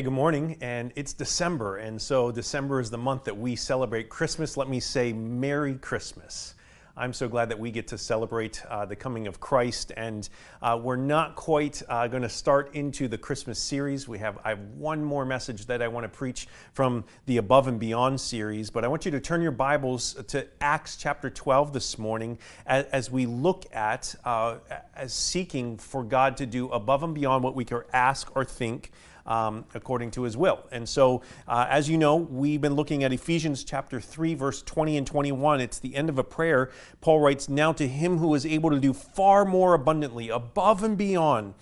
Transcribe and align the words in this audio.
Hey, 0.00 0.04
good 0.04 0.14
morning, 0.14 0.56
and 0.62 0.94
it's 0.96 1.12
December, 1.12 1.76
and 1.76 2.00
so 2.00 2.32
December 2.32 2.80
is 2.80 2.88
the 2.88 2.96
month 2.96 3.24
that 3.24 3.36
we 3.36 3.54
celebrate 3.54 4.08
Christmas. 4.08 4.56
Let 4.56 4.66
me 4.66 4.80
say 4.80 5.12
Merry 5.12 5.74
Christmas. 5.74 6.54
I'm 6.96 7.12
so 7.12 7.28
glad 7.28 7.50
that 7.50 7.58
we 7.58 7.70
get 7.70 7.88
to 7.88 7.98
celebrate 7.98 8.64
uh, 8.66 8.86
the 8.86 8.96
coming 8.96 9.26
of 9.26 9.40
Christ, 9.40 9.92
and 9.98 10.26
uh, 10.62 10.80
we're 10.82 10.96
not 10.96 11.36
quite 11.36 11.82
uh, 11.86 12.08
going 12.08 12.22
to 12.22 12.30
start 12.30 12.74
into 12.74 13.08
the 13.08 13.18
Christmas 13.18 13.58
series. 13.58 14.08
We 14.08 14.18
have 14.20 14.38
I 14.42 14.48
have 14.48 14.60
one 14.78 15.04
more 15.04 15.26
message 15.26 15.66
that 15.66 15.82
I 15.82 15.88
want 15.88 16.04
to 16.04 16.08
preach 16.08 16.48
from 16.72 17.04
the 17.26 17.36
Above 17.36 17.68
and 17.68 17.78
Beyond 17.78 18.18
series, 18.18 18.70
but 18.70 18.86
I 18.86 18.88
want 18.88 19.04
you 19.04 19.10
to 19.10 19.20
turn 19.20 19.42
your 19.42 19.52
Bibles 19.52 20.14
to 20.28 20.46
Acts 20.62 20.96
chapter 20.96 21.28
12 21.28 21.74
this 21.74 21.98
morning 21.98 22.38
as, 22.64 22.86
as 22.86 23.10
we 23.10 23.26
look 23.26 23.66
at 23.74 24.14
uh, 24.24 24.56
as 24.94 25.12
seeking 25.12 25.76
for 25.76 26.02
God 26.02 26.38
to 26.38 26.46
do 26.46 26.70
above 26.70 27.02
and 27.02 27.14
beyond 27.14 27.44
what 27.44 27.54
we 27.54 27.66
can 27.66 27.82
ask 27.92 28.34
or 28.34 28.46
think 28.46 28.92
um, 29.26 29.64
according 29.74 30.10
to 30.12 30.22
his 30.22 30.36
will. 30.36 30.60
And 30.70 30.88
so, 30.88 31.22
uh, 31.46 31.66
as 31.68 31.88
you 31.88 31.98
know, 31.98 32.16
we've 32.16 32.60
been 32.60 32.74
looking 32.74 33.04
at 33.04 33.12
Ephesians 33.12 33.64
chapter 33.64 34.00
3, 34.00 34.34
verse 34.34 34.62
20 34.62 34.96
and 34.96 35.06
21. 35.06 35.60
It's 35.60 35.78
the 35.78 35.94
end 35.94 36.08
of 36.08 36.18
a 36.18 36.24
prayer. 36.24 36.70
Paul 37.00 37.20
writes, 37.20 37.48
Now 37.48 37.72
to 37.72 37.86
him 37.86 38.18
who 38.18 38.34
is 38.34 38.44
able 38.44 38.70
to 38.70 38.78
do 38.78 38.92
far 38.92 39.44
more 39.44 39.74
abundantly, 39.74 40.28
above 40.28 40.82
and 40.82 40.96
beyond 40.96 41.54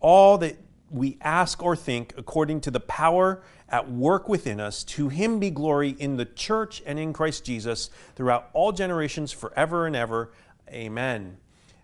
all 0.00 0.38
that 0.38 0.56
we 0.90 1.18
ask 1.20 1.62
or 1.62 1.74
think, 1.74 2.14
according 2.16 2.60
to 2.62 2.70
the 2.70 2.80
power 2.80 3.42
at 3.68 3.90
work 3.90 4.28
within 4.28 4.60
us, 4.60 4.84
to 4.84 5.08
him 5.08 5.40
be 5.40 5.50
glory 5.50 5.90
in 5.98 6.16
the 6.16 6.24
church 6.24 6.82
and 6.86 6.98
in 6.98 7.12
Christ 7.12 7.44
Jesus 7.44 7.90
throughout 8.14 8.50
all 8.52 8.72
generations, 8.72 9.32
forever 9.32 9.86
and 9.86 9.96
ever. 9.96 10.32
Amen 10.68 11.38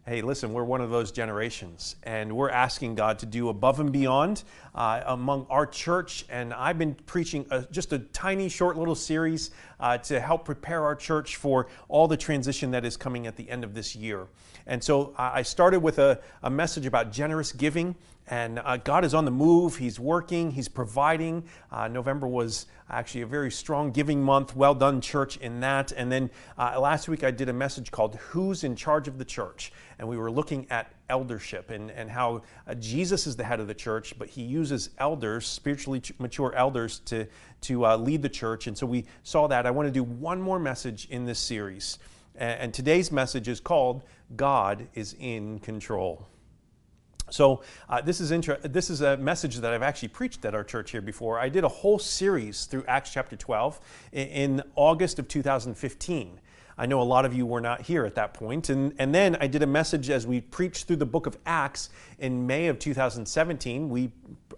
hey, 0.05 0.20
listen, 0.20 0.53
we're 0.53 0.64
one 0.64 0.81
of 0.81 0.91
those 0.91 1.12
generations, 1.12 1.95
and 2.03 2.34
we're 2.34 2.50
asking 2.50 2.97
God 2.97 3.20
to 3.20 3.27
do 3.27 3.48
above 3.50 3.78
and 3.78 3.92
beyond 3.92 4.42
uh, 4.75 5.03
among 5.06 5.47
our 5.48 5.64
church. 5.64 6.25
And 6.28 6.53
I've 6.53 6.77
been 6.77 6.95
preaching 7.06 7.47
a, 7.53 7.62
just 7.70 7.92
a 7.92 8.00
tiny, 8.00 8.48
short 8.48 8.77
little 8.77 8.97
series 8.97 9.53
uh, 9.83 9.99
to 9.99 10.21
help 10.21 10.47
prepare 10.47 10.85
our 10.85 10.95
church 10.95 11.37
for 11.37 11.67
all 11.89 12.09
the 12.09 12.17
transition 12.17 12.71
that 12.71 12.85
is 12.85 12.97
coming 12.97 13.27
at 13.27 13.37
the 13.37 13.51
end 13.51 13.65
of 13.65 13.75
this 13.75 13.95
year. 13.95 14.29
And 14.67 14.83
so 14.83 15.13
I 15.19 15.43
started 15.43 15.81
with 15.81 15.99
a, 15.99 16.21
a 16.43 16.49
message 16.49 16.87
about 16.87 17.11
generous 17.11 17.53
giving. 17.53 17.97
And 18.29 18.61
uh, 18.61 18.77
God 18.77 19.05
is 19.05 19.15
on 19.15 19.25
the 19.25 19.33
move. 19.33 19.77
He's 19.77 19.99
working. 19.99 20.53
He's 20.53 20.69
providing. 20.69 21.43
Uh, 21.73 21.89
November 21.89 22.29
was 22.29 22.67
actually 22.89 23.23
a 23.23 23.27
very 23.27 23.51
strong 23.51 23.91
giving 23.91 24.23
month. 24.23 24.55
Well 24.55 24.77
done, 24.77 25.01
church, 25.01 25.37
in 25.39 25.59
that. 25.61 25.91
And 25.91 26.13
then 26.13 26.31
uh, 26.57 26.79
last 26.79 27.09
week 27.09 27.25
I 27.25 27.33
did 27.33 27.49
a 27.49 27.53
message 27.53 27.91
called 27.91 28.15
Who's 28.17 28.63
in 28.63 28.77
Charge 28.77 29.09
of 29.09 29.19
the 29.19 29.25
Church? 29.25 29.73
And 29.99 30.09
we 30.09 30.17
were 30.17 30.31
looking 30.31 30.69
at 30.71 30.93
eldership 31.13 31.71
and, 31.71 31.91
and 31.91 32.11
how 32.11 32.43
uh, 32.67 32.75
Jesus 32.75 33.27
is 33.27 33.37
the 33.37 33.45
head 33.45 33.61
of 33.61 33.69
the 33.69 33.75
church, 33.75 34.19
but 34.19 34.29
he 34.29 34.43
uses 34.43 34.91
elders, 34.97 35.47
spiritually 35.47 36.03
mature 36.19 36.55
elders, 36.57 37.01
to, 37.01 37.27
to 37.61 37.85
uh, 37.85 37.97
lead 37.99 38.23
the 38.23 38.31
church. 38.31 38.67
And 38.67 38.77
so 38.77 38.87
we 38.87 39.05
saw 39.23 39.47
that. 39.47 39.67
I 39.67 39.71
want 39.71 39.87
to 39.87 39.93
do 39.93 40.03
one 40.03 40.41
more 40.41 40.59
message 40.59 41.07
in 41.11 41.27
this 41.27 41.39
series. 41.39 41.99
And 42.35 42.73
today's 42.73 43.13
message 43.13 43.47
is 43.47 43.61
called 43.61 44.05
God 44.35 44.89
is 44.95 45.15
in 45.21 45.59
Control. 45.59 46.27
So 47.31 47.63
uh, 47.89 48.01
this 48.01 48.20
is 48.20 48.31
inter- 48.31 48.59
this 48.59 48.91
is 48.91 49.03
a 49.03 49.17
message 49.19 49.57
that 49.57 49.73
I've 49.73 49.83
actually 49.83 50.09
preached 50.09 50.45
at 50.45 50.55
our 50.55 50.65
church 50.65 50.91
here 50.91 51.01
before. 51.03 51.39
I 51.39 51.48
did 51.51 51.65
a 51.65 51.69
whole 51.69 51.98
series 51.98 52.65
through 52.65 52.85
Acts 52.89 53.13
chapter 53.13 53.36
12 53.36 53.81
in, 54.13 54.29
in 54.29 54.63
August 54.77 55.19
of 55.19 55.29
2015. 55.29 56.41
I 56.79 56.87
know 56.87 57.01
a 57.01 57.05
lot 57.05 57.25
of 57.25 57.35
you 57.35 57.45
were 57.45 57.61
not 57.61 57.83
here 57.83 58.05
at 58.05 58.15
that 58.15 58.35
point. 58.35 58.71
And, 58.71 58.95
and 58.99 59.15
then 59.15 59.37
I 59.41 59.47
did 59.47 59.63
a 59.63 59.67
message 59.67 60.11
as 60.11 60.27
we 60.27 60.41
preached 60.41 60.87
through 60.87 60.97
the 60.97 61.07
book 61.07 61.27
of 61.27 61.37
Acts 61.45 61.91
in 62.19 62.47
May 62.47 62.69
of 62.69 62.79
2017. 62.79 63.89
We, 63.89 64.11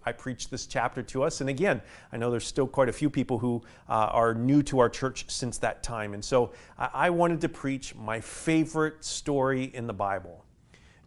I 0.05 0.11
preached 0.11 0.51
this 0.51 0.65
chapter 0.65 1.01
to 1.03 1.23
us. 1.23 1.41
And 1.41 1.49
again, 1.49 1.81
I 2.11 2.17
know 2.17 2.31
there's 2.31 2.47
still 2.47 2.67
quite 2.67 2.89
a 2.89 2.93
few 2.93 3.09
people 3.09 3.39
who 3.39 3.61
uh, 3.89 3.93
are 4.11 4.33
new 4.33 4.63
to 4.63 4.79
our 4.79 4.89
church 4.89 5.25
since 5.29 5.57
that 5.59 5.83
time. 5.83 6.13
And 6.13 6.23
so 6.23 6.53
I, 6.77 6.89
I 6.93 7.09
wanted 7.09 7.41
to 7.41 7.49
preach 7.49 7.95
my 7.95 8.21
favorite 8.21 9.03
story 9.03 9.65
in 9.73 9.87
the 9.87 9.93
Bible. 9.93 10.45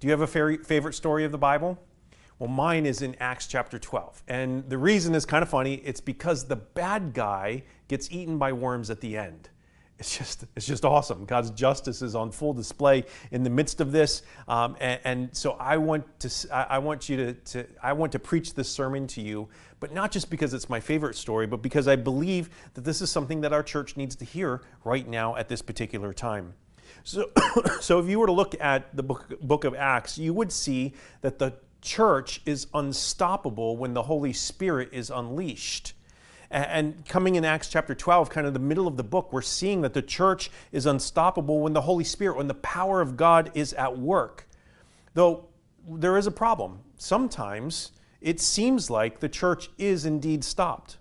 Do 0.00 0.06
you 0.06 0.12
have 0.12 0.20
a 0.20 0.58
favorite 0.58 0.94
story 0.94 1.24
of 1.24 1.32
the 1.32 1.38
Bible? 1.38 1.78
Well, 2.38 2.48
mine 2.48 2.86
is 2.86 3.02
in 3.02 3.16
Acts 3.18 3.48
chapter 3.48 3.80
12. 3.80 4.22
And 4.28 4.68
the 4.68 4.78
reason 4.78 5.14
is 5.16 5.26
kind 5.26 5.42
of 5.42 5.48
funny. 5.48 5.74
It's 5.76 6.00
because 6.00 6.44
the 6.44 6.54
bad 6.54 7.12
guy 7.12 7.64
gets 7.88 8.12
eaten 8.12 8.38
by 8.38 8.52
worms 8.52 8.90
at 8.90 9.00
the 9.00 9.16
end 9.16 9.48
it's 9.98 10.16
just 10.16 10.44
it's 10.54 10.66
just 10.66 10.84
awesome. 10.84 11.24
God's 11.24 11.50
justice 11.50 12.02
is 12.02 12.14
on 12.14 12.30
full 12.30 12.52
display 12.52 13.04
in 13.32 13.42
the 13.42 13.50
midst 13.50 13.80
of 13.80 13.90
this, 13.90 14.22
um, 14.46 14.76
and, 14.80 15.00
and, 15.04 15.36
so 15.36 15.52
I 15.58 15.76
want 15.76 16.20
to 16.20 16.30
I 16.52 16.78
want 16.78 17.08
you 17.08 17.16
to, 17.16 17.32
to 17.32 17.66
I 17.82 17.92
want 17.92 18.12
to 18.12 18.18
preach 18.18 18.54
this 18.54 18.68
sermon 18.68 19.08
to 19.08 19.20
you, 19.20 19.48
but 19.80 19.92
not 19.92 20.12
just 20.12 20.30
because 20.30 20.54
it's 20.54 20.68
my 20.68 20.78
favorite 20.78 21.16
story, 21.16 21.46
but 21.46 21.62
because 21.62 21.88
I 21.88 21.96
believe 21.96 22.50
that 22.74 22.84
this 22.84 23.00
is 23.00 23.10
something 23.10 23.40
that 23.40 23.52
our 23.52 23.62
church 23.62 23.96
needs 23.96 24.14
to 24.16 24.24
hear 24.24 24.62
right 24.84 25.06
now 25.06 25.34
at 25.34 25.48
this 25.48 25.62
particular 25.62 26.12
time. 26.12 26.54
So, 27.02 27.30
so 27.80 27.98
if 27.98 28.08
you 28.08 28.20
were 28.20 28.26
to 28.26 28.32
look 28.32 28.54
at 28.60 28.94
the 28.96 29.02
book, 29.02 29.40
book 29.40 29.64
of 29.64 29.74
Acts, 29.74 30.16
you 30.16 30.32
would 30.32 30.52
see 30.52 30.94
that 31.22 31.38
the 31.38 31.54
church 31.82 32.40
is 32.46 32.66
unstoppable 32.74 33.76
when 33.76 33.94
the 33.94 34.02
Holy 34.02 34.32
Spirit 34.32 34.90
is 34.92 35.10
unleashed. 35.10 35.94
And 36.50 37.04
coming 37.06 37.34
in 37.34 37.44
Acts 37.44 37.68
chapter 37.68 37.94
12, 37.94 38.30
kind 38.30 38.46
of 38.46 38.54
the 38.54 38.58
middle 38.58 38.86
of 38.86 38.96
the 38.96 39.04
book, 39.04 39.32
we're 39.32 39.42
seeing 39.42 39.82
that 39.82 39.92
the 39.92 40.00
church 40.00 40.50
is 40.72 40.86
unstoppable 40.86 41.60
when 41.60 41.74
the 41.74 41.82
Holy 41.82 42.04
Spirit, 42.04 42.38
when 42.38 42.48
the 42.48 42.54
power 42.54 43.02
of 43.02 43.16
God 43.16 43.50
is 43.54 43.74
at 43.74 43.98
work. 43.98 44.48
Though 45.12 45.46
there 45.86 46.16
is 46.16 46.26
a 46.26 46.30
problem. 46.30 46.80
Sometimes 46.96 47.92
it 48.20 48.40
seems 48.40 48.90
like 48.90 49.20
the 49.20 49.28
church 49.28 49.70
is 49.78 50.04
indeed 50.04 50.42
stopped. 50.42 50.96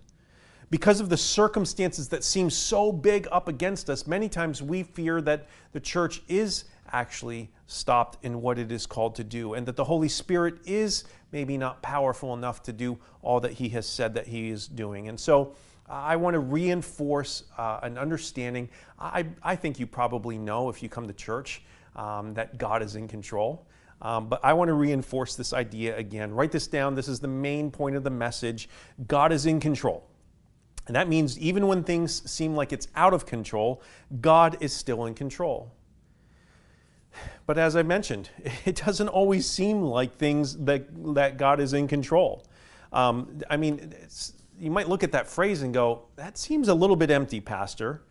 Because 0.70 1.00
of 1.00 1.08
the 1.08 1.16
circumstances 1.16 2.08
that 2.10 2.24
seem 2.24 2.50
so 2.50 2.92
big 2.92 3.26
up 3.32 3.48
against 3.48 3.88
us, 3.88 4.06
many 4.06 4.28
times 4.28 4.62
we 4.62 4.82
fear 4.82 5.22
that 5.22 5.46
the 5.72 5.80
church 5.80 6.22
is 6.28 6.64
actually 6.92 7.50
stopped 7.66 8.22
in 8.22 8.42
what 8.42 8.58
it 8.58 8.70
is 8.70 8.86
called 8.86 9.14
to 9.14 9.24
do, 9.24 9.54
and 9.54 9.66
that 9.66 9.76
the 9.76 9.84
Holy 9.84 10.08
Spirit 10.08 10.58
is 10.66 11.04
maybe 11.32 11.56
not 11.56 11.82
powerful 11.82 12.34
enough 12.34 12.62
to 12.64 12.72
do 12.72 12.98
all 13.22 13.40
that 13.40 13.52
He 13.52 13.68
has 13.70 13.86
said 13.86 14.14
that 14.14 14.26
He 14.26 14.50
is 14.50 14.66
doing. 14.66 15.08
And 15.08 15.18
so 15.18 15.54
I 15.88 16.16
want 16.16 16.34
to 16.34 16.40
reinforce 16.40 17.44
uh, 17.56 17.80
an 17.82 17.96
understanding. 17.96 18.68
I, 18.98 19.26
I 19.42 19.56
think 19.56 19.78
you 19.78 19.86
probably 19.86 20.36
know 20.36 20.68
if 20.68 20.82
you 20.82 20.88
come 20.88 21.06
to 21.06 21.14
church 21.14 21.62
um, 21.96 22.34
that 22.34 22.58
God 22.58 22.82
is 22.82 22.96
in 22.96 23.08
control. 23.08 23.66
Um, 24.00 24.28
but 24.28 24.44
I 24.44 24.52
want 24.52 24.68
to 24.68 24.74
reinforce 24.74 25.34
this 25.34 25.52
idea 25.52 25.96
again. 25.96 26.32
Write 26.32 26.52
this 26.52 26.66
down. 26.66 26.94
This 26.94 27.08
is 27.08 27.18
the 27.20 27.28
main 27.28 27.70
point 27.70 27.96
of 27.96 28.04
the 28.04 28.10
message 28.10 28.68
God 29.06 29.32
is 29.32 29.46
in 29.46 29.58
control. 29.60 30.04
And 30.86 30.96
that 30.96 31.08
means 31.08 31.38
even 31.38 31.66
when 31.66 31.82
things 31.82 32.28
seem 32.30 32.54
like 32.54 32.72
it's 32.72 32.88
out 32.94 33.12
of 33.12 33.26
control, 33.26 33.82
God 34.20 34.56
is 34.60 34.72
still 34.72 35.06
in 35.06 35.14
control. 35.14 35.72
But 37.46 37.58
as 37.58 37.76
I 37.76 37.82
mentioned, 37.82 38.30
it 38.64 38.76
doesn't 38.76 39.08
always 39.08 39.46
seem 39.46 39.82
like 39.82 40.16
things 40.16 40.56
that, 40.64 40.86
that 41.14 41.36
God 41.38 41.60
is 41.60 41.72
in 41.72 41.88
control. 41.88 42.44
Um, 42.92 43.40
I 43.50 43.56
mean, 43.56 43.94
you 44.58 44.70
might 44.70 44.88
look 44.88 45.02
at 45.02 45.12
that 45.12 45.28
phrase 45.28 45.62
and 45.62 45.72
go, 45.72 46.06
that 46.16 46.38
seems 46.38 46.68
a 46.68 46.74
little 46.74 46.96
bit 46.96 47.10
empty, 47.10 47.40
Pastor. 47.40 48.02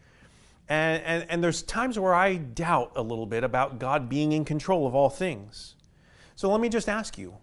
And, 0.69 1.01
and, 1.03 1.25
and 1.29 1.43
there's 1.43 1.63
times 1.63 1.97
where 1.97 2.13
I 2.13 2.35
doubt 2.35 2.91
a 2.95 3.01
little 3.01 3.25
bit 3.25 3.43
about 3.43 3.79
God 3.79 4.09
being 4.09 4.33
in 4.33 4.45
control 4.45 4.85
of 4.85 4.93
all 4.93 5.09
things. 5.09 5.75
So 6.35 6.51
let 6.51 6.61
me 6.61 6.69
just 6.69 6.89
ask 6.89 7.17
you, 7.17 7.37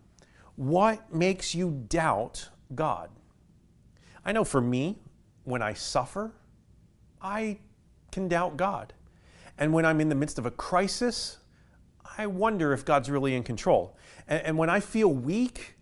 what 0.56 1.12
makes 1.12 1.54
you 1.54 1.84
doubt 1.88 2.48
God? 2.74 3.10
I 4.24 4.32
know 4.32 4.44
for 4.44 4.60
me, 4.60 4.98
when 5.44 5.62
I 5.62 5.74
suffer, 5.74 6.32
I 7.20 7.58
can 8.12 8.28
doubt 8.28 8.56
God. 8.56 8.92
And 9.58 9.72
when 9.72 9.84
I'm 9.84 10.00
in 10.00 10.08
the 10.08 10.14
midst 10.14 10.38
of 10.38 10.46
a 10.46 10.50
crisis, 10.50 11.38
I 12.16 12.26
wonder 12.26 12.72
if 12.72 12.84
God's 12.84 13.10
really 13.10 13.34
in 13.34 13.42
control. 13.42 13.96
And, 14.28 14.42
and 14.42 14.58
when 14.58 14.70
I 14.70 14.80
feel 14.80 15.12
weak, 15.12 15.76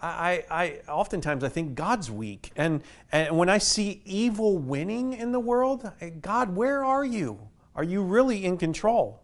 I, 0.00 0.44
I, 0.50 0.80
oftentimes 0.90 1.42
I 1.42 1.48
think 1.48 1.74
God's 1.74 2.10
weak. 2.10 2.52
And, 2.56 2.82
and 3.10 3.36
when 3.36 3.48
I 3.48 3.58
see 3.58 4.02
evil 4.04 4.58
winning 4.58 5.12
in 5.12 5.32
the 5.32 5.40
world, 5.40 5.90
God, 6.20 6.54
where 6.54 6.84
are 6.84 7.04
you? 7.04 7.38
Are 7.74 7.84
you 7.84 8.02
really 8.02 8.44
in 8.44 8.58
control? 8.58 9.22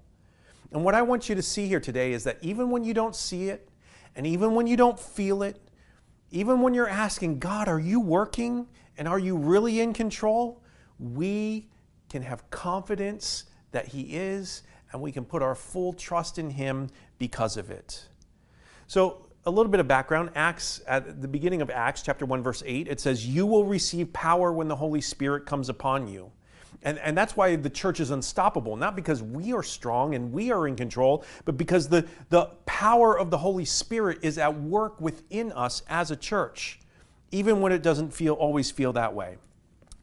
And 0.72 0.84
what 0.84 0.94
I 0.94 1.02
want 1.02 1.28
you 1.28 1.34
to 1.34 1.42
see 1.42 1.68
here 1.68 1.80
today 1.80 2.12
is 2.12 2.24
that 2.24 2.38
even 2.42 2.70
when 2.70 2.82
you 2.82 2.94
don't 2.94 3.14
see 3.14 3.48
it, 3.48 3.68
and 4.16 4.26
even 4.26 4.54
when 4.54 4.66
you 4.66 4.76
don't 4.76 4.98
feel 4.98 5.42
it, 5.42 5.60
even 6.30 6.60
when 6.60 6.74
you're 6.74 6.88
asking, 6.88 7.38
God, 7.38 7.68
are 7.68 7.78
you 7.78 8.00
working? 8.00 8.66
And 8.98 9.06
are 9.06 9.18
you 9.18 9.36
really 9.36 9.80
in 9.80 9.92
control? 9.92 10.60
we 10.98 11.68
can 12.08 12.22
have 12.22 12.48
confidence 12.50 13.44
that 13.72 13.88
He 13.88 14.16
is, 14.16 14.62
and 14.94 15.02
we 15.02 15.10
can 15.12 15.24
put 15.24 15.42
our 15.42 15.56
full 15.56 15.92
trust 15.92 16.38
in 16.38 16.48
Him 16.48 16.88
because 17.18 17.56
of 17.56 17.70
it. 17.70 18.06
So, 18.86 19.26
a 19.44 19.50
little 19.50 19.70
bit 19.70 19.80
of 19.80 19.88
background 19.88 20.30
Acts, 20.36 20.80
at 20.86 21.20
the 21.20 21.28
beginning 21.28 21.60
of 21.60 21.68
Acts, 21.68 22.00
chapter 22.00 22.24
1, 22.24 22.42
verse 22.42 22.62
8, 22.64 22.88
it 22.88 23.00
says, 23.00 23.26
You 23.26 23.44
will 23.44 23.64
receive 23.64 24.10
power 24.12 24.52
when 24.52 24.68
the 24.68 24.76
Holy 24.76 25.02
Spirit 25.02 25.44
comes 25.44 25.68
upon 25.68 26.08
you. 26.08 26.30
And, 26.82 26.98
and 27.00 27.18
that's 27.18 27.36
why 27.36 27.56
the 27.56 27.68
church 27.68 27.98
is 27.98 28.10
unstoppable, 28.10 28.76
not 28.76 28.94
because 28.94 29.22
we 29.22 29.52
are 29.52 29.62
strong 29.62 30.14
and 30.14 30.32
we 30.32 30.52
are 30.52 30.68
in 30.68 30.76
control, 30.76 31.24
but 31.44 31.56
because 31.56 31.88
the, 31.88 32.06
the 32.30 32.46
power 32.64 33.18
of 33.18 33.30
the 33.30 33.38
Holy 33.38 33.64
Spirit 33.64 34.20
is 34.22 34.38
at 34.38 34.60
work 34.60 35.00
within 35.00 35.50
us 35.52 35.82
as 35.88 36.10
a 36.12 36.16
church, 36.16 36.78
even 37.32 37.60
when 37.60 37.72
it 37.72 37.82
doesn't 37.82 38.14
feel 38.14 38.34
always 38.34 38.70
feel 38.70 38.92
that 38.92 39.12
way. 39.12 39.38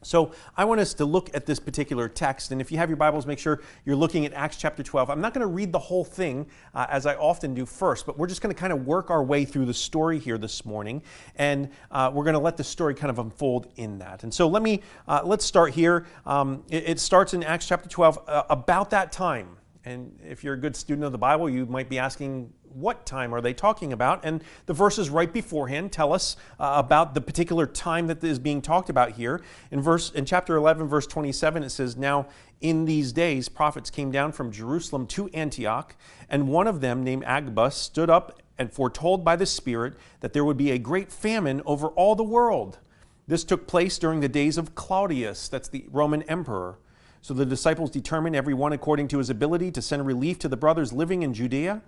So 0.04 0.32
I 0.58 0.66
want 0.66 0.82
us 0.82 0.94
to 0.96 1.06
look 1.06 1.30
at 1.36 1.46
this 1.46 1.60
particular 1.60 2.10
text, 2.10 2.52
and 2.52 2.60
if 2.60 2.72
you 2.72 2.78
have 2.80 2.90
your 2.90 2.98
Bibles, 2.98 3.28
make 3.28 3.38
sure 3.38 3.62
you're 3.86 3.96
looking 3.96 4.26
at 4.26 4.34
Acts 4.34 4.58
chapter 4.58 4.82
12. 4.82 5.10
I'm 5.10 5.22
not 5.22 5.34
going 5.34 5.42
to 5.42 5.48
read 5.48 5.72
the 5.72 5.80
whole 5.80 6.04
thing 6.04 6.48
uh, 6.74 6.88
as 6.90 7.06
I 7.06 7.16
often 7.16 7.54
do 7.54 7.66
first, 7.68 8.08
but 8.08 8.18
we're 8.18 8.28
just 8.28 8.42
going 8.42 8.54
to 8.54 8.60
kind 8.60 8.74
of 8.74 8.88
work 8.88 9.12
our 9.12 9.24
way 9.24 9.46
through 9.46 9.66
the 9.66 9.74
story 9.74 10.18
here 10.18 10.40
this 10.40 10.66
morning, 10.66 11.04
and 11.36 11.70
uh, 11.92 12.10
we're 12.12 12.24
going 12.24 12.34
to 12.34 12.40
let 12.40 12.58
the 12.58 12.64
story 12.64 12.96
kind 12.96 13.12
of 13.12 13.20
unfold 13.20 13.68
in 13.76 14.00
that. 14.00 14.24
And 14.24 14.34
so 14.34 14.48
let 14.48 14.64
me 14.64 14.82
uh, 15.08 15.22
let's 15.24 15.46
start 15.46 15.74
here. 15.74 16.08
Um, 16.26 16.64
it, 16.70 16.90
it, 16.90 17.00
starts 17.00 17.34
in 17.34 17.44
Acts 17.44 17.68
chapter 17.68 17.90
12 17.90 18.20
uh, 18.28 18.44
about 18.50 18.90
that 18.92 19.12
time. 19.12 19.58
And 19.84 20.20
if 20.24 20.44
you're 20.44 20.54
a 20.54 20.60
good 20.60 20.76
student 20.76 21.06
of 21.06 21.12
the 21.12 21.18
Bible, 21.18 21.50
you 21.50 21.66
might 21.66 21.90
be 21.90 21.98
asking, 21.98 22.54
what 22.76 23.06
time 23.06 23.34
are 23.34 23.42
they 23.42 23.54
talking 23.54 23.94
about? 23.94 24.24
And 24.24 24.44
the 24.66 24.74
verses 24.74 25.10
right 25.10 25.32
beforehand 25.32 25.92
tell 25.92 26.14
us 26.14 26.36
uh, 26.60 26.74
about 26.76 27.14
the 27.14 27.22
particular 27.22 27.66
time 27.66 28.08
that 28.08 28.24
is 28.24 28.40
being 28.40 28.62
talked 28.62 28.90
about 28.90 29.12
here. 29.12 29.42
In 29.72 29.82
verse 29.82 30.12
in 30.12 30.26
chapter 30.26 30.56
11 30.56 30.88
verse 30.88 31.08
27 31.08 31.64
it 31.64 31.70
says, 31.70 31.98
"Now 31.98 32.28
in 32.60 32.86
these 32.86 33.12
days 33.12 33.50
prophets 33.50 33.90
came 33.90 34.12
down 34.12 34.32
from 34.32 34.52
Jerusalem 34.52 35.08
to 35.08 35.30
Antioch, 35.30 35.96
and 36.30 36.48
one 36.48 36.68
of 36.68 36.82
them 36.82 37.04
named 37.04 37.24
Agabus 37.26 37.76
stood 37.76 38.10
up 38.10 38.42
and 38.58 38.72
foretold 38.72 39.26
by 39.26 39.36
the 39.36 39.46
Spirit 39.46 39.96
that 40.20 40.34
there 40.34 40.46
would 40.46 40.58
be 40.58 40.72
a 40.72 40.78
great 40.78 41.12
famine 41.12 41.62
over 41.66 41.88
all 41.90 42.16
the 42.16 42.24
world. 42.24 42.80
This 43.28 43.44
took 43.44 43.68
place 43.68 43.98
during 43.98 44.20
the 44.20 44.30
days 44.30 44.58
of 44.58 44.76
Claudius, 44.76 45.48
that's 45.48 45.70
the 45.70 45.86
Roman 45.92 46.22
emperor." 46.24 46.78
So 47.24 47.36
the 47.36 47.46
disciples 47.46 47.92
determined, 47.92 48.36
every 48.36 48.56
one 48.56 48.74
according 48.74 49.08
to 49.10 49.20
his 49.20 49.30
ability, 49.30 49.72
to 49.72 49.82
send 49.82 50.06
relief 50.08 50.40
to 50.40 50.50
the 50.50 50.58
brothers 50.58 50.92
living 50.92 51.22
in 51.22 51.34
Judea 51.34 51.82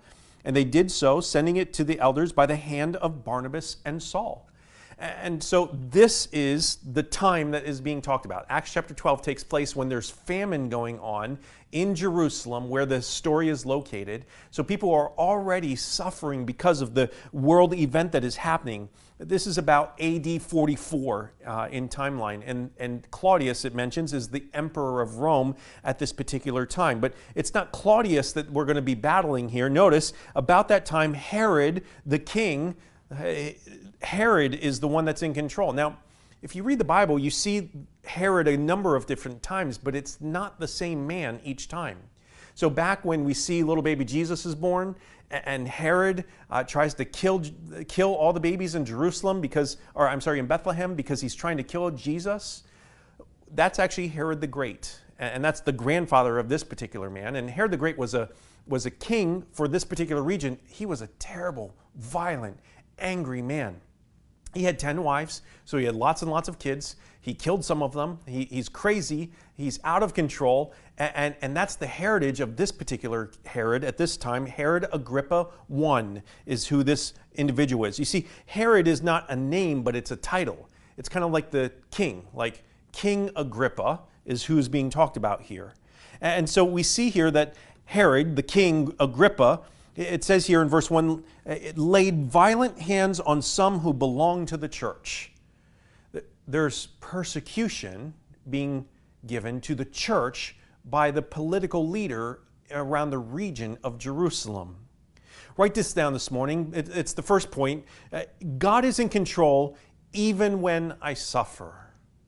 and 0.44 0.54
they 0.54 0.64
did 0.64 0.90
so, 0.90 1.20
sending 1.20 1.56
it 1.56 1.72
to 1.72 1.84
the 1.84 1.98
elders 1.98 2.32
by 2.32 2.46
the 2.46 2.56
hand 2.56 2.96
of 2.96 3.24
Barnabas 3.24 3.78
and 3.84 4.02
Saul. 4.02 4.48
And 4.98 5.42
so 5.42 5.70
this 5.72 6.26
is 6.32 6.78
the 6.92 7.02
time 7.02 7.50
that 7.50 7.64
is 7.64 7.80
being 7.80 8.00
talked 8.00 8.26
about. 8.26 8.46
Acts 8.48 8.72
chapter 8.72 8.94
12 8.94 9.22
takes 9.22 9.42
place 9.42 9.74
when 9.74 9.88
there's 9.88 10.10
famine 10.10 10.68
going 10.68 10.98
on 11.00 11.38
in 11.72 11.94
Jerusalem, 11.94 12.68
where 12.68 12.86
the 12.86 13.02
story 13.02 13.48
is 13.48 13.66
located. 13.66 14.26
So 14.52 14.62
people 14.62 14.94
are 14.94 15.10
already 15.18 15.74
suffering 15.74 16.46
because 16.46 16.80
of 16.80 16.94
the 16.94 17.10
world 17.32 17.74
event 17.74 18.12
that 18.12 18.22
is 18.22 18.36
happening. 18.36 18.88
This 19.18 19.48
is 19.48 19.58
about 19.58 20.00
AD 20.00 20.40
44 20.40 21.32
uh, 21.44 21.68
in 21.72 21.88
timeline. 21.88 22.42
And, 22.46 22.70
and 22.78 23.10
Claudius, 23.10 23.64
it 23.64 23.74
mentions, 23.74 24.12
is 24.12 24.28
the 24.28 24.44
emperor 24.54 25.02
of 25.02 25.16
Rome 25.16 25.56
at 25.82 25.98
this 25.98 26.12
particular 26.12 26.64
time. 26.64 27.00
But 27.00 27.14
it's 27.34 27.54
not 27.54 27.72
Claudius 27.72 28.32
that 28.34 28.50
we're 28.50 28.66
going 28.66 28.76
to 28.76 28.82
be 28.82 28.94
battling 28.94 29.48
here. 29.48 29.68
Notice, 29.68 30.12
about 30.36 30.68
that 30.68 30.86
time, 30.86 31.14
Herod, 31.14 31.84
the 32.06 32.20
king, 32.20 32.76
Herod 34.02 34.54
is 34.54 34.80
the 34.80 34.88
one 34.88 35.04
that's 35.04 35.22
in 35.22 35.34
control. 35.34 35.72
Now, 35.72 35.98
if 36.42 36.54
you 36.54 36.62
read 36.62 36.78
the 36.78 36.84
Bible, 36.84 37.18
you 37.18 37.30
see 37.30 37.70
Herod 38.04 38.48
a 38.48 38.56
number 38.56 38.96
of 38.96 39.06
different 39.06 39.42
times, 39.42 39.78
but 39.78 39.94
it's 39.94 40.20
not 40.20 40.60
the 40.60 40.68
same 40.68 41.06
man 41.06 41.40
each 41.42 41.68
time. 41.68 41.98
So 42.54 42.70
back 42.70 43.04
when 43.04 43.24
we 43.24 43.34
see 43.34 43.62
little 43.62 43.82
baby 43.82 44.04
Jesus 44.04 44.46
is 44.46 44.54
born, 44.54 44.94
and 45.30 45.66
Herod 45.66 46.24
uh, 46.50 46.62
tries 46.62 46.94
to 46.94 47.04
kill, 47.04 47.42
kill 47.88 48.14
all 48.14 48.32
the 48.32 48.40
babies 48.40 48.74
in 48.74 48.84
Jerusalem 48.84 49.40
because, 49.40 49.78
or 49.94 50.08
I'm 50.08 50.20
sorry, 50.20 50.38
in 50.38 50.46
Bethlehem 50.46 50.94
because 50.94 51.20
he's 51.20 51.34
trying 51.34 51.56
to 51.56 51.62
kill 51.62 51.90
Jesus. 51.90 52.62
That's 53.54 53.78
actually 53.78 54.08
Herod 54.08 54.40
the 54.40 54.46
Great, 54.46 55.00
and 55.18 55.44
that's 55.44 55.60
the 55.60 55.72
grandfather 55.72 56.38
of 56.38 56.48
this 56.48 56.62
particular 56.62 57.10
man. 57.10 57.36
And 57.36 57.48
Herod 57.50 57.70
the 57.70 57.76
Great 57.76 57.98
was 57.98 58.14
a 58.14 58.28
was 58.66 58.86
a 58.86 58.90
king 58.90 59.44
for 59.52 59.68
this 59.68 59.84
particular 59.84 60.22
region. 60.22 60.58
He 60.66 60.86
was 60.86 61.02
a 61.02 61.06
terrible, 61.18 61.74
violent, 61.96 62.58
angry 62.98 63.42
man. 63.42 63.80
He 64.54 64.64
had 64.64 64.78
10 64.78 65.02
wives, 65.02 65.42
so 65.64 65.78
he 65.78 65.84
had 65.84 65.96
lots 65.96 66.22
and 66.22 66.30
lots 66.30 66.48
of 66.48 66.58
kids. 66.58 66.96
He 67.20 67.34
killed 67.34 67.64
some 67.64 67.82
of 67.82 67.92
them. 67.92 68.18
He, 68.26 68.44
he's 68.44 68.68
crazy. 68.68 69.32
He's 69.56 69.80
out 69.82 70.02
of 70.02 70.14
control. 70.14 70.72
And, 70.98 71.12
and, 71.14 71.34
and, 71.42 71.56
that's 71.56 71.74
the 71.74 71.86
heritage 71.86 72.40
of 72.40 72.56
this 72.56 72.70
particular 72.70 73.30
Herod 73.46 73.82
at 73.82 73.96
this 73.96 74.16
time. 74.16 74.46
Herod 74.46 74.86
Agrippa 74.92 75.48
I 75.74 76.22
is 76.46 76.68
who 76.68 76.82
this 76.84 77.14
individual 77.34 77.86
is. 77.86 77.98
You 77.98 78.04
see, 78.04 78.28
Herod 78.46 78.86
is 78.86 79.02
not 79.02 79.28
a 79.28 79.34
name, 79.34 79.82
but 79.82 79.96
it's 79.96 80.12
a 80.12 80.16
title. 80.16 80.68
It's 80.96 81.08
kind 81.08 81.24
of 81.24 81.32
like 81.32 81.50
the 81.50 81.72
king, 81.90 82.26
like 82.32 82.62
King 82.92 83.30
Agrippa 83.34 84.00
is 84.24 84.44
who's 84.44 84.68
being 84.68 84.88
talked 84.88 85.16
about 85.16 85.42
here. 85.42 85.74
And 86.20 86.48
so 86.48 86.64
we 86.64 86.82
see 86.82 87.10
here 87.10 87.30
that 87.32 87.54
Herod, 87.86 88.36
the 88.36 88.42
king 88.42 88.94
Agrippa, 89.00 89.62
it 89.96 90.24
says 90.24 90.46
here 90.46 90.60
in 90.60 90.68
verse 90.68 90.90
1 90.90 91.22
it 91.46 91.78
laid 91.78 92.26
violent 92.26 92.78
hands 92.80 93.20
on 93.20 93.42
some 93.42 93.80
who 93.80 93.92
belong 93.92 94.46
to 94.46 94.56
the 94.56 94.68
church. 94.68 95.32
There's 96.46 96.86
persecution 97.00 98.14
being 98.50 98.86
given 99.26 99.60
to 99.62 99.74
the 99.74 99.84
church 99.84 100.56
by 100.84 101.10
the 101.10 101.22
political 101.22 101.88
leader 101.88 102.40
around 102.70 103.10
the 103.10 103.18
region 103.18 103.78
of 103.82 103.98
Jerusalem. 103.98 104.76
Write 105.56 105.74
this 105.74 105.92
down 105.92 106.12
this 106.12 106.30
morning. 106.30 106.72
It's 106.74 107.12
the 107.12 107.22
first 107.22 107.50
point. 107.50 107.84
Uh, 108.12 108.22
God 108.58 108.84
is 108.84 108.98
in 108.98 109.08
control 109.08 109.76
even 110.12 110.60
when 110.60 110.94
I 111.00 111.14
suffer. 111.14 111.74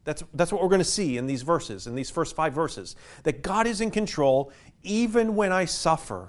That's, 0.05 0.23
that's 0.35 0.53
what 0.53 0.63
we're 0.63 0.69
going 0.69 0.79
to 0.79 0.85
see 0.85 1.17
in 1.17 1.27
these 1.27 1.43
verses, 1.43 1.89
in 1.89 1.97
these 1.97 2.11
first 2.11 2.37
five 2.37 2.53
verses. 2.53 2.95
That 3.25 3.43
God 3.43 3.67
is 3.67 3.81
in 3.81 3.91
control 3.91 4.53
even 4.85 5.35
when 5.35 5.51
I 5.51 5.65
suffer. 5.65 6.29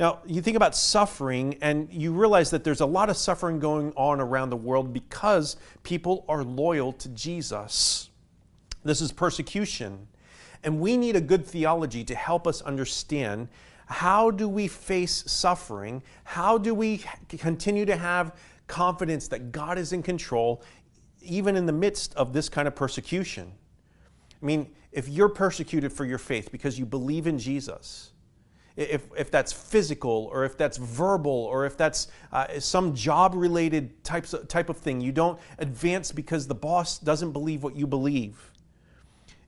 Now, 0.00 0.20
you 0.24 0.40
think 0.40 0.56
about 0.56 0.74
suffering, 0.74 1.58
and 1.60 1.92
you 1.92 2.12
realize 2.12 2.48
that 2.52 2.64
there's 2.64 2.80
a 2.80 2.86
lot 2.86 3.10
of 3.10 3.18
suffering 3.18 3.60
going 3.60 3.92
on 3.98 4.18
around 4.18 4.48
the 4.48 4.56
world 4.56 4.94
because 4.94 5.56
people 5.82 6.24
are 6.26 6.42
loyal 6.42 6.94
to 6.94 7.10
Jesus. 7.10 8.08
This 8.82 9.02
is 9.02 9.12
persecution. 9.12 10.08
And 10.64 10.80
we 10.80 10.96
need 10.96 11.16
a 11.16 11.20
good 11.20 11.44
theology 11.44 12.02
to 12.04 12.14
help 12.14 12.46
us 12.46 12.62
understand 12.62 13.48
how 13.84 14.30
do 14.30 14.48
we 14.48 14.68
face 14.68 15.22
suffering? 15.26 16.02
How 16.24 16.56
do 16.56 16.74
we 16.74 17.04
continue 17.28 17.84
to 17.84 17.96
have 17.96 18.34
confidence 18.68 19.28
that 19.28 19.52
God 19.52 19.76
is 19.76 19.92
in 19.92 20.02
control, 20.02 20.62
even 21.20 21.56
in 21.56 21.66
the 21.66 21.74
midst 21.74 22.14
of 22.14 22.32
this 22.32 22.48
kind 22.48 22.66
of 22.66 22.74
persecution? 22.74 23.52
I 24.42 24.46
mean, 24.46 24.70
if 24.92 25.10
you're 25.10 25.28
persecuted 25.28 25.92
for 25.92 26.06
your 26.06 26.16
faith 26.16 26.50
because 26.50 26.78
you 26.78 26.86
believe 26.86 27.26
in 27.26 27.38
Jesus, 27.38 28.09
if, 28.80 29.06
if 29.16 29.30
that's 29.30 29.52
physical 29.52 30.30
or 30.32 30.44
if 30.44 30.56
that's 30.56 30.78
verbal 30.78 31.30
or 31.30 31.66
if 31.66 31.76
that's 31.76 32.08
uh, 32.32 32.58
some 32.58 32.94
job 32.94 33.34
related 33.34 34.02
types 34.02 34.34
type 34.48 34.70
of 34.70 34.78
thing. 34.78 35.00
You 35.00 35.12
don't 35.12 35.38
advance 35.58 36.12
because 36.12 36.46
the 36.46 36.54
boss 36.54 36.98
doesn't 36.98 37.32
believe 37.32 37.62
what 37.62 37.76
you 37.76 37.86
believe. 37.86 38.50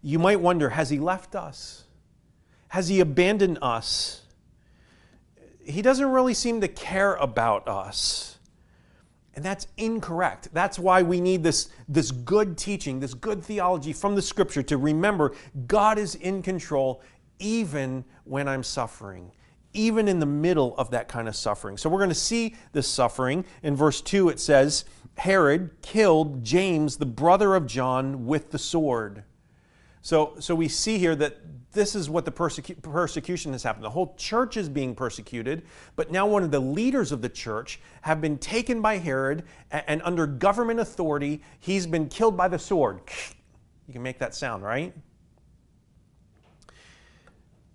You 0.03 0.19
might 0.19 0.41
wonder 0.41 0.71
has 0.71 0.91
he 0.91 0.99
left 0.99 1.35
us? 1.35 1.85
Has 2.69 2.89
he 2.89 3.01
abandoned 3.01 3.59
us? 3.63 4.23
He 5.65 5.81
doesn't 5.81 6.11
really 6.11 6.35
seem 6.35 6.61
to 6.61 6.69
care 6.69 7.15
about 7.15 7.69
us. 7.69 8.39
And 9.35 9.43
that's 9.43 9.67
incorrect. 9.79 10.49
That's 10.53 10.79
why 10.79 11.03
we 11.03 11.21
need 11.21 11.43
this, 11.43 11.71
this 11.89 12.11
good 12.11 12.59
teaching, 12.59 13.01
this 13.01 13.15
good 13.15 13.43
theology 13.43 13.95
from 13.95 14.15
the 14.15 14.21
scripture 14.21 14.63
to 14.65 14.77
remember 14.77 15.33
God 15.67 15.99
is 15.99 16.17
in 16.17 16.43
control 16.43 17.01
even 17.43 18.05
when 18.25 18.49
I'm 18.49 18.63
suffering, 18.63 19.33
even 19.75 20.09
in 20.09 20.21
the 20.21 20.27
middle 20.27 20.77
of 20.77 20.91
that 20.91 21.09
kind 21.09 21.29
of 21.29 21.37
suffering. 21.37 21.77
So 21.77 21.91
we're 21.91 21.99
going 21.99 22.09
to 22.09 22.15
see 22.15 22.55
this 22.73 22.89
suffering. 22.89 23.45
In 23.63 23.77
verse 23.77 24.01
2, 24.01 24.29
it 24.29 24.41
says, 24.41 24.85
Herod 25.17 25.71
killed 25.83 26.43
James, 26.43 26.97
the 26.97 27.07
brother 27.07 27.55
of 27.55 27.67
John, 27.67 28.27
with 28.27 28.51
the 28.51 28.59
sword. 28.59 29.25
So, 30.01 30.35
so 30.41 30.55
we 30.55 30.69
see 30.69 30.99
here 30.99 31.15
that 31.17 31.39
this 31.73 31.95
is 31.95 32.11
what 32.11 32.25
the 32.25 32.33
persecu- 32.33 32.81
persecution 32.83 33.53
has 33.53 33.63
happened. 33.63 33.85
The 33.85 33.91
whole 33.91 34.15
church 34.17 34.57
is 34.57 34.69
being 34.69 34.95
persecuted, 34.95 35.63
but 35.97 36.11
now 36.11 36.27
one 36.27 36.43
of 36.43 36.51
the 36.51 36.61
leaders 36.61 37.13
of 37.13 37.23
the 37.23 37.29
church 37.29 37.81
have 38.03 38.21
been 38.21 38.39
taken 38.39 38.83
by 38.83 38.99
Herod, 38.99 39.45
and, 39.71 39.85
and 39.87 40.03
under 40.03 40.27
government 40.27 40.81
authority, 40.81 41.43
he's 41.61 41.87
been 41.87 42.09
killed 42.09 42.37
by 42.37 42.49
the 42.49 42.59
sword. 42.59 43.01
You 43.87 43.93
can 43.93 44.03
make 44.03 44.19
that 44.19 44.35
sound, 44.35 44.63
right? 44.63 44.95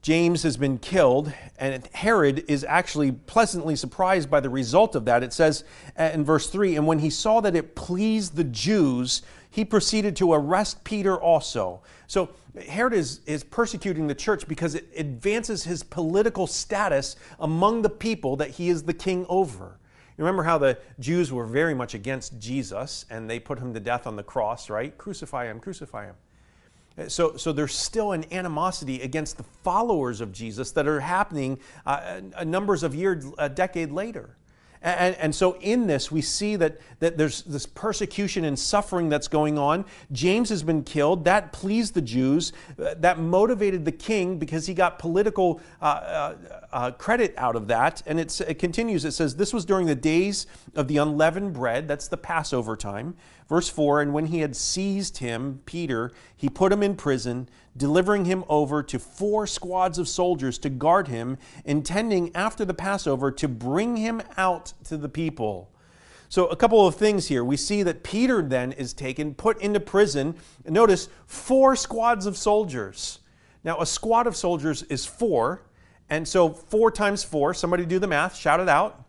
James 0.07 0.43
has 0.43 0.55
been 0.55 0.77
killed, 0.77 1.33
and 1.59 1.85
Herod 1.87 2.45
is 2.47 2.63
actually 2.63 3.11
pleasantly 3.11 3.75
surprised 3.75 4.29
by 4.29 4.39
the 4.39 4.49
result 4.49 4.95
of 4.95 5.03
that. 5.03 5.21
It 5.21 5.33
says 5.33 5.65
uh, 5.99 6.11
in 6.13 6.23
verse 6.23 6.49
3 6.49 6.77
And 6.77 6.87
when 6.87 6.99
he 6.99 7.09
saw 7.09 7.41
that 7.41 7.57
it 7.57 7.75
pleased 7.75 8.37
the 8.37 8.45
Jews, 8.45 9.21
he 9.49 9.65
proceeded 9.65 10.15
to 10.15 10.31
arrest 10.31 10.81
Peter 10.85 11.19
also. 11.19 11.81
So 12.07 12.29
Herod 12.69 12.93
is, 12.93 13.19
is 13.25 13.43
persecuting 13.43 14.07
the 14.07 14.15
church 14.15 14.47
because 14.47 14.75
it 14.75 14.87
advances 14.95 15.65
his 15.65 15.83
political 15.83 16.47
status 16.47 17.17
among 17.41 17.81
the 17.81 17.89
people 17.89 18.37
that 18.37 18.51
he 18.51 18.69
is 18.69 18.83
the 18.83 18.93
king 18.93 19.25
over. 19.27 19.77
You 20.17 20.23
remember 20.23 20.43
how 20.43 20.57
the 20.57 20.77
Jews 21.01 21.33
were 21.33 21.45
very 21.45 21.73
much 21.73 21.95
against 21.95 22.39
Jesus 22.39 23.03
and 23.09 23.29
they 23.29 23.41
put 23.41 23.59
him 23.59 23.73
to 23.73 23.81
death 23.81 24.07
on 24.07 24.15
the 24.15 24.23
cross, 24.23 24.69
right? 24.69 24.97
Crucify 24.97 25.47
him, 25.47 25.59
crucify 25.59 26.05
him. 26.05 26.15
So, 27.07 27.37
so 27.37 27.51
there's 27.53 27.75
still 27.75 28.11
an 28.13 28.25
animosity 28.33 29.01
against 29.01 29.37
the 29.37 29.43
followers 29.43 30.19
of 30.19 30.31
Jesus 30.31 30.71
that 30.71 30.87
are 30.87 30.99
happening 30.99 31.59
uh, 31.85 32.21
numbers 32.43 32.81
of 32.81 32.95
years, 32.95 33.23
a 33.37 33.49
decade 33.49 33.91
later. 33.91 34.35
And, 34.81 35.15
and, 35.15 35.33
so 35.33 35.57
in 35.59 35.87
this, 35.87 36.11
we 36.11 36.21
see 36.21 36.55
that, 36.57 36.79
that 36.99 37.17
there's 37.17 37.41
this 37.43 37.65
persecution 37.65 38.45
and 38.45 38.57
suffering 38.57 39.09
that's 39.09 39.27
going 39.27 39.57
on. 39.57 39.85
James 40.11 40.49
has 40.49 40.63
been 40.63 40.83
killed. 40.83 41.25
That 41.25 41.51
pleased 41.51 41.93
the 41.93 42.01
Jews. 42.01 42.53
Uh, 42.79 42.93
that 42.99 43.19
motivated 43.19 43.85
the 43.85 43.91
king 43.91 44.37
because 44.37 44.67
he 44.67 44.73
got 44.73 44.99
political 44.99 45.59
uh, 45.81 45.85
uh, 45.85 46.35
uh, 46.71 46.91
credit 46.91 47.33
out 47.37 47.55
of 47.55 47.67
that. 47.67 48.03
And 48.05 48.19
it 48.19 48.59
continues. 48.59 49.03
It 49.03 49.11
says, 49.11 49.35
This 49.35 49.53
was 49.53 49.65
during 49.65 49.87
the 49.87 49.95
days 49.95 50.45
of 50.75 50.87
the 50.87 50.97
unleavened 50.97 51.53
bread. 51.53 51.87
That's 51.87 52.07
the 52.07 52.17
Passover 52.17 52.75
time. 52.75 53.15
Verse 53.49 53.69
4 53.69 54.01
And 54.01 54.13
when 54.13 54.27
he 54.27 54.39
had 54.39 54.55
seized 54.55 55.17
him, 55.17 55.61
Peter, 55.65 56.11
he 56.35 56.49
put 56.49 56.71
him 56.71 56.83
in 56.83 56.95
prison, 56.95 57.49
delivering 57.77 58.25
him 58.25 58.43
over 58.49 58.81
to 58.83 58.99
four 58.99 59.47
squads 59.47 59.97
of 59.97 60.07
soldiers 60.07 60.57
to 60.59 60.69
guard 60.69 61.07
him, 61.07 61.37
intending 61.65 62.35
after 62.35 62.65
the 62.65 62.73
Passover 62.73 63.31
to 63.31 63.47
bring 63.47 63.97
him 63.97 64.21
out 64.35 64.73
to 64.85 64.97
the 64.97 65.09
people. 65.09 65.69
So, 66.29 66.47
a 66.47 66.55
couple 66.55 66.85
of 66.85 66.95
things 66.95 67.27
here. 67.27 67.43
We 67.43 67.55
see 67.55 67.83
that 67.83 68.03
Peter 68.03 68.41
then 68.41 68.73
is 68.73 68.93
taken, 68.93 69.33
put 69.33 69.61
into 69.61 69.79
prison. 69.79 70.35
Notice 70.65 71.07
four 71.25 71.75
squads 71.75 72.25
of 72.25 72.35
soldiers. 72.35 73.19
Now, 73.63 73.79
a 73.79 73.85
squad 73.85 74.27
of 74.27 74.35
soldiers 74.35 74.83
is 74.83 75.05
four. 75.05 75.61
And 76.09 76.27
so, 76.27 76.49
four 76.49 76.91
times 76.91 77.23
four, 77.23 77.53
somebody 77.53 77.85
do 77.85 77.99
the 77.99 78.07
math, 78.07 78.35
shout 78.35 78.59
it 78.59 78.69
out. 78.69 79.05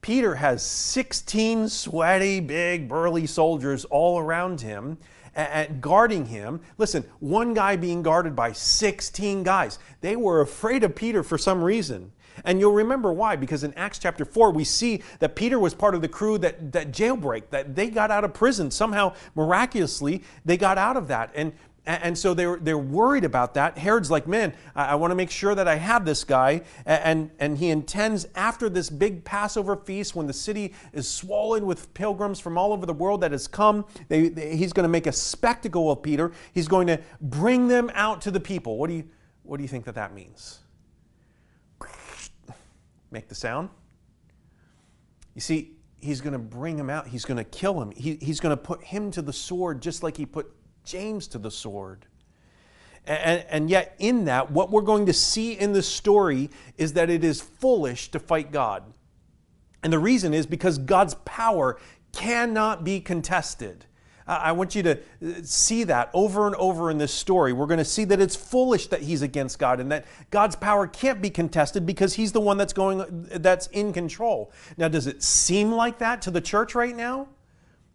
Peter 0.00 0.36
has 0.36 0.64
16 0.64 1.68
sweaty, 1.68 2.38
big, 2.38 2.88
burly 2.88 3.26
soldiers 3.26 3.84
all 3.86 4.20
around 4.20 4.60
him 4.60 4.98
and 5.36 5.80
guarding 5.80 6.26
him. 6.26 6.60
Listen, 6.78 7.04
one 7.20 7.54
guy 7.54 7.76
being 7.76 8.02
guarded 8.02 8.34
by 8.34 8.52
16 8.52 9.42
guys. 9.42 9.78
They 10.00 10.16
were 10.16 10.40
afraid 10.40 10.82
of 10.82 10.96
Peter 10.96 11.22
for 11.22 11.38
some 11.38 11.62
reason. 11.62 12.12
And 12.44 12.60
you'll 12.60 12.72
remember 12.72 13.12
why, 13.12 13.36
because 13.36 13.64
in 13.64 13.72
Acts 13.74 13.98
chapter 13.98 14.24
4, 14.24 14.50
we 14.50 14.64
see 14.64 15.02
that 15.20 15.36
Peter 15.36 15.58
was 15.58 15.74
part 15.74 15.94
of 15.94 16.02
the 16.02 16.08
crew 16.08 16.36
that, 16.38 16.72
that 16.72 16.92
jailbreak, 16.92 17.50
that 17.50 17.74
they 17.74 17.88
got 17.88 18.10
out 18.10 18.24
of 18.24 18.34
prison. 18.34 18.70
Somehow, 18.70 19.14
miraculously, 19.34 20.22
they 20.44 20.56
got 20.56 20.76
out 20.78 20.96
of 20.96 21.08
that. 21.08 21.30
And 21.34 21.52
and 21.86 22.18
so 22.18 22.34
they're, 22.34 22.56
they're 22.56 22.76
worried 22.76 23.24
about 23.24 23.54
that. 23.54 23.78
Herod's 23.78 24.10
like, 24.10 24.26
man, 24.26 24.52
I, 24.74 24.86
I 24.86 24.94
want 24.96 25.12
to 25.12 25.14
make 25.14 25.30
sure 25.30 25.54
that 25.54 25.68
I 25.68 25.76
have 25.76 26.04
this 26.04 26.24
guy. 26.24 26.62
And, 26.84 27.30
and 27.38 27.56
he 27.56 27.70
intends, 27.70 28.26
after 28.34 28.68
this 28.68 28.90
big 28.90 29.24
Passover 29.24 29.76
feast, 29.76 30.16
when 30.16 30.26
the 30.26 30.32
city 30.32 30.74
is 30.92 31.08
swollen 31.08 31.64
with 31.64 31.94
pilgrims 31.94 32.40
from 32.40 32.58
all 32.58 32.72
over 32.72 32.86
the 32.86 32.92
world 32.92 33.20
that 33.20 33.30
has 33.30 33.46
come, 33.46 33.84
they, 34.08 34.28
they, 34.28 34.56
he's 34.56 34.72
going 34.72 34.82
to 34.82 34.88
make 34.88 35.06
a 35.06 35.12
spectacle 35.12 35.90
of 35.90 36.02
Peter. 36.02 36.32
He's 36.52 36.66
going 36.66 36.88
to 36.88 37.00
bring 37.20 37.68
them 37.68 37.90
out 37.94 38.20
to 38.22 38.32
the 38.32 38.40
people. 38.40 38.78
What 38.78 38.88
do 38.88 38.96
you, 38.96 39.04
what 39.44 39.58
do 39.58 39.62
you 39.62 39.68
think 39.68 39.84
that 39.84 39.94
that 39.94 40.12
means? 40.12 40.58
Make 43.12 43.28
the 43.28 43.36
sound. 43.36 43.70
You 45.36 45.40
see, 45.40 45.76
he's 46.00 46.20
going 46.20 46.32
to 46.32 46.38
bring 46.38 46.76
him 46.76 46.90
out. 46.90 47.06
He's 47.06 47.24
going 47.24 47.38
to 47.38 47.44
kill 47.44 47.80
him. 47.80 47.92
He, 47.92 48.16
he's 48.16 48.40
going 48.40 48.56
to 48.56 48.60
put 48.60 48.82
him 48.82 49.12
to 49.12 49.22
the 49.22 49.32
sword 49.32 49.80
just 49.80 50.02
like 50.02 50.16
he 50.16 50.26
put 50.26 50.50
James 50.86 51.28
to 51.28 51.38
the 51.38 51.50
sword. 51.50 52.06
And, 53.06 53.44
and, 53.48 53.70
yet, 53.70 53.94
in 53.98 54.24
that, 54.24 54.50
what 54.50 54.70
we're 54.70 54.80
going 54.80 55.06
to 55.06 55.12
see 55.12 55.52
in 55.52 55.72
the 55.72 55.82
story 55.82 56.50
is 56.76 56.94
that 56.94 57.08
it 57.08 57.22
is 57.22 57.40
foolish 57.40 58.10
to 58.10 58.18
fight 58.18 58.50
God. 58.50 58.82
And 59.82 59.92
the 59.92 59.98
reason 59.98 60.34
is 60.34 60.46
because 60.46 60.78
God's 60.78 61.14
power 61.24 61.78
cannot 62.12 62.82
be 62.82 63.00
contested. 63.00 63.86
I 64.28 64.50
want 64.52 64.74
you 64.74 64.82
to 64.82 64.98
uh, 64.98 65.32
see 65.42 65.84
that 65.84 66.10
over 66.12 66.48
and 66.48 66.56
over 66.56 66.90
in 66.90 66.98
this 66.98 67.14
story. 67.14 67.52
We're 67.52 67.66
going 67.66 67.78
to 67.78 67.84
see 67.84 68.04
that 68.06 68.20
it's 68.20 68.34
foolish 68.34 68.88
that 68.88 69.02
he's 69.02 69.22
against 69.22 69.60
God 69.60 69.78
and 69.78 69.92
that 69.92 70.04
God's 70.30 70.56
power 70.56 70.88
can't 70.88 71.22
be 71.22 71.30
contested 71.30 71.86
because 71.86 72.14
he's 72.14 72.32
the 72.32 72.40
one 72.40 72.56
that's 72.56 72.72
going 72.72 73.28
that's 73.30 73.68
in 73.68 73.92
control. 73.92 74.50
Now 74.76 74.88
does 74.88 75.06
it 75.06 75.22
seem 75.22 75.70
like 75.70 75.98
that 75.98 76.22
to 76.22 76.32
the 76.32 76.40
church 76.40 76.74
right 76.74 76.96
now? 76.96 77.28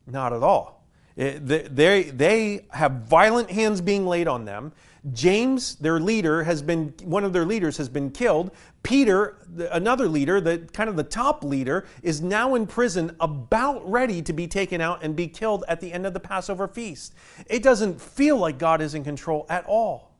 Not 0.07 0.31
at 0.31 0.41
all. 0.41 0.80
Eh, 1.21 1.37
they, 1.39 2.03
they 2.05 2.65
have 2.71 3.03
violent 3.03 3.51
hands 3.51 3.79
being 3.79 4.07
laid 4.07 4.27
on 4.27 4.43
them. 4.43 4.73
James, 5.13 5.75
their 5.75 5.99
leader, 5.99 6.43
has 6.43 6.63
been 6.63 6.95
one 7.03 7.23
of 7.23 7.31
their 7.31 7.45
leaders 7.45 7.77
has 7.77 7.87
been 7.87 8.09
killed. 8.09 8.49
Peter, 8.81 9.37
another 9.71 10.07
leader, 10.07 10.41
the 10.41 10.57
kind 10.73 10.89
of 10.89 10.95
the 10.95 11.03
top 11.03 11.43
leader, 11.43 11.85
is 12.01 12.21
now 12.21 12.55
in 12.55 12.65
prison, 12.65 13.15
about 13.19 13.87
ready 13.89 14.23
to 14.23 14.33
be 14.33 14.47
taken 14.47 14.81
out 14.81 15.03
and 15.03 15.15
be 15.15 15.27
killed 15.27 15.63
at 15.67 15.79
the 15.79 15.93
end 15.93 16.07
of 16.07 16.13
the 16.13 16.19
Passover 16.19 16.67
feast. 16.67 17.13
It 17.45 17.61
doesn't 17.61 18.01
feel 18.01 18.37
like 18.37 18.57
God 18.57 18.81
is 18.81 18.95
in 18.95 19.03
control 19.03 19.45
at 19.47 19.63
all. 19.67 20.15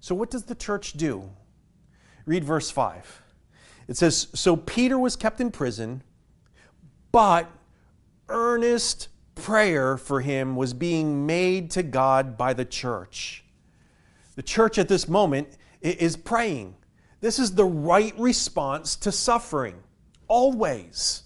So, 0.00 0.14
what 0.14 0.30
does 0.30 0.44
the 0.44 0.54
church 0.54 0.94
do? 0.94 1.28
Read 2.24 2.42
verse 2.42 2.70
5. 2.70 3.22
It 3.86 3.98
says, 3.98 4.28
So 4.32 4.56
Peter 4.56 4.98
was 4.98 5.14
kept 5.14 5.42
in 5.42 5.50
prison, 5.50 6.02
but 7.12 7.50
earnest 8.28 9.08
prayer 9.36 9.96
for 9.96 10.20
him 10.20 10.56
was 10.56 10.74
being 10.74 11.24
made 11.24 11.70
to 11.70 11.84
God 11.84 12.36
by 12.36 12.52
the 12.52 12.64
church. 12.64 13.44
The 14.34 14.42
church 14.42 14.78
at 14.78 14.88
this 14.88 15.08
moment 15.08 15.48
is 15.80 16.16
praying. 16.16 16.74
This 17.20 17.38
is 17.38 17.54
the 17.54 17.64
right 17.64 18.18
response 18.18 18.96
to 18.96 19.12
suffering, 19.12 19.76
always. 20.26 21.22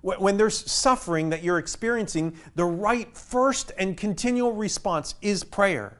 When 0.00 0.38
there's 0.38 0.70
suffering 0.70 1.28
that 1.28 1.42
you're 1.42 1.58
experiencing, 1.58 2.34
the 2.54 2.64
right 2.64 3.14
first 3.16 3.70
and 3.76 3.96
continual 3.96 4.52
response 4.52 5.14
is 5.20 5.44
prayer. 5.44 5.98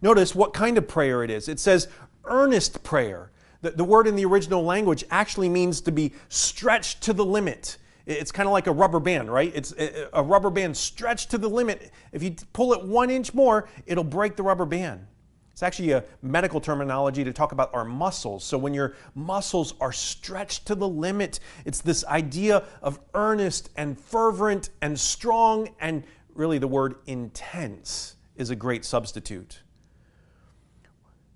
Notice 0.00 0.34
what 0.34 0.54
kind 0.54 0.78
of 0.78 0.88
prayer 0.88 1.22
it 1.22 1.30
is. 1.30 1.48
It 1.48 1.60
says 1.60 1.88
earnest 2.24 2.82
prayer. 2.82 3.30
The, 3.60 3.70
the 3.70 3.84
word 3.84 4.06
in 4.06 4.16
the 4.16 4.24
original 4.24 4.64
language 4.64 5.04
actually 5.10 5.48
means 5.48 5.80
to 5.82 5.92
be 5.92 6.12
stretched 6.28 7.02
to 7.02 7.12
the 7.12 7.24
limit. 7.24 7.76
It's 8.06 8.30
kind 8.30 8.46
of 8.46 8.52
like 8.52 8.66
a 8.66 8.72
rubber 8.72 9.00
band, 9.00 9.32
right? 9.32 9.50
It's 9.54 9.72
a 10.12 10.22
rubber 10.22 10.50
band 10.50 10.76
stretched 10.76 11.30
to 11.30 11.38
the 11.38 11.48
limit. 11.48 11.90
If 12.12 12.22
you 12.22 12.36
pull 12.52 12.72
it 12.74 12.84
one 12.84 13.10
inch 13.10 13.32
more, 13.32 13.68
it'll 13.86 14.04
break 14.04 14.36
the 14.36 14.42
rubber 14.42 14.66
band. 14.66 15.06
It's 15.52 15.62
actually 15.62 15.92
a 15.92 16.04
medical 16.20 16.60
terminology 16.60 17.22
to 17.22 17.32
talk 17.32 17.52
about 17.52 17.72
our 17.72 17.84
muscles. 17.84 18.42
So 18.44 18.58
when 18.58 18.74
your 18.74 18.94
muscles 19.14 19.74
are 19.80 19.92
stretched 19.92 20.66
to 20.66 20.74
the 20.74 20.88
limit, 20.88 21.38
it's 21.64 21.80
this 21.80 22.04
idea 22.06 22.64
of 22.82 22.98
earnest 23.14 23.70
and 23.76 23.98
fervent 23.98 24.70
and 24.82 24.98
strong, 24.98 25.68
and 25.78 26.02
really 26.34 26.58
the 26.58 26.66
word 26.66 26.96
intense 27.06 28.16
is 28.34 28.50
a 28.50 28.56
great 28.56 28.84
substitute. 28.84 29.62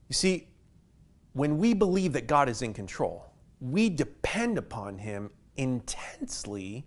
You 0.09 0.15
see, 0.15 0.49
when 1.33 1.57
we 1.59 1.73
believe 1.73 2.13
that 2.15 2.27
God 2.27 2.49
is 2.49 2.61
in 2.61 2.75
control, 2.75 3.33
we 3.61 3.89
depend 3.89 4.59
upon 4.59 4.99
Him 4.99 5.31
intensely 5.59 6.87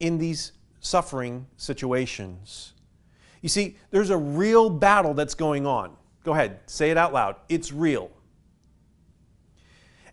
in 0.00 0.18
these 0.18 0.52
suffering 0.80 1.46
situations. 1.56 2.74
You 3.40 3.48
see, 3.48 3.76
there's 3.90 4.10
a 4.10 4.16
real 4.16 4.68
battle 4.68 5.14
that's 5.14 5.34
going 5.34 5.66
on. 5.66 5.96
Go 6.24 6.32
ahead, 6.32 6.60
say 6.66 6.90
it 6.90 6.98
out 6.98 7.12
loud. 7.12 7.36
It's 7.48 7.72
real. 7.72 8.10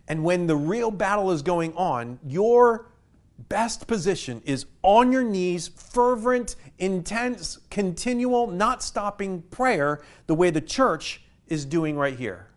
And 0.08 0.24
when 0.24 0.46
the 0.46 0.56
real 0.56 0.90
battle 0.90 1.30
is 1.30 1.42
going 1.42 1.74
on, 1.74 2.18
your 2.24 2.90
best 3.48 3.86
position 3.86 4.42
is 4.44 4.66
on 4.82 5.12
your 5.12 5.22
knees, 5.22 5.68
fervent, 5.68 6.56
intense, 6.78 7.58
continual, 7.70 8.48
not 8.48 8.82
stopping 8.82 9.42
prayer, 9.42 10.02
the 10.26 10.34
way 10.34 10.50
the 10.50 10.60
church 10.60 11.22
is 11.46 11.64
doing 11.64 11.96
right 11.96 12.18
here. 12.18 12.49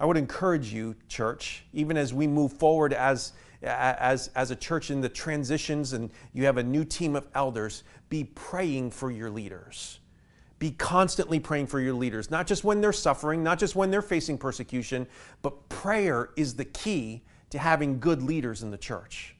I 0.00 0.06
would 0.06 0.16
encourage 0.16 0.72
you, 0.72 0.96
church, 1.08 1.64
even 1.72 1.96
as 1.96 2.12
we 2.12 2.26
move 2.26 2.52
forward 2.52 2.92
as, 2.92 3.32
as, 3.62 4.28
as 4.34 4.50
a 4.50 4.56
church 4.56 4.90
in 4.90 5.00
the 5.00 5.08
transitions 5.08 5.92
and 5.92 6.10
you 6.32 6.44
have 6.44 6.58
a 6.58 6.62
new 6.62 6.84
team 6.84 7.14
of 7.14 7.26
elders, 7.34 7.84
be 8.08 8.24
praying 8.24 8.90
for 8.90 9.10
your 9.10 9.30
leaders. 9.30 10.00
Be 10.58 10.72
constantly 10.72 11.38
praying 11.40 11.66
for 11.66 11.80
your 11.80 11.94
leaders, 11.94 12.30
not 12.30 12.46
just 12.46 12.64
when 12.64 12.80
they're 12.80 12.92
suffering, 12.92 13.42
not 13.42 13.58
just 13.58 13.76
when 13.76 13.90
they're 13.90 14.02
facing 14.02 14.38
persecution, 14.38 15.06
but 15.42 15.68
prayer 15.68 16.30
is 16.36 16.54
the 16.54 16.64
key 16.64 17.22
to 17.50 17.58
having 17.58 18.00
good 18.00 18.22
leaders 18.22 18.62
in 18.62 18.70
the 18.70 18.78
church. 18.78 19.36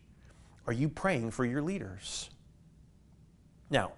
Are 0.67 0.73
you 0.73 0.89
praying 0.89 1.31
for 1.31 1.45
your 1.45 1.63
leaders? 1.63 2.31
Now, 3.71 3.93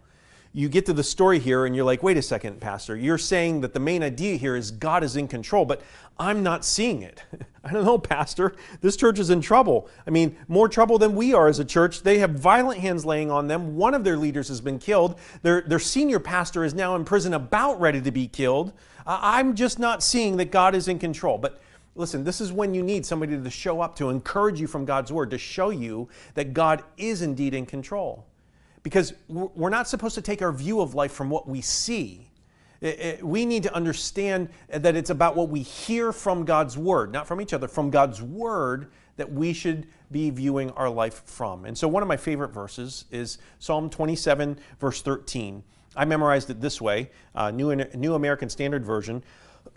you 0.56 0.70
get 0.70 0.86
to 0.86 0.94
the 0.94 1.04
story 1.04 1.38
here 1.38 1.66
and 1.66 1.76
you're 1.76 1.84
like, 1.84 2.02
wait 2.02 2.16
a 2.16 2.22
second, 2.22 2.62
Pastor, 2.62 2.96
you're 2.96 3.18
saying 3.18 3.60
that 3.60 3.74
the 3.74 3.78
main 3.78 4.02
idea 4.02 4.36
here 4.36 4.56
is 4.56 4.70
God 4.70 5.04
is 5.04 5.14
in 5.14 5.28
control, 5.28 5.66
but 5.66 5.82
I'm 6.18 6.42
not 6.42 6.64
seeing 6.64 7.02
it. 7.02 7.22
I 7.64 7.72
don't 7.72 7.84
know, 7.84 7.98
Pastor. 7.98 8.56
This 8.80 8.96
church 8.96 9.18
is 9.18 9.28
in 9.28 9.42
trouble. 9.42 9.86
I 10.06 10.10
mean, 10.10 10.34
more 10.48 10.66
trouble 10.66 10.96
than 10.96 11.14
we 11.14 11.34
are 11.34 11.46
as 11.46 11.58
a 11.58 11.64
church. 11.64 12.02
They 12.02 12.20
have 12.20 12.30
violent 12.30 12.80
hands 12.80 13.04
laying 13.04 13.30
on 13.30 13.48
them. 13.48 13.76
One 13.76 13.92
of 13.92 14.02
their 14.02 14.16
leaders 14.16 14.48
has 14.48 14.62
been 14.62 14.78
killed. 14.78 15.18
Their, 15.42 15.60
their 15.60 15.78
senior 15.78 16.18
pastor 16.18 16.64
is 16.64 16.72
now 16.72 16.96
in 16.96 17.04
prison, 17.04 17.34
about 17.34 17.78
ready 17.78 18.00
to 18.00 18.10
be 18.10 18.26
killed. 18.26 18.72
I'm 19.06 19.56
just 19.56 19.78
not 19.78 20.02
seeing 20.02 20.38
that 20.38 20.50
God 20.50 20.74
is 20.74 20.88
in 20.88 20.98
control. 20.98 21.36
But 21.36 21.60
listen, 21.96 22.24
this 22.24 22.40
is 22.40 22.50
when 22.50 22.72
you 22.72 22.82
need 22.82 23.04
somebody 23.04 23.38
to 23.38 23.50
show 23.50 23.82
up 23.82 23.94
to 23.96 24.08
encourage 24.08 24.58
you 24.58 24.68
from 24.68 24.86
God's 24.86 25.12
word, 25.12 25.28
to 25.32 25.38
show 25.38 25.68
you 25.68 26.08
that 26.32 26.54
God 26.54 26.82
is 26.96 27.20
indeed 27.20 27.52
in 27.52 27.66
control. 27.66 28.24
Because 28.86 29.14
we're 29.26 29.68
not 29.68 29.88
supposed 29.88 30.14
to 30.14 30.22
take 30.22 30.42
our 30.42 30.52
view 30.52 30.80
of 30.80 30.94
life 30.94 31.10
from 31.10 31.28
what 31.28 31.48
we 31.48 31.60
see. 31.60 32.30
We 33.20 33.44
need 33.44 33.64
to 33.64 33.74
understand 33.74 34.48
that 34.68 34.94
it's 34.94 35.10
about 35.10 35.34
what 35.34 35.48
we 35.48 35.60
hear 35.60 36.12
from 36.12 36.44
God's 36.44 36.78
word, 36.78 37.12
not 37.12 37.26
from 37.26 37.40
each 37.40 37.52
other, 37.52 37.66
from 37.66 37.90
God's 37.90 38.22
word 38.22 38.92
that 39.16 39.32
we 39.32 39.52
should 39.52 39.88
be 40.12 40.30
viewing 40.30 40.70
our 40.70 40.88
life 40.88 41.24
from. 41.24 41.64
And 41.64 41.76
so, 41.76 41.88
one 41.88 42.00
of 42.00 42.06
my 42.06 42.16
favorite 42.16 42.52
verses 42.52 43.06
is 43.10 43.38
Psalm 43.58 43.90
27, 43.90 44.56
verse 44.78 45.02
13. 45.02 45.64
I 45.96 46.04
memorized 46.04 46.48
it 46.50 46.60
this 46.60 46.80
way 46.80 47.10
uh, 47.34 47.50
New, 47.50 47.74
New 47.74 48.14
American 48.14 48.48
Standard 48.48 48.86
Version. 48.86 49.24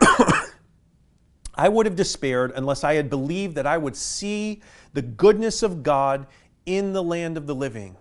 I 1.56 1.68
would 1.68 1.86
have 1.86 1.96
despaired 1.96 2.52
unless 2.54 2.84
I 2.84 2.94
had 2.94 3.10
believed 3.10 3.56
that 3.56 3.66
I 3.66 3.76
would 3.76 3.96
see 3.96 4.62
the 4.92 5.02
goodness 5.02 5.64
of 5.64 5.82
God 5.82 6.28
in 6.64 6.92
the 6.92 7.02
land 7.02 7.36
of 7.36 7.48
the 7.48 7.56
living. 7.56 7.96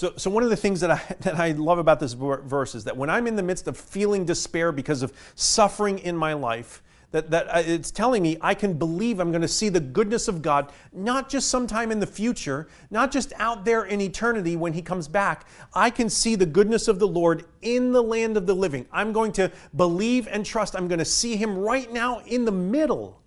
So, 0.00 0.14
so 0.16 0.30
one 0.30 0.42
of 0.42 0.48
the 0.48 0.56
things 0.56 0.80
that 0.80 0.90
I, 0.90 1.02
that 1.20 1.38
I 1.38 1.52
love 1.52 1.76
about 1.76 2.00
this 2.00 2.14
verse 2.14 2.74
is 2.74 2.84
that 2.84 2.96
when 2.96 3.10
I'm 3.10 3.26
in 3.26 3.36
the 3.36 3.42
midst 3.42 3.68
of 3.68 3.76
feeling 3.76 4.24
despair 4.24 4.72
because 4.72 5.02
of 5.02 5.12
suffering 5.34 5.98
in 5.98 6.16
my 6.16 6.32
life, 6.32 6.82
that, 7.10 7.30
that 7.32 7.54
uh, 7.54 7.62
it's 7.66 7.90
telling 7.90 8.22
me 8.22 8.38
I 8.40 8.54
can 8.54 8.78
believe 8.78 9.20
I'm 9.20 9.30
going 9.30 9.42
to 9.42 9.48
see 9.48 9.68
the 9.68 9.78
goodness 9.78 10.26
of 10.26 10.40
God, 10.40 10.72
not 10.94 11.28
just 11.28 11.50
sometime 11.50 11.92
in 11.92 12.00
the 12.00 12.06
future, 12.06 12.66
not 12.90 13.12
just 13.12 13.34
out 13.36 13.66
there 13.66 13.84
in 13.84 14.00
eternity 14.00 14.56
when 14.56 14.72
He 14.72 14.80
comes 14.80 15.06
back. 15.06 15.46
I 15.74 15.90
can 15.90 16.08
see 16.08 16.34
the 16.34 16.46
goodness 16.46 16.88
of 16.88 16.98
the 16.98 17.08
Lord 17.08 17.44
in 17.60 17.92
the 17.92 18.02
land 18.02 18.38
of 18.38 18.46
the 18.46 18.54
living. 18.54 18.86
I'm 18.90 19.12
going 19.12 19.32
to 19.32 19.52
believe 19.76 20.26
and 20.28 20.46
trust. 20.46 20.74
I'm 20.76 20.88
going 20.88 21.00
to 21.00 21.04
see 21.04 21.36
Him 21.36 21.58
right 21.58 21.92
now 21.92 22.20
in 22.20 22.46
the 22.46 22.52
middle. 22.52 23.20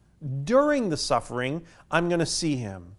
During 0.44 0.90
the 0.90 0.98
suffering, 0.98 1.62
I'm 1.92 2.08
going 2.08 2.20
to 2.20 2.26
see 2.26 2.56
Him. 2.56 2.96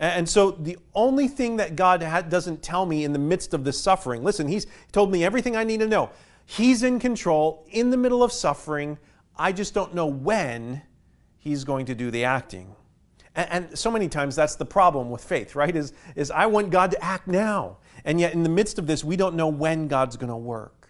And 0.00 0.26
so 0.26 0.52
the 0.52 0.78
only 0.94 1.28
thing 1.28 1.58
that 1.58 1.76
God 1.76 2.00
doesn't 2.30 2.62
tell 2.62 2.86
me 2.86 3.04
in 3.04 3.12
the 3.12 3.18
midst 3.18 3.52
of 3.52 3.64
this 3.64 3.78
suffering, 3.78 4.24
listen, 4.24 4.48
He's 4.48 4.66
told 4.92 5.12
me 5.12 5.22
everything 5.22 5.56
I 5.56 5.64
need 5.64 5.80
to 5.80 5.86
know. 5.86 6.08
He's 6.46 6.82
in 6.82 6.98
control 6.98 7.66
in 7.70 7.90
the 7.90 7.98
middle 7.98 8.22
of 8.22 8.32
suffering. 8.32 8.98
I 9.36 9.52
just 9.52 9.74
don't 9.74 9.94
know 9.94 10.06
when 10.06 10.80
He's 11.38 11.64
going 11.64 11.84
to 11.86 11.94
do 11.94 12.10
the 12.10 12.24
acting. 12.24 12.74
And, 13.36 13.78
so 13.78 13.90
many 13.90 14.08
times 14.08 14.34
that's 14.34 14.56
the 14.56 14.64
problem 14.64 15.10
with 15.10 15.22
faith, 15.22 15.54
right? 15.54 15.76
Is, 15.76 15.92
is 16.16 16.30
I 16.30 16.46
want 16.46 16.70
God 16.70 16.90
to 16.92 17.04
act 17.04 17.28
now. 17.28 17.76
And 18.04 18.18
yet 18.18 18.32
in 18.32 18.42
the 18.42 18.48
midst 18.48 18.78
of 18.78 18.86
this, 18.86 19.04
we 19.04 19.16
don't 19.16 19.34
know 19.34 19.48
when 19.48 19.86
God's 19.86 20.16
going 20.16 20.30
to 20.30 20.36
work. 20.36 20.88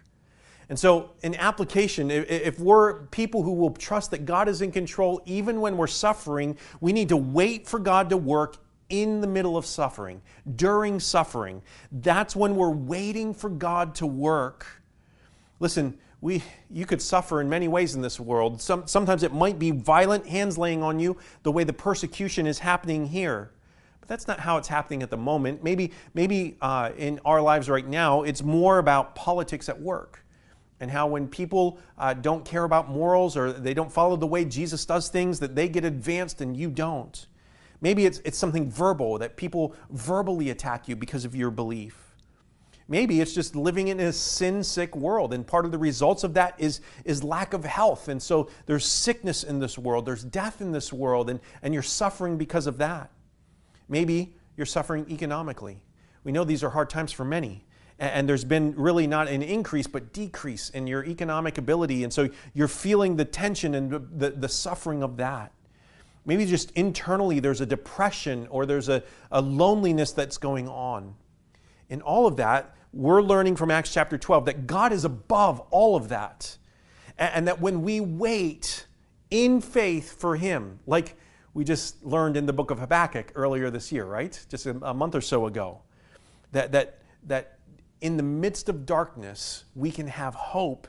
And 0.69 0.79
so, 0.79 1.11
in 1.23 1.35
application, 1.35 2.13
if 2.13 2.61
we're 2.61 3.07
people 3.07 3.43
who 3.43 3.53
will 3.53 3.73
trust 3.73 4.13
that 4.13 4.25
God 4.25 4.49
is 4.49 4.63
in 4.63 4.71
control 4.71 5.21
even 5.27 5.61
when 5.61 5.77
we're 5.77 5.89
suffering, 5.89 6.57
we 6.81 6.93
need 6.93 7.09
to 7.09 7.17
wait 7.17 7.67
for 7.67 7.81
God 7.81 8.09
to 8.11 8.17
work 8.17 8.57
in 8.91 9.21
the 9.21 9.27
middle 9.27 9.57
of 9.57 9.65
suffering, 9.65 10.21
during 10.57 11.01
suffering. 11.01 11.63
That's 11.91 12.37
when 12.37 12.57
we're 12.57 12.71
waiting 12.71 13.33
for 13.33 13.49
God 13.49 13.95
to 13.97 14.07
work. 14.07 14.67
Listen, 15.61 15.99
we, 16.21 16.43
you 16.71 16.85
could 16.85 17.01
suffer 17.01 17.41
in 17.41 17.49
many 17.49 17.69
ways 17.69 17.95
in 17.95 18.03
this 18.03 18.21
world. 18.21 18.61
Some, 18.61 18.87
sometimes 18.87 19.23
it 19.23 19.33
might 19.33 19.59
be 19.59 19.71
violent 19.71 20.27
hands 20.27 20.59
laying 20.59 20.83
on 20.83 21.01
you, 21.01 21.17
the 21.43 21.53
way 21.53 21.65
the 21.65 21.73
persecution 21.73 22.47
is 22.47 22.59
happening 22.59 23.07
here. 23.07 23.53
But 24.01 24.09
that's 24.09 24.27
not 24.29 24.41
how 24.41 24.59
it's 24.59 24.69
happening 24.69 25.03
at 25.03 25.11
the 25.11 25.17
moment. 25.17 25.65
Maybe, 25.65 25.93
maybe 26.13 26.59
uh, 26.61 26.91
in 26.97 27.21
our 27.25 27.41
lives 27.41 27.71
right 27.71 27.87
now, 27.87 28.23
it's 28.23 28.43
more 28.43 28.79
about 28.79 29.15
politics 29.15 29.69
at 29.69 29.81
work 29.81 30.23
and 30.81 30.91
how 30.91 31.07
when 31.07 31.29
people 31.29 31.79
uh, 31.99 32.15
don't 32.15 32.45
care 32.45 32.65
about 32.65 32.91
morals 32.91 33.37
or 33.37 33.53
they 33.53 33.75
don't 33.75 33.93
follow 33.93 34.17
the 34.17 34.27
way 34.27 34.45
Jesus 34.45 34.85
does 34.85 35.09
things, 35.09 35.39
that 35.41 35.55
they 35.55 35.69
get 35.69 35.85
advanced 35.85 36.41
and 36.41 36.57
you 36.57 36.71
don't. 36.71 37.27
Maybe 37.81 38.07
it's, 38.07 38.21
it's 38.25 38.39
something 38.39 38.71
verbal, 38.71 39.19
that 39.19 39.37
people 39.37 39.75
verbally 39.91 40.51
attack 40.51 40.89
you 40.89 40.97
because 40.97 41.25
of 41.25 41.35
your 41.35 41.51
belief. 41.51 41.97
Maybe 42.89 43.21
it's 43.21 43.33
just 43.33 43.55
living 43.55 43.89
in 43.89 44.01
a 44.01 44.13
sin 44.13 44.65
sick 44.65 44.97
world, 44.97 45.33
and 45.33 45.47
part 45.47 45.65
of 45.65 45.71
the 45.71 45.79
results 45.79 46.25
of 46.25 46.35
that 46.35 46.55
is, 46.59 46.81
is 47.05 47.23
lack 47.23 47.53
of 47.53 47.65
health. 47.65 48.09
And 48.09 48.21
so 48.21 48.51
there's 48.67 48.85
sickness 48.85 49.45
in 49.45 49.61
this 49.61 49.79
world, 49.79 50.05
there's 50.05 50.25
death 50.25 50.61
in 50.61 50.73
this 50.73 50.93
world, 50.93 51.31
and, 51.31 51.39
and 51.63 51.73
you're 51.73 51.85
suffering 51.85 52.37
because 52.37 52.67
of 52.67 52.79
that. 52.79 53.11
Maybe 53.89 54.35
you're 54.57 54.67
suffering 54.67 55.07
economically. 55.09 55.83
We 56.25 56.33
know 56.33 56.45
these 56.45 56.65
are 56.65 56.71
hard 56.71 56.91
times 56.91 57.13
for 57.13 57.25
many. 57.25 57.65
And 58.01 58.29
there's 58.29 58.45
been 58.45 58.75
really 58.77 59.07
not 59.07 59.29
an 59.29 59.43
increase, 59.43 59.87
but 59.87 60.13
decrease 60.13 60.71
in 60.71 60.87
your 60.87 61.05
economic 61.05 61.59
ability. 61.59 62.03
And 62.03 62.13
so 62.13 62.29
you're 62.55 62.67
feeling 62.67 63.17
the 63.17 63.25
tension 63.25 63.75
and 63.75 63.91
the, 64.19 64.31
the 64.31 64.49
suffering 64.49 65.03
of 65.03 65.19
that. 65.19 65.53
Maybe 66.25 66.45
just 66.47 66.71
internally 66.73 67.41
there's 67.41 67.61
a 67.61 67.67
depression 67.67 68.47
or 68.51 68.67
there's 68.67 68.89
a, 68.89 69.03
a 69.31 69.41
loneliness 69.41 70.13
that's 70.13 70.39
going 70.39 70.69
on. 70.69 71.15
In 71.89 72.03
all 72.03 72.27
of 72.27 72.37
that, 72.37 72.75
we're 72.93 73.23
learning 73.23 73.57
from 73.57 73.71
Acts 73.71 73.93
chapter 73.93 74.19
12 74.19 74.47
that 74.47 74.67
God 74.67 74.93
is 74.93 75.05
above 75.05 75.61
all 75.71 75.97
of 75.97 76.09
that. 76.11 76.57
And, 77.19 77.35
and 77.35 77.49
that 77.49 77.61
when 77.61 77.83
we 77.83 78.01
wait 78.01 78.87
in 79.31 79.61
faith 79.61 80.21
for 80.21 80.37
Him, 80.37 80.81
like 80.87 81.17
we 81.55 81.65
just 81.65 82.05
learned 82.05 82.37
in 82.37 82.47
the 82.47 82.53
book 82.53 82.71
of 82.71 82.79
Habakkuk 82.79 83.33
earlier 83.35 83.71
this 83.71 83.91
year, 83.91 84.05
right? 84.05 84.39
Just 84.49 84.67
a, 84.67 84.77
a 84.83 84.95
month 84.95 85.15
or 85.15 85.21
so 85.21 85.47
ago, 85.47 85.81
that, 86.53 86.73
that, 86.73 86.99
that 87.27 87.59
in 88.01 88.17
the 88.17 88.23
midst 88.23 88.69
of 88.69 88.87
darkness, 88.87 89.65
we 89.75 89.91
can 89.91 90.07
have 90.07 90.35
hope 90.35 90.87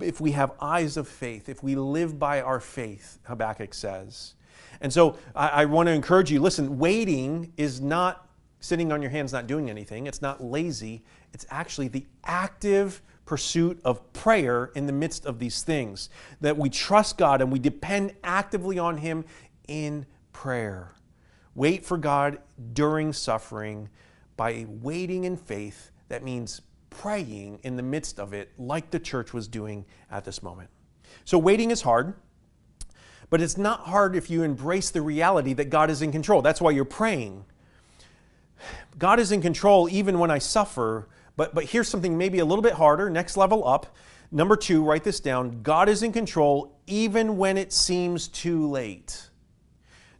if 0.00 0.20
we 0.20 0.32
have 0.32 0.52
eyes 0.60 0.96
of 0.96 1.08
faith, 1.08 1.48
if 1.48 1.62
we 1.62 1.74
live 1.74 2.18
by 2.18 2.40
our 2.40 2.60
faith, 2.60 3.18
Habakkuk 3.24 3.74
says. 3.74 4.34
And 4.82 4.92
so 4.92 5.16
I, 5.34 5.48
I 5.48 5.64
want 5.64 5.86
to 5.86 5.92
encourage 5.92 6.30
you 6.30 6.40
listen, 6.40 6.78
waiting 6.78 7.52
is 7.56 7.80
not 7.80 8.28
sitting 8.60 8.92
on 8.92 9.00
your 9.00 9.10
hands 9.10 9.32
not 9.32 9.46
doing 9.46 9.70
anything, 9.70 10.06
it's 10.06 10.22
not 10.22 10.42
lazy, 10.42 11.02
it's 11.32 11.46
actually 11.50 11.88
the 11.88 12.06
active 12.24 13.00
pursuit 13.24 13.80
of 13.84 14.12
prayer 14.12 14.70
in 14.74 14.86
the 14.86 14.92
midst 14.92 15.24
of 15.24 15.38
these 15.38 15.62
things. 15.62 16.10
That 16.40 16.56
we 16.56 16.68
trust 16.68 17.16
God 17.16 17.40
and 17.40 17.50
we 17.50 17.58
depend 17.58 18.14
actively 18.22 18.78
on 18.78 18.98
Him 18.98 19.24
in 19.68 20.04
prayer. 20.32 20.92
Wait 21.54 21.84
for 21.84 21.96
God 21.96 22.38
during 22.72 23.12
suffering 23.12 23.88
by 24.36 24.66
waiting 24.68 25.24
in 25.24 25.36
faith. 25.36 25.90
That 26.08 26.22
means 26.22 26.62
praying 26.90 27.60
in 27.62 27.76
the 27.76 27.82
midst 27.82 28.18
of 28.18 28.32
it, 28.32 28.50
like 28.58 28.90
the 28.90 28.98
church 28.98 29.32
was 29.32 29.48
doing 29.48 29.84
at 30.10 30.24
this 30.24 30.42
moment. 30.42 30.70
So, 31.24 31.38
waiting 31.38 31.70
is 31.70 31.82
hard. 31.82 32.14
But 33.32 33.40
it's 33.40 33.56
not 33.56 33.80
hard 33.80 34.14
if 34.14 34.28
you 34.28 34.42
embrace 34.42 34.90
the 34.90 35.00
reality 35.00 35.54
that 35.54 35.70
God 35.70 35.88
is 35.88 36.02
in 36.02 36.12
control. 36.12 36.42
That's 36.42 36.60
why 36.60 36.70
you're 36.72 36.84
praying. 36.84 37.46
God 38.98 39.18
is 39.18 39.32
in 39.32 39.40
control 39.40 39.88
even 39.88 40.18
when 40.18 40.30
I 40.30 40.36
suffer. 40.36 41.08
But, 41.34 41.54
but 41.54 41.64
here's 41.64 41.88
something 41.88 42.18
maybe 42.18 42.40
a 42.40 42.44
little 42.44 42.60
bit 42.60 42.74
harder, 42.74 43.08
next 43.08 43.38
level 43.38 43.66
up. 43.66 43.86
Number 44.30 44.54
two, 44.54 44.84
write 44.84 45.02
this 45.02 45.18
down 45.18 45.62
God 45.62 45.88
is 45.88 46.02
in 46.02 46.12
control 46.12 46.76
even 46.86 47.38
when 47.38 47.56
it 47.56 47.72
seems 47.72 48.28
too 48.28 48.68
late 48.68 49.30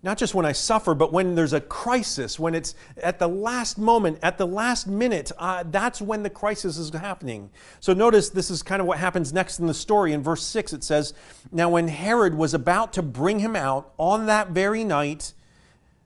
not 0.05 0.19
just 0.19 0.35
when 0.35 0.45
I 0.45 0.51
suffer, 0.51 0.95
but 0.95 1.13
when 1.13 1.37
there's 1.37 1.53
a 1.53 1.61
crisis, 1.61 2.39
when 2.39 2.57
it's 2.57 2.75
at 3.01 3.21
the 3.21 3.29
last 3.29 3.79
moment, 3.79 4.19
at 4.21 4.37
the 4.37 4.47
last 4.47 4.89
minute, 4.89 5.31
uh, 5.39 5.63
that's 5.71 6.03
when 6.03 6.25
the 6.25 6.31
crisis 6.31 6.77
is 6.77 6.91
happening. 6.91 7.51
So 7.79 7.93
notice 7.93 8.29
this 8.29 8.51
is 8.51 8.65
kind 8.65 8.81
of 8.81 8.89
what 8.89 8.99
happens 8.99 9.33
next 9.33 9.61
in 9.61 9.67
the 9.69 9.75
story. 9.75 10.13
In 10.13 10.21
verse 10.21 10.43
6, 10.43 10.73
it 10.73 10.83
says, 10.83 11.15
Now 11.53 11.69
when 11.69 11.87
Herod 11.87 12.35
was 12.35 12.53
about 12.53 12.93
to 12.95 13.03
bring 13.03 13.39
him 13.39 13.55
out 13.55 13.93
on 13.97 14.27
that 14.27 14.49
very 14.49 14.83
night, 14.83 15.35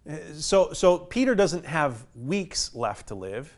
uh, 0.09 0.17
so, 0.35 0.75
so 0.75 0.99
Peter 0.99 1.35
doesn't 1.35 1.65
have 1.65 2.05
weeks 2.15 2.75
left 2.75 3.09
to 3.09 3.15
live. 3.15 3.57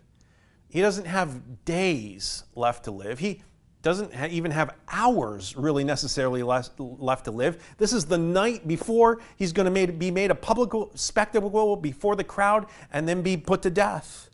He 0.68 0.80
doesn't 0.80 1.06
have 1.06 1.64
days 1.64 2.44
left 2.54 2.84
to 2.84 2.92
live. 2.92 3.18
He, 3.18 3.42
doesn't 3.88 4.12
ha- 4.12 4.28
even 4.30 4.50
have 4.50 4.74
hours 4.92 5.56
really 5.56 5.82
necessarily 5.82 6.42
left, 6.42 6.78
left 6.78 7.24
to 7.24 7.30
live. 7.30 7.56
This 7.78 7.94
is 7.94 8.04
the 8.04 8.18
night 8.18 8.68
before 8.68 9.18
he's 9.36 9.50
going 9.54 9.72
to 9.72 9.92
be 9.92 10.10
made 10.10 10.30
a 10.30 10.34
public 10.34 10.90
spectacle 10.94 11.74
before 11.74 12.14
the 12.14 12.22
crowd 12.22 12.66
and 12.92 13.08
then 13.08 13.22
be 13.22 13.38
put 13.38 13.62
to 13.62 13.70
death. 13.70 14.28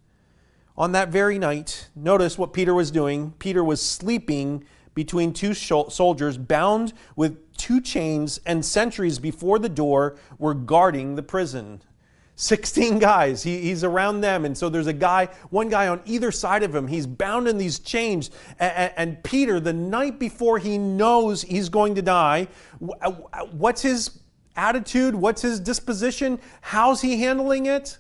On 0.77 0.91
that 0.91 1.11
very 1.11 1.39
night, 1.39 1.89
notice 1.95 2.37
what 2.37 2.53
Peter 2.53 2.75
was 2.75 2.91
doing. 2.91 3.33
Peter 3.39 3.63
was 3.63 3.81
sleeping 3.81 4.65
between 4.93 5.33
two 5.33 5.55
soldiers, 5.55 6.37
bound 6.37 6.93
with 7.15 7.57
two 7.57 7.81
chains, 7.81 8.41
and 8.45 8.65
sentries 8.65 9.21
before 9.21 9.61
the 9.61 9.69
door 9.69 10.17
were 10.37 10.55
guarding 10.55 11.15
the 11.15 11.23
prison. 11.23 11.81
16 12.37 12.99
guys. 12.99 13.43
He, 13.43 13.61
he's 13.61 13.85
around 13.85 14.21
them. 14.21 14.45
And 14.45 14.57
so 14.57 14.69
there's 14.69 14.89
a 14.89 14.93
guy, 14.93 15.29
one 15.51 15.69
guy 15.69 15.89
on 15.89 16.01
either 16.05 16.33
side 16.33 16.63
of 16.63 16.75
him. 16.75 16.89
He's 16.89 17.07
bound 17.07 17.47
in 17.47 17.59
these 17.59 17.79
chains. 17.79 18.31
And, 18.59 18.93
and 18.97 19.25
Peter, 19.25 19.61
the 19.61 19.73
night 19.73 20.19
before 20.19 20.59
he 20.59 20.79
knows 20.79 21.43
he's 21.43 21.69
going 21.69 21.95
to 21.95 22.03
die, 22.03 22.49
uh, 23.01 23.13
what's 23.53 23.83
his 23.83 24.21
attitude? 24.57 25.15
What's 25.15 25.43
his 25.43 25.61
disposition? 25.61 26.41
How's 26.61 27.01
he 27.01 27.21
handling 27.21 27.67
it? 27.67 27.99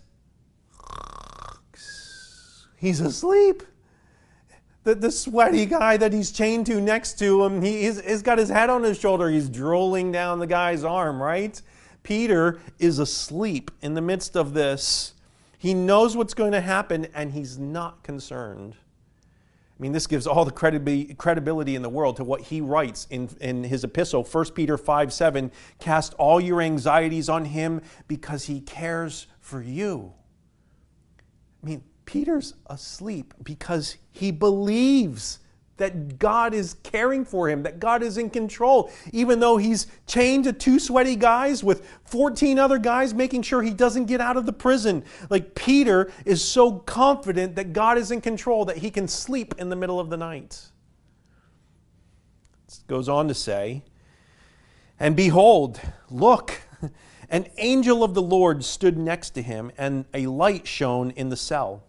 He's 2.76 3.00
asleep. 3.00 3.62
The, 4.82 4.94
the 4.94 5.10
sweaty 5.10 5.64
guy 5.64 5.96
that 5.96 6.12
he's 6.12 6.30
chained 6.30 6.66
to 6.66 6.80
next 6.80 7.18
to 7.20 7.42
him, 7.42 7.62
he, 7.62 7.82
he's, 7.82 8.04
he's 8.04 8.20
got 8.20 8.36
his 8.36 8.50
head 8.50 8.68
on 8.68 8.82
his 8.82 9.00
shoulder. 9.00 9.30
He's 9.30 9.48
drooling 9.48 10.12
down 10.12 10.40
the 10.40 10.46
guy's 10.46 10.84
arm, 10.84 11.22
right? 11.22 11.60
Peter 12.04 12.60
is 12.78 13.00
asleep 13.00 13.72
in 13.82 13.94
the 13.94 14.00
midst 14.00 14.36
of 14.36 14.54
this. 14.54 15.14
He 15.58 15.74
knows 15.74 16.16
what's 16.16 16.34
going 16.34 16.52
to 16.52 16.60
happen 16.60 17.08
and 17.14 17.32
he's 17.32 17.58
not 17.58 18.04
concerned. 18.04 18.76
I 18.76 19.82
mean, 19.82 19.90
this 19.90 20.06
gives 20.06 20.26
all 20.26 20.44
the 20.44 20.52
credibility 20.52 21.74
in 21.74 21.82
the 21.82 21.88
world 21.88 22.16
to 22.16 22.24
what 22.24 22.42
he 22.42 22.60
writes 22.60 23.08
in, 23.10 23.28
in 23.40 23.64
his 23.64 23.82
epistle, 23.82 24.22
1 24.22 24.52
Peter 24.52 24.78
5 24.78 25.12
7. 25.12 25.50
Cast 25.80 26.14
all 26.14 26.40
your 26.40 26.60
anxieties 26.60 27.28
on 27.28 27.46
him 27.46 27.80
because 28.06 28.44
he 28.44 28.60
cares 28.60 29.26
for 29.40 29.60
you. 29.60 30.12
I 31.62 31.66
mean, 31.66 31.82
Peter's 32.04 32.54
asleep 32.66 33.34
because 33.42 33.96
he 34.12 34.30
believes 34.30 35.40
that 35.76 36.18
God 36.18 36.54
is 36.54 36.74
caring 36.82 37.24
for 37.24 37.48
him, 37.48 37.62
that 37.64 37.80
God 37.80 38.02
is 38.02 38.16
in 38.16 38.30
control, 38.30 38.90
even 39.12 39.40
though 39.40 39.56
he's 39.56 39.86
chained 40.06 40.44
to 40.44 40.52
two 40.52 40.78
sweaty 40.78 41.16
guys 41.16 41.64
with 41.64 41.88
14 42.04 42.58
other 42.58 42.78
guys 42.78 43.12
making 43.12 43.42
sure 43.42 43.62
he 43.62 43.72
doesn't 43.72 44.06
get 44.06 44.20
out 44.20 44.36
of 44.36 44.46
the 44.46 44.52
prison. 44.52 45.04
Like 45.30 45.54
Peter 45.54 46.12
is 46.24 46.44
so 46.44 46.72
confident 46.72 47.56
that 47.56 47.72
God 47.72 47.98
is 47.98 48.10
in 48.10 48.20
control 48.20 48.64
that 48.66 48.78
he 48.78 48.90
can 48.90 49.08
sleep 49.08 49.54
in 49.58 49.68
the 49.68 49.76
middle 49.76 49.98
of 49.98 50.10
the 50.10 50.16
night. 50.16 50.62
It 52.68 52.86
goes 52.86 53.08
on 53.08 53.28
to 53.28 53.34
say, 53.34 53.82
And 55.00 55.16
behold, 55.16 55.80
look, 56.08 56.60
an 57.28 57.46
angel 57.58 58.04
of 58.04 58.14
the 58.14 58.22
Lord 58.22 58.64
stood 58.64 58.96
next 58.96 59.30
to 59.30 59.42
him, 59.42 59.72
and 59.76 60.04
a 60.14 60.26
light 60.26 60.66
shone 60.66 61.10
in 61.10 61.30
the 61.30 61.36
cell. 61.36 61.82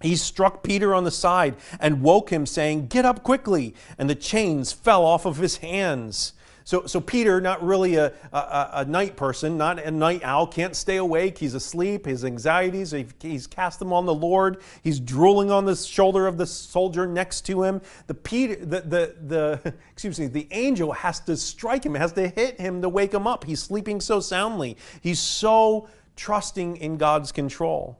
He 0.00 0.16
struck 0.16 0.62
Peter 0.62 0.94
on 0.94 1.04
the 1.04 1.10
side 1.10 1.56
and 1.78 2.02
woke 2.02 2.30
him, 2.30 2.46
saying, 2.46 2.86
Get 2.86 3.04
up 3.04 3.22
quickly. 3.22 3.74
And 3.98 4.08
the 4.08 4.14
chains 4.14 4.72
fell 4.72 5.04
off 5.04 5.26
of 5.26 5.36
his 5.36 5.58
hands. 5.58 6.32
So, 6.64 6.86
so 6.86 7.00
Peter, 7.00 7.40
not 7.40 7.64
really 7.64 7.96
a, 7.96 8.12
a, 8.32 8.70
a, 8.74 8.84
night 8.84 9.16
person, 9.16 9.58
not 9.58 9.80
a 9.80 9.90
night 9.90 10.20
owl, 10.22 10.46
can't 10.46 10.76
stay 10.76 10.98
awake. 10.98 11.38
He's 11.38 11.54
asleep. 11.54 12.06
His 12.06 12.24
anxieties, 12.24 12.94
he's 13.20 13.46
cast 13.48 13.80
them 13.80 13.92
on 13.92 14.06
the 14.06 14.14
Lord. 14.14 14.62
He's 14.84 15.00
drooling 15.00 15.50
on 15.50 15.64
the 15.64 15.74
shoulder 15.74 16.28
of 16.28 16.38
the 16.38 16.46
soldier 16.46 17.06
next 17.08 17.40
to 17.46 17.64
him. 17.64 17.80
The, 18.06 18.14
Peter, 18.14 18.54
the, 18.54 18.82
the, 18.82 19.14
the, 19.26 19.74
excuse 19.92 20.20
me, 20.20 20.28
the 20.28 20.46
angel 20.52 20.92
has 20.92 21.18
to 21.20 21.36
strike 21.36 21.84
him, 21.84 21.94
has 21.94 22.12
to 22.12 22.28
hit 22.28 22.60
him 22.60 22.82
to 22.82 22.88
wake 22.88 23.12
him 23.12 23.26
up. 23.26 23.44
He's 23.44 23.60
sleeping 23.60 24.00
so 24.00 24.20
soundly. 24.20 24.76
He's 25.00 25.18
so 25.18 25.88
trusting 26.14 26.76
in 26.76 26.98
God's 26.98 27.32
control. 27.32 27.98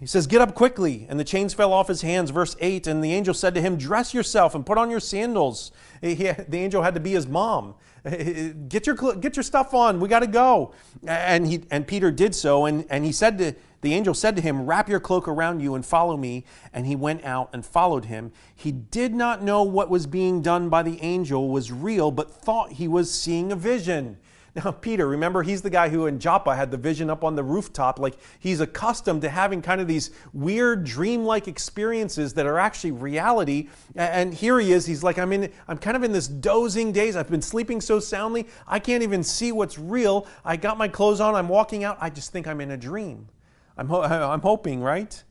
He 0.00 0.06
says, 0.06 0.26
Get 0.26 0.40
up 0.40 0.54
quickly. 0.54 1.06
And 1.08 1.18
the 1.18 1.24
chains 1.24 1.54
fell 1.54 1.72
off 1.72 1.88
his 1.88 2.02
hands. 2.02 2.30
Verse 2.30 2.56
8 2.60 2.86
And 2.86 3.02
the 3.02 3.12
angel 3.12 3.34
said 3.34 3.54
to 3.54 3.60
him, 3.60 3.76
Dress 3.76 4.14
yourself 4.14 4.54
and 4.54 4.64
put 4.64 4.78
on 4.78 4.90
your 4.90 5.00
sandals. 5.00 5.72
He, 6.00 6.14
the 6.14 6.58
angel 6.58 6.82
had 6.82 6.94
to 6.94 7.00
be 7.00 7.12
his 7.12 7.26
mom. 7.26 7.74
Get 8.68 8.86
your, 8.86 8.94
get 9.16 9.36
your 9.36 9.42
stuff 9.42 9.74
on. 9.74 9.98
We 9.98 10.08
got 10.08 10.20
to 10.20 10.28
go. 10.28 10.72
And, 11.06 11.46
he, 11.46 11.64
and 11.70 11.86
Peter 11.86 12.12
did 12.12 12.34
so. 12.34 12.64
And, 12.64 12.86
and 12.88 13.04
he 13.04 13.10
said 13.10 13.38
to, 13.38 13.54
the 13.80 13.92
angel 13.92 14.14
said 14.14 14.36
to 14.36 14.42
him, 14.42 14.66
Wrap 14.66 14.88
your 14.88 15.00
cloak 15.00 15.28
around 15.28 15.60
you 15.60 15.74
and 15.74 15.84
follow 15.84 16.16
me. 16.16 16.44
And 16.72 16.86
he 16.86 16.96
went 16.96 17.24
out 17.24 17.50
and 17.52 17.66
followed 17.66 18.06
him. 18.06 18.32
He 18.54 18.70
did 18.70 19.14
not 19.14 19.42
know 19.42 19.62
what 19.62 19.90
was 19.90 20.06
being 20.06 20.42
done 20.42 20.68
by 20.68 20.82
the 20.82 21.02
angel 21.02 21.48
was 21.48 21.72
real, 21.72 22.10
but 22.10 22.30
thought 22.30 22.72
he 22.72 22.88
was 22.88 23.12
seeing 23.12 23.50
a 23.52 23.56
vision. 23.56 24.18
Now, 24.64 24.70
Peter, 24.80 25.06
remember, 25.06 25.42
he's 25.42 25.62
the 25.62 25.70
guy 25.70 25.88
who 25.88 26.06
in 26.06 26.18
Joppa 26.18 26.54
had 26.54 26.70
the 26.70 26.76
vision 26.76 27.10
up 27.10 27.24
on 27.24 27.36
the 27.36 27.42
rooftop. 27.42 27.98
Like 27.98 28.14
he's 28.38 28.60
accustomed 28.60 29.22
to 29.22 29.28
having 29.28 29.62
kind 29.62 29.80
of 29.80 29.86
these 29.86 30.10
weird, 30.32 30.84
dreamlike 30.84 31.48
experiences 31.48 32.34
that 32.34 32.46
are 32.46 32.58
actually 32.58 32.92
reality. 32.92 33.68
And 33.94 34.34
here 34.34 34.58
he 34.58 34.72
is. 34.72 34.86
He's 34.86 35.02
like, 35.02 35.18
I'm 35.18 35.32
in, 35.32 35.52
I'm 35.66 35.78
kind 35.78 35.96
of 35.96 36.02
in 36.02 36.12
this 36.12 36.28
dozing 36.28 36.92
daze. 36.92 37.16
I've 37.16 37.30
been 37.30 37.42
sleeping 37.42 37.80
so 37.80 38.00
soundly, 38.00 38.46
I 38.66 38.78
can't 38.78 39.02
even 39.02 39.22
see 39.22 39.52
what's 39.52 39.78
real. 39.78 40.26
I 40.44 40.56
got 40.56 40.78
my 40.78 40.88
clothes 40.88 41.20
on. 41.20 41.34
I'm 41.34 41.48
walking 41.48 41.84
out. 41.84 41.98
I 42.00 42.10
just 42.10 42.32
think 42.32 42.46
I'm 42.46 42.60
in 42.60 42.70
a 42.70 42.76
dream. 42.76 43.28
I'm, 43.76 43.88
ho- 43.88 44.02
I'm 44.02 44.40
hoping, 44.40 44.80
right? 44.80 45.22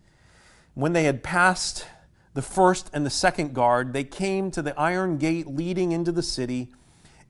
When 0.73 0.93
they 0.93 1.03
had 1.03 1.23
passed 1.23 1.85
the 2.33 2.41
first 2.41 2.89
and 2.93 3.05
the 3.05 3.09
second 3.09 3.55
guard, 3.55 3.93
they 3.93 4.03
came 4.03 4.51
to 4.51 4.61
the 4.61 4.79
iron 4.79 5.17
gate 5.17 5.47
leading 5.47 5.91
into 5.91 6.11
the 6.11 6.21
city 6.21 6.69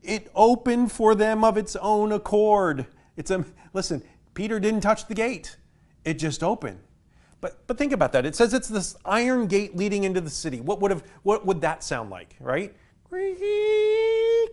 it 0.04 0.32
opened 0.36 0.92
for 0.92 1.16
them 1.16 1.44
of 1.44 1.58
its 1.58 1.76
own 1.78 2.12
accord. 2.12 2.88
It's 3.16 3.32
a 3.32 3.46
listen, 3.74 4.04
Peter 4.34 4.60
didn't 4.60 4.82
touch 4.82 5.08
the 5.08 5.16
gate. 5.16 5.58
It 6.06 6.16
just 6.16 6.44
opened. 6.44 6.80
But 7.42 7.66
but 7.68 7.78
think 7.78 7.92
about 7.92 8.12
that. 8.14 8.26
It 8.26 8.36
says 8.36 8.54
it's 8.54 8.68
this 8.68 8.96
iron 9.06 9.48
gate 9.48 9.76
leading 9.76 10.04
into 10.04 10.22
the 10.22 10.30
city. 10.30 10.62
What 10.62 10.82
would 10.82 10.92
have 10.92 11.04
what 11.24 11.46
would 11.46 11.62
that 11.62 11.84
sound 11.84 12.10
like, 12.10 12.36
right? 12.40 12.76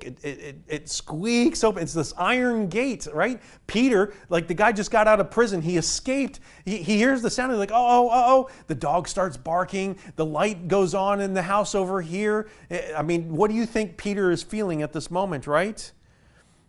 It, 0.03 0.23
it, 0.23 0.57
it, 0.69 0.89
squeaks 0.89 1.65
open. 1.65 1.83
It's 1.83 1.95
this 1.95 2.13
iron 2.17 2.69
gate, 2.69 3.09
right? 3.13 3.41
Peter, 3.67 4.13
like 4.29 4.49
the 4.49 4.55
guy 4.55 4.71
just 4.71 4.91
got 4.91 5.09
out 5.09 5.19
of 5.19 5.31
prison. 5.31 5.63
He 5.63 5.77
escaped. 5.77 6.41
He, 6.65 6.79
he 6.79 6.97
hears 6.97 7.23
the 7.23 7.31
sound. 7.31 7.53
He's 7.53 7.59
like, 7.59 7.73
oh, 7.73 7.77
oh, 7.77 8.11
oh, 8.13 8.25
oh. 8.27 8.51
The 8.67 8.75
dog 8.75 9.09
starts 9.09 9.37
barking. 9.37 9.99
The 10.17 10.27
light 10.27 10.69
goes 10.69 10.95
on 10.95 11.21
in 11.21 11.35
the 11.35 11.43
house 11.43 11.75
over 11.75 12.01
here. 12.01 12.49
Eh, 12.71 12.93
I 12.97 13.03
mean, 13.03 13.35
what 13.35 13.51
do 13.51 13.57
you 13.57 13.67
think 13.67 13.97
Peter 13.97 14.31
is 14.31 14.43
feeling 14.43 14.83
at 14.83 14.93
this 14.93 15.11
moment, 15.11 15.47
right? 15.47 15.79
It 15.79 15.93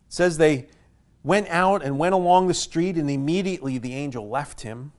says 0.07 0.37
they 0.37 0.67
went 1.23 1.47
out 1.49 1.83
and 1.83 1.99
went 1.99 2.15
along 2.15 2.47
the 2.47 2.53
street, 2.53 2.95
and 2.95 3.09
immediately 3.09 3.77
the 3.77 3.93
angel 3.93 4.29
left 4.29 4.61
him. 4.61 4.91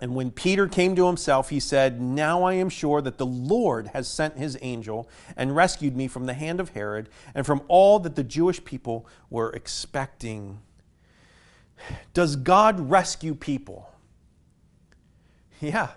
And 0.00 0.14
when 0.14 0.30
Peter 0.30 0.66
came 0.66 0.96
to 0.96 1.06
himself, 1.06 1.50
he 1.50 1.60
said, 1.60 2.00
Now 2.00 2.42
I 2.42 2.54
am 2.54 2.68
sure 2.68 3.00
that 3.00 3.18
the 3.18 3.26
Lord 3.26 3.88
has 3.88 4.08
sent 4.08 4.36
his 4.36 4.58
angel 4.60 5.08
and 5.36 5.54
rescued 5.54 5.96
me 5.96 6.08
from 6.08 6.26
the 6.26 6.34
hand 6.34 6.60
of 6.60 6.70
Herod 6.70 7.08
and 7.34 7.46
from 7.46 7.62
all 7.68 7.98
that 8.00 8.16
the 8.16 8.24
Jewish 8.24 8.64
people 8.64 9.06
were 9.30 9.50
expecting. 9.50 10.60
Does 12.12 12.36
God 12.36 12.90
rescue 12.90 13.34
people? 13.34 13.90
Yeah. 15.60 15.90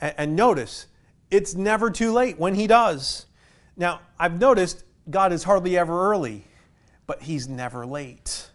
And 0.00 0.34
notice, 0.34 0.86
it's 1.30 1.54
never 1.54 1.90
too 1.90 2.12
late 2.12 2.38
when 2.38 2.54
he 2.54 2.66
does. 2.66 3.26
Now, 3.76 4.00
I've 4.18 4.40
noticed 4.40 4.84
God 5.08 5.32
is 5.32 5.44
hardly 5.44 5.76
ever 5.76 6.10
early, 6.10 6.44
but 7.06 7.22
he's 7.22 7.48
never 7.48 7.86
late. 7.86 8.50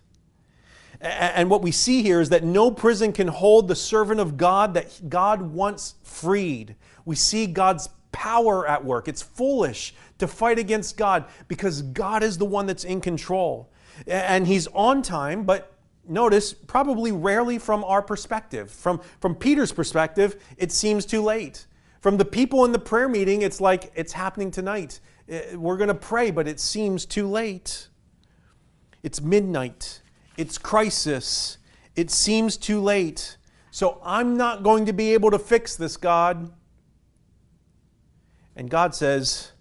And 1.01 1.49
what 1.49 1.63
we 1.63 1.71
see 1.71 2.03
here 2.03 2.21
is 2.21 2.29
that 2.29 2.43
no 2.43 2.69
prison 2.69 3.11
can 3.11 3.27
hold 3.27 3.67
the 3.67 3.75
servant 3.75 4.19
of 4.19 4.37
God 4.37 4.75
that 4.75 5.09
God 5.09 5.41
wants 5.41 5.95
freed. 6.03 6.75
We 7.05 7.15
see 7.15 7.47
God's 7.47 7.89
power 8.11 8.67
at 8.67 8.85
work. 8.85 9.07
It's 9.07 9.21
foolish 9.21 9.95
to 10.19 10.27
fight 10.27 10.59
against 10.59 10.97
God 10.97 11.25
because 11.47 11.81
God 11.81 12.21
is 12.21 12.37
the 12.37 12.45
one 12.45 12.67
that's 12.67 12.83
in 12.83 13.01
control. 13.01 13.71
And 14.05 14.45
He's 14.45 14.67
on 14.67 15.01
time, 15.01 15.43
but 15.43 15.73
notice, 16.07 16.53
probably 16.53 17.11
rarely 17.11 17.57
from 17.57 17.83
our 17.83 18.03
perspective. 18.03 18.69
From, 18.69 19.01
from 19.19 19.35
Peter's 19.35 19.71
perspective, 19.71 20.43
it 20.57 20.71
seems 20.71 21.05
too 21.05 21.23
late. 21.23 21.65
From 21.99 22.17
the 22.17 22.25
people 22.25 22.65
in 22.65 22.71
the 22.71 22.79
prayer 22.79 23.09
meeting, 23.09 23.41
it's 23.41 23.61
like 23.61 23.91
it's 23.95 24.13
happening 24.13 24.51
tonight. 24.51 24.99
Eh, 25.27 25.55
we're 25.55 25.77
going 25.77 25.87
to 25.87 25.95
pray, 25.95 26.31
but 26.31 26.47
it 26.47 26.59
seems 26.59 27.05
too 27.05 27.27
late. 27.27 27.87
It's 29.03 29.21
midnight. 29.21 30.00
It's 30.41 30.57
crisis. 30.57 31.59
It 31.95 32.09
seems 32.09 32.57
too 32.57 32.81
late. 32.81 33.37
So 33.69 34.01
I'm 34.03 34.35
not 34.35 34.63
going 34.63 34.87
to 34.87 34.91
be 34.91 35.13
able 35.13 35.29
to 35.29 35.37
fix 35.37 35.75
this, 35.75 35.97
God. 35.97 36.51
And 38.55 38.67
God 38.67 38.95
says, 38.95 39.51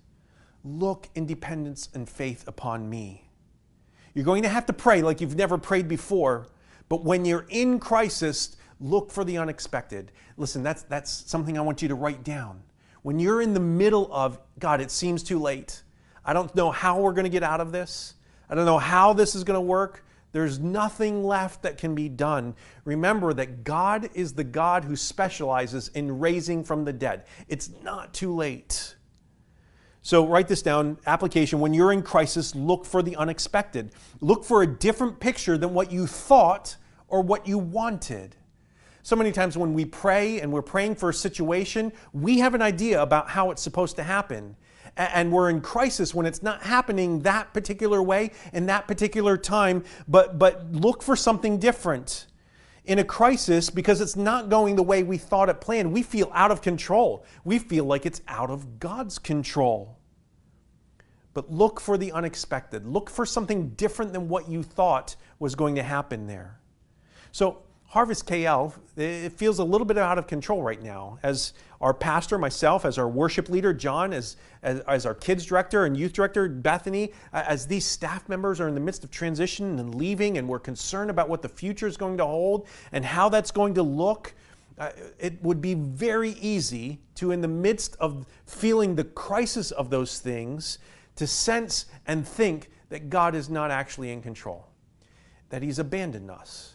Look 0.65 1.11
in 1.15 1.27
dependence 1.27 1.91
and 1.93 2.09
faith 2.09 2.49
upon 2.49 2.89
me. 2.89 3.29
You're 4.15 4.25
going 4.25 4.43
to 4.43 4.49
have 4.49 4.65
to 4.67 4.73
pray 4.73 5.03
like 5.03 5.21
you've 5.21 5.37
never 5.37 5.59
prayed 5.59 5.87
before, 5.87 6.49
but 6.89 7.05
when 7.05 7.27
you're 7.27 7.47
in 7.51 7.79
crisis, 7.79 8.57
look 8.81 9.11
for 9.11 9.23
the 9.23 9.37
unexpected. 9.37 10.13
Listen, 10.39 10.63
that's, 10.63 10.83
that's 10.85 11.11
something 11.11 11.59
I 11.59 11.61
want 11.61 11.83
you 11.83 11.89
to 11.89 11.95
write 11.95 12.25
down. 12.25 12.63
When 13.03 13.19
you're 13.19 13.43
in 13.43 13.53
the 13.53 13.61
middle 13.61 14.11
of, 14.11 14.39
God, 14.59 14.81
it 14.81 14.91
seems 14.91 15.23
too 15.23 15.39
late. 15.39 15.83
I 16.25 16.33
don't 16.33 16.55
know 16.55 16.71
how 16.71 17.01
we're 17.01 17.13
going 17.13 17.25
to 17.25 17.31
get 17.31 17.43
out 17.43 17.61
of 17.61 17.71
this. 17.71 18.15
I 18.49 18.55
don't 18.55 18.65
know 18.65 18.79
how 18.79 19.13
this 19.13 19.35
is 19.35 19.45
going 19.45 19.59
to 19.59 19.61
work. 19.61 20.05
There's 20.33 20.59
nothing 20.59 21.25
left 21.25 21.63
that 21.63 21.77
can 21.77 21.95
be 21.95 22.09
done. 22.09 22.55
Remember 22.85 23.33
that 23.35 23.65
God 23.65 24.11
is 24.15 24.35
the 24.35 24.45
God 24.45 24.85
who 24.85 24.95
specializes 24.95 25.89
in 25.89 26.21
raising 26.21 26.63
from 26.63 26.85
the 26.85 26.93
dead. 26.93 27.25
It's 27.49 27.71
not 27.83 28.15
too 28.15 28.35
late. 28.35 28.95
So 30.03 30.27
write 30.27 30.49
this 30.49 30.63
down 30.63 30.99
application. 31.07 31.61
When 31.61 31.75
you're 31.75 31.93
in 31.93 32.03
crisis, 32.03 32.55
look 32.55 32.87
for 32.87 33.03
the 33.03 33.17
unexpected. 33.17 33.93
Look 34.21 34.45
for 34.45 34.63
a 34.63 34.67
different 34.67 35.21
picture 35.21 35.59
than 35.59 35.75
what 35.75 35.93
you 35.93 36.07
thought 36.07 36.77
or 37.09 37.23
what 37.23 37.47
you 37.47 37.59
wanted. 37.59 38.37
So 39.03 39.17
many 39.17 39.33
times 39.33 39.59
when 39.59 39.75
we 39.75 39.85
pray 39.85 40.41
and 40.41 40.53
we're 40.53 40.63
praying 40.63 40.95
for 40.95 41.11
a 41.11 41.15
situation, 41.15 41.93
we 42.13 42.39
have 42.39 42.55
an 42.55 42.63
idea 42.63 43.03
about 43.03 43.29
how 43.29 43.51
it's 43.51 43.63
supposed 43.63 43.97
to 43.97 44.03
happen. 44.03 44.57
And 44.97 45.33
we're 45.33 45.51
in 45.51 45.61
crisis 45.61 46.15
when 46.15 46.27
it's 46.27 46.43
not 46.43 46.63
happening 46.63 47.21
that 47.21 47.53
particular 47.55 48.03
way 48.03 48.33
in 48.53 48.67
that 48.67 48.87
particular 48.87 49.37
time, 49.37 49.85
but, 50.09 50.39
but 50.39 50.73
look 50.73 51.03
for 51.03 51.17
something 51.17 51.59
different. 51.59 52.27
In 52.85 52.99
a 52.99 53.05
crisis, 53.05 53.71
because 53.71 54.01
it's 54.01 54.17
not 54.17 54.49
going 54.49 54.75
the 54.77 54.83
way 54.83 55.03
we 55.03 55.19
thought 55.19 55.49
it 55.49 55.61
planned, 55.61 55.93
we 55.93 56.03
feel 56.03 56.31
out 56.35 56.51
of 56.51 56.63
control. 56.63 57.25
We 57.45 57.59
feel 57.59 57.85
like 57.85 58.07
it's 58.07 58.23
out 58.27 58.51
of 58.51 58.81
God's 58.81 59.19
control. 59.19 59.99
But 61.33 61.51
look 61.51 61.81
for 61.81 61.97
the 61.97 62.11
unexpected. 62.13 62.87
Look 62.87 63.09
for 63.09 63.25
something 63.25 63.71
different 63.71 64.13
than 64.13 64.29
what 64.29 64.49
you 64.49 64.63
thought 64.63 65.15
was 65.39 65.55
going 65.55 65.77
to 65.77 65.83
happen 65.83 66.27
there. 66.27 66.59
So, 67.33 67.63
Harvest 67.91 68.25
KL, 68.29 68.73
it 68.97 69.33
feels 69.33 69.59
a 69.59 69.65
little 69.65 69.85
bit 69.85 69.99
out 69.99 70.17
of 70.17 70.29
control 70.29 70.63
right 70.63 70.81
now. 70.81 71.19
As 71.25 71.55
our 71.81 71.93
pastor, 71.93 72.39
myself, 72.39 72.85
as 72.85 72.99
our 72.99 73.09
worship 73.09 73.49
leader, 73.49 73.75
John, 73.75 74.13
as, 74.13 74.37
as, 74.63 74.79
as, 74.87 75.07
our 75.07 75.15
kids 75.15 75.45
director 75.45 75.87
and 75.87 75.97
youth 75.97 76.13
director, 76.13 76.49
Bethany, 76.49 77.13
as 77.33 77.67
these 77.67 77.85
staff 77.85 78.29
members 78.29 78.61
are 78.61 78.69
in 78.69 78.77
the 78.77 78.81
midst 78.81 79.03
of 79.03 79.11
transition 79.11 79.81
and 79.81 79.97
leaving, 79.97 80.39
and 80.39 80.47
we're 80.47 80.61
concerned 80.61 81.11
about 81.11 81.29
what 81.29 81.43
the 81.43 81.49
future 81.49 81.89
is 81.89 81.97
going 81.97 82.17
to 82.19 82.25
hold 82.25 82.69
and 82.93 83.05
how 83.05 83.29
that's 83.29 83.51
going 83.51 83.75
to 83.75 83.83
look, 83.83 84.35
uh, 84.79 84.91
it 85.19 85.43
would 85.43 85.61
be 85.61 85.75
very 85.75 86.31
easy 86.35 87.01
to, 87.17 87.33
in 87.33 87.41
the 87.41 87.49
midst 87.49 87.97
of 87.99 88.25
feeling 88.47 88.95
the 88.95 89.03
crisis 89.03 89.73
of 89.73 89.91
those 89.91 90.21
things, 90.21 90.79
to 91.17 91.27
sense 91.27 91.87
and 92.07 92.25
think 92.25 92.71
that 92.89 93.11
God 93.11 93.35
is 93.35 93.51
not 93.51 93.73
actually 93.73 94.13
in 94.13 94.23
control, 94.23 94.69
that 95.49 95.61
He's 95.61 95.81
abandoned 95.81 96.31
us 96.31 96.70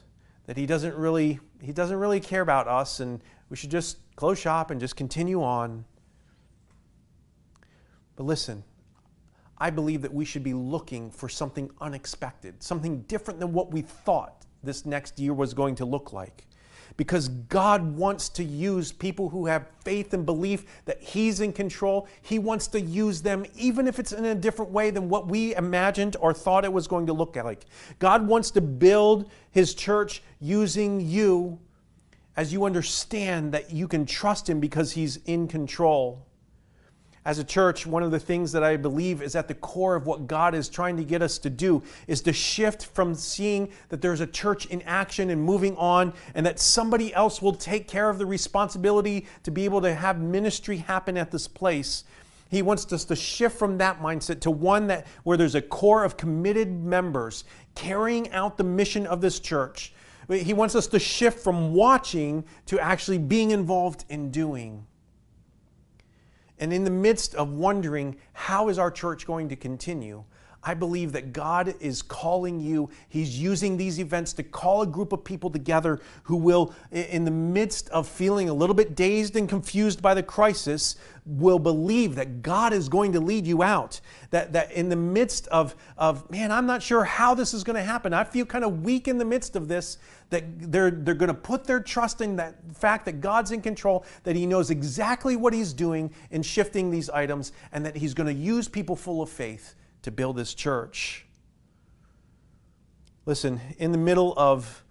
that 0.47 0.57
he 0.57 0.65
doesn't 0.65 0.95
really 0.95 1.39
he 1.61 1.71
doesn't 1.71 1.97
really 1.97 2.19
care 2.19 2.41
about 2.41 2.67
us 2.67 2.99
and 2.99 3.21
we 3.49 3.57
should 3.57 3.71
just 3.71 3.97
close 4.15 4.39
shop 4.39 4.71
and 4.71 4.79
just 4.79 4.95
continue 4.95 5.41
on. 5.43 5.85
But 8.15 8.23
listen, 8.23 8.63
I 9.57 9.69
believe 9.69 10.01
that 10.01 10.13
we 10.13 10.25
should 10.25 10.43
be 10.43 10.53
looking 10.53 11.11
for 11.11 11.29
something 11.29 11.69
unexpected, 11.81 12.61
something 12.61 13.01
different 13.03 13.39
than 13.39 13.53
what 13.53 13.71
we 13.71 13.81
thought 13.81 14.45
this 14.63 14.85
next 14.85 15.19
year 15.19 15.33
was 15.33 15.53
going 15.53 15.75
to 15.75 15.85
look 15.85 16.13
like 16.13 16.45
because 16.97 17.27
God 17.27 17.95
wants 17.95 18.29
to 18.29 18.43
use 18.43 18.91
people 18.91 19.29
who 19.29 19.45
have 19.45 19.67
faith 19.83 20.13
and 20.13 20.25
belief 20.25 20.65
that 20.85 21.01
He's 21.01 21.41
in 21.41 21.53
control. 21.53 22.07
He 22.21 22.39
wants 22.39 22.67
to 22.67 22.81
use 22.81 23.21
them, 23.21 23.45
even 23.55 23.87
if 23.87 23.99
it's 23.99 24.11
in 24.11 24.25
a 24.25 24.35
different 24.35 24.71
way 24.71 24.91
than 24.91 25.09
what 25.09 25.27
we 25.27 25.55
imagined 25.55 26.15
or 26.19 26.33
thought 26.33 26.65
it 26.65 26.73
was 26.73 26.87
going 26.87 27.07
to 27.07 27.13
look 27.13 27.35
like. 27.35 27.65
God 27.99 28.27
wants 28.27 28.51
to 28.51 28.61
build 28.61 29.29
His 29.51 29.73
church 29.73 30.23
using 30.39 31.01
you 31.01 31.59
as 32.37 32.51
you 32.51 32.65
understand 32.65 33.51
that 33.53 33.71
you 33.71 33.87
can 33.87 34.05
trust 34.05 34.49
Him 34.49 34.59
because 34.59 34.91
He's 34.93 35.17
in 35.25 35.47
control 35.47 36.25
as 37.25 37.39
a 37.39 37.43
church, 37.43 37.87
one 37.87 38.03
of 38.03 38.11
the 38.11 38.19
things 38.19 38.51
that 38.51 38.63
I 38.63 38.77
believe 38.77 39.23
is 39.23 39.35
at 39.35 39.47
the 39.47 39.55
core 39.55 39.95
of 39.95 40.05
what 40.05 40.27
God 40.27 40.53
is 40.53 40.69
trying 40.69 40.95
to 40.97 41.03
get 41.03 41.23
us 41.23 41.39
to 41.39 41.49
do 41.49 41.81
is 42.07 42.21
to 42.21 42.31
shift 42.31 42.85
from 42.85 43.15
seeing 43.15 43.69
that 43.89 43.99
there's 43.99 44.21
a 44.21 44.27
church 44.27 44.67
in 44.67 44.83
action 44.83 45.31
and 45.31 45.41
moving 45.41 45.75
on 45.75 46.13
and 46.35 46.45
that 46.45 46.59
somebody 46.59 47.11
else 47.15 47.41
will 47.41 47.55
take 47.55 47.87
care 47.87 48.11
of 48.11 48.19
the 48.19 48.25
responsibility 48.27 49.25
to 49.41 49.49
be 49.49 49.65
able 49.65 49.81
to 49.81 49.95
have 49.95 50.21
ministry 50.21 50.77
happen 50.77 51.17
at 51.17 51.31
this 51.31 51.47
place. 51.47 52.03
He 52.51 52.61
wants 52.61 52.93
us 52.93 53.05
to 53.05 53.15
shift 53.15 53.57
from 53.57 53.79
that 53.79 53.99
mindset 53.99 54.39
to 54.41 54.51
one 54.51 54.85
that 54.87 55.07
where 55.23 55.35
there's 55.35 55.55
a 55.55 55.63
core 55.63 56.03
of 56.03 56.17
committed 56.17 56.71
members 56.71 57.43
carrying 57.73 58.31
out 58.33 58.55
the 58.55 58.63
mission 58.63 59.07
of 59.07 59.19
this 59.21 59.39
church. 59.39 59.93
He 60.29 60.53
wants 60.53 60.75
us 60.75 60.85
to 60.87 60.99
shift 60.99 61.39
from 61.39 61.73
watching 61.73 62.45
to 62.67 62.79
actually 62.79 63.17
being 63.17 63.49
involved 63.49 64.05
in 64.09 64.29
doing. 64.29 64.85
And 66.59 66.71
in 66.71 66.83
the 66.83 66.89
midst 66.89 67.35
of 67.35 67.51
wondering, 67.51 68.17
how 68.33 68.69
is 68.69 68.79
our 68.79 68.91
church 68.91 69.25
going 69.25 69.49
to 69.49 69.55
continue? 69.55 70.23
I 70.67 70.73
believe 70.73 71.11
that 71.11 71.31
God 71.31 71.75
is 71.79 72.01
calling 72.01 72.59
you. 72.59 72.89
He's 73.07 73.39
using 73.39 73.77
these 73.77 73.99
events 73.99 74.33
to 74.33 74.43
call 74.43 74.81
a 74.81 74.87
group 74.87 75.13
of 75.13 75.23
people 75.23 75.51
together 75.51 76.01
who 76.23 76.35
will, 76.35 76.73
in 76.91 77.23
the 77.23 77.31
midst 77.31 77.87
of 77.89 78.07
feeling 78.07 78.49
a 78.49 78.53
little 78.53 78.73
bit 78.73 78.95
dazed 78.95 79.35
and 79.35 79.47
confused 79.47 80.01
by 80.01 80.15
the 80.15 80.23
crisis, 80.23 80.95
will 81.27 81.59
believe 81.59 82.15
that 82.15 82.41
God 82.41 82.73
is 82.73 82.89
going 82.89 83.13
to 83.13 83.19
lead 83.19 83.45
you 83.45 83.61
out. 83.61 84.01
That, 84.31 84.53
that 84.53 84.71
in 84.71 84.89
the 84.89 84.95
midst 84.95 85.47
of, 85.49 85.75
of, 85.99 86.29
man, 86.31 86.51
I'm 86.51 86.65
not 86.65 86.81
sure 86.81 87.03
how 87.03 87.35
this 87.35 87.53
is 87.53 87.63
going 87.63 87.75
to 87.75 87.83
happen. 87.83 88.11
I 88.11 88.23
feel 88.23 88.45
kind 88.45 88.65
of 88.65 88.83
weak 88.83 89.07
in 89.07 89.19
the 89.19 89.25
midst 89.25 89.55
of 89.55 89.67
this, 89.67 89.99
that 90.31 90.43
they're, 90.71 90.89
they're 90.89 91.13
going 91.13 91.27
to 91.27 91.35
put 91.35 91.65
their 91.65 91.79
trust 91.79 92.21
in 92.21 92.37
that 92.37 92.55
fact 92.75 93.05
that 93.05 93.21
God's 93.21 93.51
in 93.51 93.61
control, 93.61 94.03
that 94.23 94.35
He 94.35 94.47
knows 94.47 94.71
exactly 94.71 95.35
what 95.35 95.53
He's 95.53 95.73
doing 95.73 96.11
in 96.31 96.41
shifting 96.41 96.89
these 96.89 97.11
items, 97.11 97.51
and 97.71 97.85
that 97.85 97.95
He's 97.95 98.15
going 98.15 98.35
to 98.35 98.41
use 98.41 98.67
people 98.67 98.95
full 98.95 99.21
of 99.21 99.29
faith 99.29 99.75
to 100.05 100.11
build 100.11 100.35
this 100.35 100.53
church. 100.53 101.25
Listen, 103.25 103.59
in 103.79 103.91
the 103.91 103.97
middle 103.97 104.35
of 104.37 104.83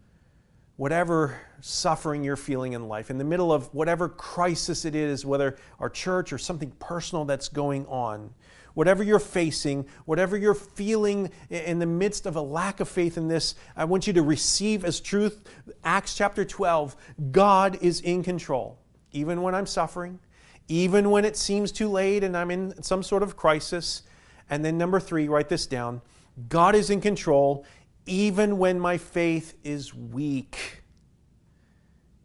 whatever 0.75 1.41
suffering 1.61 2.25
you're 2.25 2.35
feeling 2.35 2.73
in 2.73 2.89
life, 2.89 3.11
in 3.11 3.19
the 3.19 3.25
middle 3.25 3.53
of 3.53 3.73
whatever 3.73 4.09
crisis 4.09 4.85
it 4.85 4.97
is, 4.97 5.25
whether 5.25 5.57
our 5.79 5.89
church 5.89 6.33
or 6.33 6.39
something 6.39 6.73
personal 6.81 7.25
that's 7.25 7.49
going 7.49 7.87
on, 7.87 8.35
whatever 8.75 9.05
you're 9.05 9.21
facing, 9.21 9.87
whatever 10.05 10.37
you're 10.37 10.53
feeling 10.53 11.31
in 11.49 11.79
the 11.79 11.87
midst 11.87 12.27
of 12.27 12.35
a 12.35 12.43
lack 12.43 12.81
of 12.81 12.89
faith 12.89 13.17
in 13.17 13.29
this, 13.29 13.55
I 13.77 13.85
want 13.85 14.09
you 14.09 14.13
to 14.15 14.23
receive 14.23 14.85
as 14.85 14.99
truth 14.99 15.49
Acts 15.85 16.17
chapter 16.17 16.45
12 16.45 16.97
God 17.31 17.79
is 17.81 18.01
in 18.01 18.25
control. 18.25 18.81
Even 19.13 19.43
when 19.43 19.55
I'm 19.55 19.67
suffering, 19.67 20.19
even 20.67 21.09
when 21.09 21.25
it 21.25 21.37
seems 21.37 21.71
too 21.71 21.89
late 21.89 22.25
and 22.25 22.37
I'm 22.37 22.51
in 22.51 22.83
some 22.83 23.05
sort 23.05 23.23
of 23.23 23.37
crisis, 23.37 24.03
and 24.51 24.65
then 24.65 24.79
number 24.79 25.01
three, 25.01 25.29
write 25.29 25.49
this 25.49 25.67
down 25.67 26.03
God 26.49 26.75
is 26.75 26.91
in 26.91 27.01
control 27.01 27.65
even 28.07 28.59
when 28.59 28.79
my 28.79 28.99
faith 28.99 29.55
is 29.65 29.95
weak. 29.95 30.83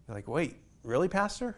You're 0.08 0.16
like, 0.16 0.28
wait, 0.28 0.58
really, 0.84 1.08
Pastor? 1.08 1.56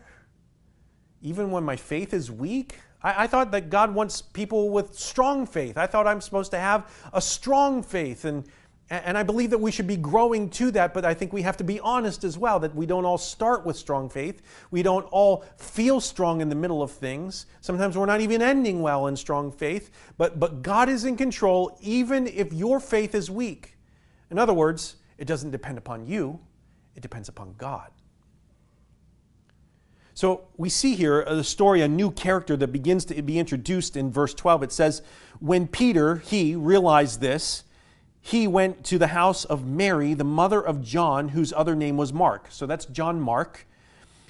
Even 1.21 1.51
when 1.51 1.63
my 1.63 1.75
faith 1.75 2.13
is 2.13 2.29
weak? 2.29 2.79
I, 3.01 3.23
I, 3.23 3.27
thought 3.27 3.51
that 3.51 3.69
God 3.69 3.93
wants 3.93 4.21
people 4.21 4.69
with 4.69 4.97
strong 4.97 5.45
faith. 5.45 5.77
I 5.77 5.87
thought 5.87 6.07
I'm 6.07 6.21
supposed 6.21 6.51
to 6.51 6.59
have 6.59 6.91
a 7.13 7.21
strong 7.21 7.81
faith. 7.81 8.25
And 8.25 8.45
and 8.91 9.17
I 9.17 9.23
believe 9.23 9.51
that 9.51 9.57
we 9.57 9.71
should 9.71 9.87
be 9.87 9.95
growing 9.95 10.49
to 10.51 10.69
that, 10.71 10.93
but 10.93 11.05
I 11.05 11.13
think 11.13 11.31
we 11.31 11.43
have 11.43 11.55
to 11.57 11.63
be 11.63 11.79
honest 11.79 12.25
as 12.25 12.37
well 12.37 12.59
that 12.59 12.75
we 12.75 12.85
don't 12.85 13.05
all 13.05 13.17
start 13.17 13.65
with 13.65 13.77
strong 13.77 14.09
faith. 14.09 14.41
We 14.69 14.83
don't 14.83 15.05
all 15.11 15.45
feel 15.55 16.01
strong 16.01 16.41
in 16.41 16.49
the 16.49 16.55
middle 16.55 16.83
of 16.83 16.91
things. 16.91 17.45
Sometimes 17.61 17.97
we're 17.97 18.05
not 18.05 18.19
even 18.19 18.41
ending 18.41 18.81
well 18.81 19.07
in 19.07 19.15
strong 19.15 19.49
faith, 19.49 19.91
but, 20.17 20.41
but 20.41 20.61
God 20.61 20.89
is 20.89 21.05
in 21.05 21.15
control 21.15 21.77
even 21.79 22.27
if 22.27 22.51
your 22.51 22.81
faith 22.81 23.15
is 23.15 23.31
weak. 23.31 23.77
In 24.29 24.37
other 24.37 24.53
words, 24.53 24.97
it 25.17 25.25
doesn't 25.25 25.51
depend 25.51 25.77
upon 25.77 26.05
you, 26.05 26.41
it 26.93 27.01
depends 27.01 27.29
upon 27.29 27.55
God. 27.57 27.91
So 30.13 30.49
we 30.57 30.67
see 30.67 30.95
here 30.95 31.23
uh, 31.25 31.35
the 31.35 31.45
story, 31.45 31.81
a 31.81 31.87
new 31.87 32.11
character 32.11 32.57
that 32.57 32.73
begins 32.73 33.05
to 33.05 33.21
be 33.21 33.39
introduced 33.39 33.95
in 33.95 34.11
verse 34.11 34.33
12. 34.33 34.63
It 34.63 34.71
says, 34.73 35.01
When 35.39 35.65
Peter, 35.65 36.17
he 36.17 36.57
realized 36.57 37.21
this, 37.21 37.63
he 38.21 38.47
went 38.47 38.83
to 38.85 38.97
the 38.97 39.07
house 39.07 39.45
of 39.45 39.65
Mary, 39.65 40.13
the 40.13 40.23
mother 40.23 40.61
of 40.61 40.81
John, 40.81 41.29
whose 41.29 41.51
other 41.51 41.75
name 41.75 41.97
was 41.97 42.13
Mark. 42.13 42.47
So 42.49 42.65
that's 42.65 42.85
John 42.85 43.19
Mark. 43.19 43.67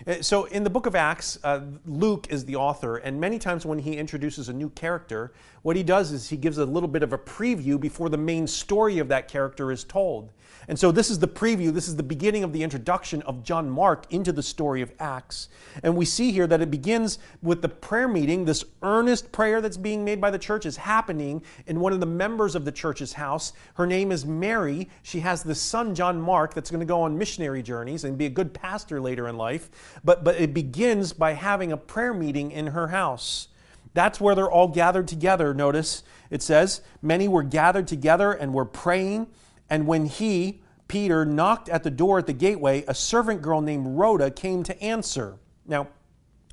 Uh, 0.08 0.22
so 0.22 0.46
in 0.46 0.64
the 0.64 0.70
book 0.70 0.86
of 0.86 0.96
Acts, 0.96 1.40
uh, 1.44 1.62
Luke 1.86 2.28
is 2.30 2.46
the 2.46 2.56
author, 2.56 2.98
and 2.98 3.20
many 3.20 3.38
times 3.38 3.66
when 3.66 3.80
he 3.80 3.98
introduces 3.98 4.50
a 4.50 4.54
new 4.54 4.70
character, 4.72 5.34
what 5.62 5.76
he 5.76 5.84
does 5.84 6.12
is 6.12 6.30
he 6.30 6.38
gives 6.38 6.58
a 6.58 6.66
little 6.66 6.90
bit 6.90 7.04
of 7.04 7.14
a 7.14 7.18
preview 7.18 7.80
before 7.80 8.10
the 8.10 8.18
main 8.18 8.48
story 8.48 8.98
of 8.98 9.08
that 9.10 9.28
character 9.28 9.72
is 9.72 9.84
told. 9.84 10.32
And 10.68 10.78
so 10.78 10.92
this 10.92 11.10
is 11.10 11.20
the 11.20 11.28
preview, 11.28 11.74
this 11.74 11.88
is 11.88 11.96
the 11.96 12.04
beginning 12.04 12.44
of 12.44 12.54
the 12.54 12.64
introduction 12.64 13.22
of 13.24 13.44
John 13.44 13.70
Mark 13.70 14.06
into 14.12 14.32
the 14.32 14.44
story 14.44 14.82
of 14.82 14.92
Acts. 15.00 15.50
And 15.84 15.96
we 15.96 16.06
see 16.06 16.32
here 16.32 16.48
that 16.48 16.62
it 16.62 16.72
begins 16.72 17.20
with 17.42 17.62
the 17.62 17.70
prayer 17.70 18.08
meeting. 18.08 18.46
This 18.46 18.64
earnest 18.82 19.32
prayer 19.32 19.62
that's 19.62 19.78
being 19.78 20.06
made 20.06 20.22
by 20.22 20.30
the 20.30 20.40
church 20.40 20.66
is 20.66 20.78
happening 20.78 21.42
in 21.68 21.80
one 21.80 21.94
of 21.94 22.00
the 22.00 22.06
members 22.06 22.56
of 22.56 22.66
the 22.66 22.72
church's 22.72 23.14
house. 23.14 23.54
Her 23.76 23.88
name 23.88 24.12
is 24.12 24.26
Mary. 24.26 24.90
She 25.04 25.20
has 25.22 25.44
this 25.44 25.60
son, 25.60 25.96
John 25.96 26.22
Mark, 26.22 26.54
that's 26.54 26.70
going 26.70 26.80
to 26.80 26.86
go 26.86 27.02
on 27.02 27.18
missionary 27.18 27.64
journeys 27.64 28.04
and 28.04 28.18
be 28.18 28.28
a 28.28 28.30
good 28.30 28.54
pastor 28.54 29.02
later 29.02 29.28
in 29.28 29.38
life. 29.38 29.70
But, 30.04 30.24
but 30.24 30.36
it 30.40 30.54
begins 30.54 31.14
by 31.14 31.34
having 31.34 31.72
a 31.72 31.78
prayer 31.78 32.14
meeting 32.14 32.52
in 32.52 32.68
her 32.68 32.88
house. 32.88 33.48
That's 33.94 34.22
where 34.22 34.36
they're 34.36 34.50
all 34.50 34.68
gathered 34.68 35.08
together. 35.08 35.54
Notice 35.54 36.04
it 36.30 36.42
says, 36.42 36.82
Many 37.02 37.28
were 37.28 37.44
gathered 37.44 37.88
together 37.88 38.32
and 38.32 38.54
were 38.54 38.66
praying. 38.66 39.28
And 39.70 39.88
when 39.88 40.06
he, 40.06 40.62
Peter, 40.88 41.26
knocked 41.26 41.70
at 41.70 41.84
the 41.84 41.92
door 41.92 42.20
at 42.20 42.28
the 42.28 42.34
gateway, 42.34 42.84
a 42.88 42.94
servant 42.94 43.42
girl 43.42 43.62
named 43.62 43.98
Rhoda 43.98 44.32
came 44.32 44.64
to 44.64 44.82
answer. 44.82 45.38
Now, 45.66 45.88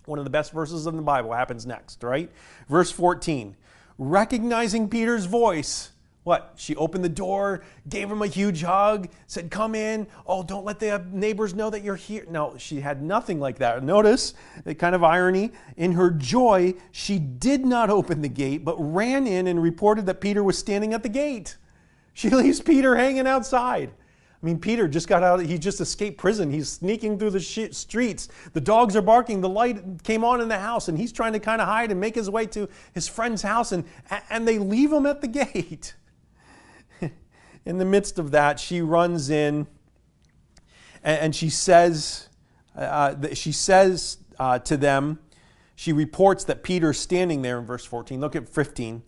one 0.05 0.18
of 0.18 0.24
the 0.24 0.31
best 0.31 0.53
verses 0.53 0.87
in 0.87 0.96
the 0.96 1.03
Bible 1.03 1.33
happens 1.33 1.66
next, 1.66 2.03
right? 2.03 2.31
Verse 2.68 2.90
14. 2.90 3.57
Recognizing 3.98 4.88
Peter's 4.88 5.27
voice, 5.27 5.90
What? 6.29 6.53
She 6.57 6.77
opened 6.77 7.03
the 7.03 7.09
door, 7.09 7.62
gave 7.88 8.11
him 8.11 8.21
a 8.21 8.27
huge 8.27 8.62
hug, 8.62 9.09
said, 9.29 9.51
Come 9.51 9.75
in. 9.75 10.07
Oh, 10.27 10.43
don't 10.43 10.67
let 10.67 10.79
the 10.79 11.03
neighbors 11.11 11.55
know 11.55 11.71
that 11.71 11.83
you're 11.83 11.97
here. 11.97 12.27
No, 12.29 12.55
she 12.59 12.83
had 12.83 13.03
nothing 13.03 13.41
like 13.41 13.57
that. 13.61 13.83
Notice 13.83 14.35
the 14.62 14.75
kind 14.75 14.95
of 14.95 15.03
irony. 15.03 15.53
In 15.79 15.93
her 15.93 16.11
joy, 16.11 16.75
she 16.93 17.19
did 17.19 17.64
not 17.64 17.88
open 17.88 18.21
the 18.21 18.29
gate, 18.29 18.62
but 18.62 18.77
ran 18.79 19.27
in 19.27 19.47
and 19.47 19.62
reported 19.62 20.05
that 20.05 20.21
Peter 20.21 20.45
was 20.45 20.59
standing 20.59 20.93
at 20.93 21.03
the 21.03 21.09
gate. 21.09 21.57
She 22.12 22.29
leaves 22.35 22.61
Peter 22.61 22.95
hanging 22.95 23.27
outside. 23.27 23.91
I 23.91 24.45
mean, 24.45 24.59
Peter 24.59 24.87
just 24.87 25.09
got 25.09 25.23
out, 25.23 25.41
he 25.41 25.57
just 25.57 25.81
escaped 25.81 26.19
prison. 26.19 26.51
He's 26.51 26.69
sneaking 26.69 27.19
through 27.19 27.31
the 27.31 27.41
streets. 27.41 28.29
The 28.53 28.61
dogs 28.61 28.97
are 28.97 29.03
barking. 29.03 29.41
The 29.41 29.49
light 29.49 30.05
came 30.05 30.25
on 30.25 30.43
in 30.43 30.49
the 30.49 30.59
house, 30.59 30.88
and 30.88 30.99
he's 30.99 31.11
trying 31.11 31.33
to 31.33 31.41
kind 31.41 31.62
of 31.62 31.69
hide 31.69 31.91
and 31.91 31.99
make 31.99 32.17
his 32.17 32.29
way 32.29 32.45
to 32.49 32.69
his 32.93 33.09
friend's 33.09 33.41
house, 33.41 33.73
and, 33.73 33.85
and 34.29 34.47
they 34.47 34.59
leave 34.59 34.93
him 34.93 35.07
at 35.07 35.23
the 35.23 35.27
gate. 35.55 35.95
In 37.68 37.76
the 37.76 37.85
midst 37.85 38.18
of 38.18 38.31
that, 38.31 38.59
she 38.59 38.81
runs 38.81 39.28
in 39.28 39.66
and, 41.04 41.20
and 41.20 41.37
she 41.37 41.50
says, 41.50 42.31
uh, 42.74 43.14
she 43.35 43.52
says 43.52 44.16
uh, 44.38 44.59
to 44.61 44.78
them, 44.78 45.18
she 45.76 45.92
reports 45.92 46.44
that 46.44 46.62
Peter's 46.62 46.98
standing 46.98 47.42
there 47.42 47.59
in 47.59 47.66
verse 47.66 47.85
14. 47.85 48.22
Look 48.22 48.35
at 48.35 48.48
15. 48.48 49.02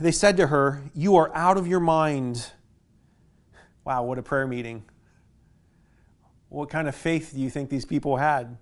They 0.00 0.10
said 0.10 0.36
to 0.38 0.48
her, 0.48 0.82
You 0.94 1.14
are 1.14 1.30
out 1.32 1.56
of 1.56 1.68
your 1.68 1.78
mind. 1.78 2.50
Wow, 3.84 4.02
what 4.02 4.18
a 4.18 4.22
prayer 4.22 4.48
meeting. 4.48 4.82
What 6.48 6.70
kind 6.70 6.88
of 6.88 6.96
faith 6.96 7.30
do 7.32 7.40
you 7.40 7.50
think 7.50 7.70
these 7.70 7.84
people 7.84 8.16
had? 8.16 8.58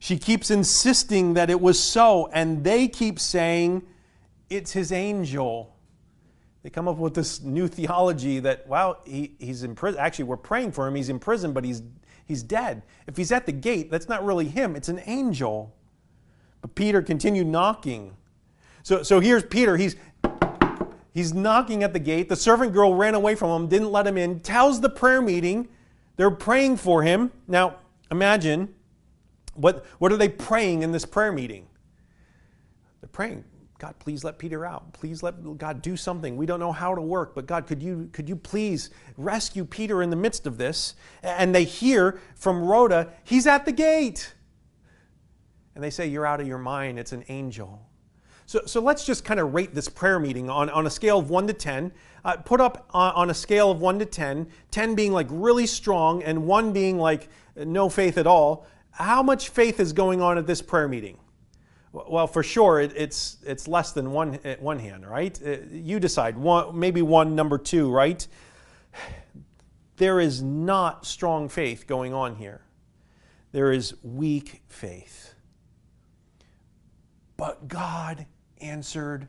She 0.00 0.18
keeps 0.18 0.50
insisting 0.50 1.34
that 1.34 1.48
it 1.48 1.60
was 1.60 1.78
so, 1.78 2.28
and 2.32 2.64
they 2.64 2.88
keep 2.88 3.20
saying, 3.20 3.86
It's 4.50 4.72
his 4.72 4.90
angel. 4.90 5.75
They 6.66 6.70
come 6.70 6.88
up 6.88 6.96
with 6.96 7.14
this 7.14 7.42
new 7.42 7.68
theology 7.68 8.40
that, 8.40 8.66
wow, 8.66 8.96
he, 9.04 9.36
he's 9.38 9.62
in 9.62 9.76
prison. 9.76 10.00
Actually, 10.00 10.24
we're 10.24 10.36
praying 10.36 10.72
for 10.72 10.88
him. 10.88 10.96
He's 10.96 11.08
in 11.08 11.20
prison, 11.20 11.52
but 11.52 11.62
he's, 11.62 11.80
he's 12.24 12.42
dead. 12.42 12.82
If 13.06 13.16
he's 13.16 13.30
at 13.30 13.46
the 13.46 13.52
gate, 13.52 13.88
that's 13.88 14.08
not 14.08 14.24
really 14.24 14.48
him, 14.48 14.74
it's 14.74 14.88
an 14.88 15.00
angel. 15.06 15.72
But 16.62 16.74
Peter 16.74 17.02
continued 17.02 17.46
knocking. 17.46 18.16
So, 18.82 19.04
so 19.04 19.20
here's 19.20 19.44
Peter. 19.44 19.76
He's, 19.76 19.94
He's 21.14 21.32
knocking 21.32 21.84
at 21.84 21.92
the 21.92 22.00
gate. 22.00 22.28
The 22.28 22.34
servant 22.34 22.72
girl 22.72 22.96
ran 22.96 23.14
away 23.14 23.36
from 23.36 23.62
him, 23.62 23.68
didn't 23.68 23.92
let 23.92 24.04
him 24.04 24.18
in, 24.18 24.40
tells 24.40 24.80
the 24.80 24.90
prayer 24.90 25.22
meeting. 25.22 25.68
They're 26.16 26.32
praying 26.32 26.78
for 26.78 27.04
him. 27.04 27.30
Now, 27.46 27.76
imagine 28.10 28.74
what, 29.54 29.86
what 29.98 30.10
are 30.10 30.16
they 30.16 30.28
praying 30.28 30.82
in 30.82 30.90
this 30.90 31.04
prayer 31.04 31.30
meeting? 31.30 31.68
They're 33.00 33.08
praying, 33.08 33.44
God, 33.78 33.94
please 33.98 34.24
let 34.24 34.38
Peter 34.38 34.64
out. 34.64 34.92
Please 34.94 35.22
let 35.22 35.58
God 35.58 35.82
do 35.82 35.96
something. 35.96 36.36
We 36.36 36.46
don't 36.46 36.60
know 36.60 36.72
how 36.72 36.94
to 36.94 37.02
work, 37.02 37.34
but 37.34 37.46
God, 37.46 37.66
could 37.66 37.82
you, 37.82 38.08
could 38.12 38.28
you 38.28 38.36
please 38.36 38.90
rescue 39.18 39.66
Peter 39.66 40.02
in 40.02 40.08
the 40.08 40.16
midst 40.16 40.46
of 40.46 40.56
this? 40.56 40.94
And 41.22 41.54
they 41.54 41.64
hear 41.64 42.20
from 42.34 42.62
Rhoda, 42.62 43.12
he's 43.24 43.46
at 43.46 43.66
the 43.66 43.72
gate. 43.72 44.32
And 45.74 45.84
they 45.84 45.90
say, 45.90 46.06
You're 46.06 46.24
out 46.24 46.40
of 46.40 46.46
your 46.46 46.58
mind. 46.58 46.98
It's 46.98 47.12
an 47.12 47.24
angel. 47.28 47.86
So, 48.46 48.62
so 48.64 48.80
let's 48.80 49.04
just 49.04 49.24
kind 49.24 49.40
of 49.40 49.52
rate 49.52 49.74
this 49.74 49.88
prayer 49.88 50.18
meeting 50.18 50.48
on, 50.48 50.70
on 50.70 50.86
a 50.86 50.90
scale 50.90 51.18
of 51.18 51.28
1 51.28 51.48
to 51.48 51.52
10. 51.52 51.92
Uh, 52.24 52.36
put 52.36 52.60
up 52.60 52.88
on, 52.94 53.12
on, 53.14 53.30
a 53.30 53.34
scale 53.34 53.70
of 53.70 53.80
1 53.80 53.98
to 53.98 54.06
10, 54.06 54.46
10 54.70 54.94
being 54.94 55.12
like 55.12 55.26
really 55.30 55.66
strong 55.66 56.22
and 56.22 56.46
1 56.46 56.72
being 56.72 56.98
like 56.98 57.28
no 57.56 57.88
faith 57.88 58.16
at 58.16 58.26
all. 58.26 58.66
How 58.92 59.22
much 59.22 59.50
faith 59.50 59.80
is 59.80 59.92
going 59.92 60.22
on 60.22 60.38
at 60.38 60.46
this 60.46 60.62
prayer 60.62 60.88
meeting? 60.88 61.18
Well, 62.08 62.26
for 62.26 62.42
sure, 62.42 62.80
it, 62.80 62.92
it's, 62.94 63.38
it's 63.46 63.66
less 63.66 63.92
than 63.92 64.12
one, 64.12 64.34
one 64.60 64.78
hand, 64.78 65.08
right? 65.08 65.40
Uh, 65.44 65.56
you 65.72 65.98
decide. 65.98 66.36
One, 66.36 66.78
maybe 66.78 67.00
one, 67.00 67.34
number 67.34 67.56
two, 67.56 67.90
right? 67.90 68.26
There 69.96 70.20
is 70.20 70.42
not 70.42 71.06
strong 71.06 71.48
faith 71.48 71.86
going 71.86 72.12
on 72.12 72.36
here. 72.36 72.60
There 73.52 73.72
is 73.72 73.94
weak 74.02 74.62
faith. 74.68 75.32
But 77.38 77.66
God 77.66 78.26
answered 78.60 79.28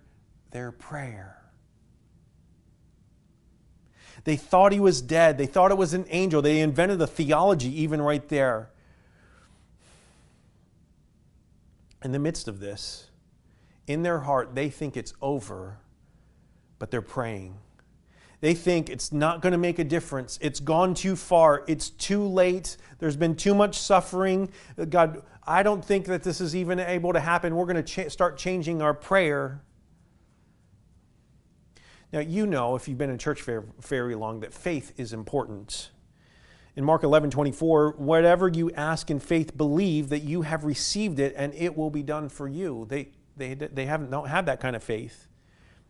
their 0.51 0.73
prayer. 0.73 1.41
They 4.25 4.35
thought 4.35 4.73
he 4.73 4.81
was 4.81 5.01
dead. 5.01 5.37
They 5.37 5.45
thought 5.45 5.71
it 5.71 5.77
was 5.77 5.93
an 5.93 6.05
angel. 6.09 6.41
They 6.41 6.59
invented 6.59 7.01
a 7.01 7.07
theology 7.07 7.81
even 7.81 8.01
right 8.01 8.27
there. 8.27 8.71
In 12.03 12.11
the 12.11 12.19
midst 12.19 12.47
of 12.47 12.59
this, 12.59 13.07
in 13.87 14.03
their 14.03 14.19
heart, 14.19 14.53
they 14.53 14.69
think 14.69 14.95
it's 14.95 15.13
over, 15.21 15.79
but 16.77 16.91
they're 16.91 17.01
praying. 17.01 17.57
They 18.39 18.53
think 18.53 18.89
it's 18.89 19.11
not 19.11 19.41
going 19.41 19.53
to 19.53 19.57
make 19.57 19.79
a 19.79 19.83
difference. 19.83 20.37
It's 20.41 20.59
gone 20.59 20.93
too 20.93 21.15
far. 21.15 21.63
It's 21.67 21.89
too 21.89 22.23
late. 22.23 22.77
There's 22.99 23.15
been 23.15 23.35
too 23.35 23.55
much 23.55 23.79
suffering. 23.79 24.51
Uh, 24.77 24.85
God, 24.85 25.23
I 25.43 25.63
don't 25.63 25.83
think 25.83 26.05
that 26.05 26.21
this 26.21 26.39
is 26.39 26.55
even 26.55 26.79
able 26.79 27.13
to 27.13 27.19
happen. 27.19 27.55
We're 27.55 27.65
going 27.65 27.83
to 27.83 28.09
start 28.11 28.37
changing 28.37 28.81
our 28.81 28.93
prayer. 28.93 29.63
Now, 32.13 32.19
you 32.19 32.45
know, 32.45 32.75
if 32.75 32.87
you've 32.87 32.97
been 32.97 33.09
in 33.09 33.17
church 33.17 33.41
very, 33.41 33.63
very 33.81 34.13
long, 34.13 34.41
that 34.41 34.53
faith 34.53 34.93
is 34.97 35.13
important. 35.13 35.89
In 36.77 36.85
Mark 36.85 37.01
11 37.01 37.31
24, 37.31 37.95
whatever 37.97 38.47
you 38.47 38.69
ask 38.73 39.09
in 39.09 39.19
faith, 39.19 39.57
believe 39.57 40.09
that 40.09 40.21
you 40.21 40.43
have 40.43 40.63
received 40.63 41.19
it 41.19 41.33
and 41.35 41.51
it 41.55 41.75
will 41.75 41.89
be 41.89 42.03
done 42.03 42.29
for 42.29 42.47
you. 42.47 42.85
They, 42.87 43.09
they, 43.35 43.55
they 43.55 43.87
haven't, 43.87 44.11
don't 44.11 44.27
have 44.27 44.45
that 44.45 44.59
kind 44.59 44.75
of 44.75 44.83
faith. 44.83 45.27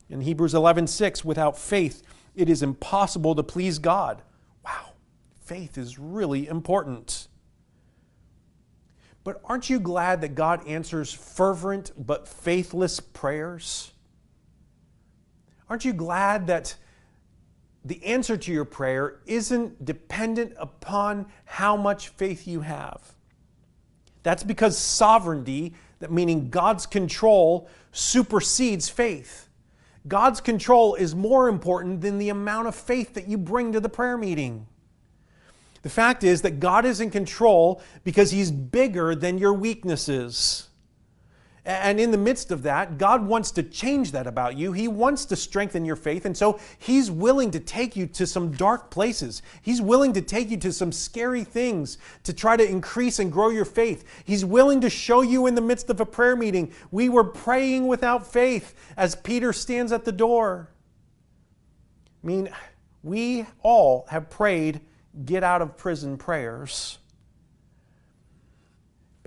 In 0.09 0.21
Hebrews 0.21 0.53
11 0.53 0.87
6, 0.87 1.25
without 1.25 1.59
faith, 1.59 2.03
it 2.35 2.49
is 2.49 2.63
impossible 2.63 3.35
to 3.35 3.43
please 3.43 3.79
God. 3.79 4.21
Wow, 4.63 4.93
faith 5.41 5.77
is 5.77 5.99
really 5.99 6.47
important. 6.47 7.27
But 9.25 9.41
aren't 9.43 9.69
you 9.69 9.81
glad 9.81 10.21
that 10.21 10.35
God 10.35 10.65
answers 10.65 11.11
fervent 11.11 11.91
but 11.97 12.29
faithless 12.29 13.01
prayers? 13.01 13.91
Aren't 15.69 15.83
you 15.83 15.91
glad 15.91 16.47
that 16.47 16.75
the 17.85 18.03
answer 18.05 18.37
to 18.37 18.51
your 18.51 18.65
prayer 18.65 19.19
isn't 19.25 19.85
dependent 19.85 20.53
upon 20.57 21.27
how 21.45 21.77
much 21.77 22.09
faith 22.09 22.47
you 22.47 22.61
have? 22.61 23.13
That's 24.23 24.43
because 24.43 24.77
sovereignty, 24.77 25.73
that 25.99 26.11
meaning 26.11 26.49
God's 26.49 26.85
control, 26.85 27.69
supersedes 27.91 28.89
faith. 28.89 29.47
God's 30.07 30.41
control 30.41 30.95
is 30.95 31.15
more 31.15 31.49
important 31.49 32.01
than 32.01 32.17
the 32.17 32.29
amount 32.29 32.67
of 32.67 32.75
faith 32.75 33.13
that 33.13 33.27
you 33.27 33.37
bring 33.37 33.73
to 33.73 33.79
the 33.79 33.89
prayer 33.89 34.17
meeting. 34.17 34.67
The 35.81 35.89
fact 35.89 36.23
is 36.23 36.41
that 36.41 36.59
God 36.59 36.85
is 36.85 36.99
in 36.99 37.09
control 37.09 37.81
because 38.03 38.31
He's 38.31 38.51
bigger 38.51 39.15
than 39.15 39.37
your 39.37 39.53
weaknesses. 39.53 40.67
And 41.67 41.99
in 41.99 42.11
the 42.11 42.17
midst 42.17 42.51
of 42.51 42.63
that, 42.63 42.97
God 42.97 43.27
wants 43.27 43.51
to 43.51 43.61
change 43.61 44.13
that 44.13 44.25
about 44.25 44.57
you. 44.57 44.71
He 44.71 44.87
wants 44.87 45.25
to 45.25 45.35
strengthen 45.35 45.83
your 45.83 45.97
faith. 45.97 46.25
And 46.25 46.35
so 46.35 46.61
He's 46.79 47.11
willing 47.11 47.51
to 47.51 47.59
take 47.59 47.97
you 47.97 48.07
to 48.07 48.25
some 48.25 48.51
dark 48.51 48.89
places. 48.89 49.41
He's 49.61 49.81
willing 49.81 50.13
to 50.13 50.21
take 50.21 50.49
you 50.49 50.55
to 50.57 50.71
some 50.71 50.93
scary 50.93 51.43
things 51.43 51.97
to 52.23 52.31
try 52.31 52.55
to 52.55 52.65
increase 52.65 53.19
and 53.19 53.29
grow 53.29 53.49
your 53.49 53.65
faith. 53.65 54.05
He's 54.23 54.45
willing 54.45 54.79
to 54.79 54.89
show 54.89 55.21
you 55.21 55.45
in 55.45 55.55
the 55.55 55.61
midst 55.61 55.89
of 55.89 55.99
a 55.99 56.05
prayer 56.05 56.37
meeting. 56.37 56.71
We 56.89 57.09
were 57.09 57.25
praying 57.25 57.87
without 57.87 58.25
faith 58.25 58.73
as 58.95 59.15
Peter 59.15 59.51
stands 59.51 59.91
at 59.91 60.05
the 60.05 60.13
door. 60.13 60.69
I 62.23 62.27
mean, 62.27 62.49
we 63.03 63.45
all 63.61 64.05
have 64.09 64.29
prayed 64.29 64.79
get 65.25 65.43
out 65.43 65.61
of 65.61 65.75
prison 65.75 66.17
prayers. 66.17 66.97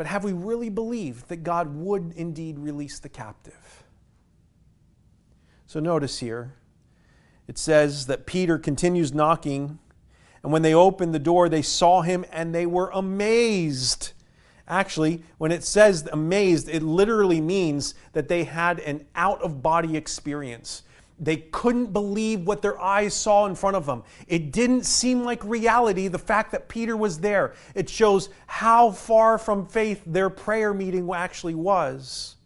But 0.01 0.07
have 0.07 0.25
we 0.25 0.33
really 0.33 0.71
believed 0.71 1.29
that 1.29 1.43
God 1.43 1.77
would 1.77 2.15
indeed 2.17 2.59
release 2.59 2.99
the 2.99 3.11
captive? 3.11 3.85
So 5.67 5.79
notice 5.79 6.21
here, 6.21 6.55
it 7.47 7.59
says 7.59 8.07
that 8.07 8.25
Peter 8.25 8.57
continues 8.57 9.13
knocking, 9.13 9.79
and 10.43 10.53
when 10.55 10.63
they 10.63 10.73
opened 10.73 11.13
the 11.13 11.19
door, 11.19 11.51
they 11.51 11.61
saw 11.61 12.01
him 12.01 12.25
and 12.33 12.55
they 12.55 12.65
were 12.65 12.89
amazed. 12.95 14.13
Actually, 14.67 15.23
when 15.37 15.53
it 15.53 15.65
says 15.65 16.09
amazed, 16.11 16.71
it 16.71 16.83
literally 16.83 17.43
means 17.43 17.95
that 18.15 18.29
they 18.29 18.45
had 18.45 18.81
an 18.81 19.05
out 19.15 19.43
of 19.43 19.63
body 19.63 19.99
experience. 19.99 20.83
They 21.23 21.37
couldn't 21.37 21.93
believe 21.93 22.47
what 22.47 22.63
their 22.63 22.81
eyes 22.81 23.13
saw 23.13 23.45
in 23.45 23.55
front 23.55 23.77
of 23.77 23.85
them. 23.85 24.03
It 24.27 24.53
didn't 24.53 24.85
seem 24.85 25.23
like 25.23 25.45
reality, 25.45 26.09
the 26.09 26.19
fact 26.19 26.51
that 26.53 26.69
Peter 26.69 26.97
was 26.97 27.19
there. 27.19 27.55
It 27.75 27.91
shows 27.91 28.31
how 28.47 28.91
far 28.91 29.37
from 29.37 29.67
faith 29.67 30.03
their 30.07 30.31
prayer 30.31 30.73
meeting 30.73 31.09
actually 31.15 31.55
was. 31.55 32.37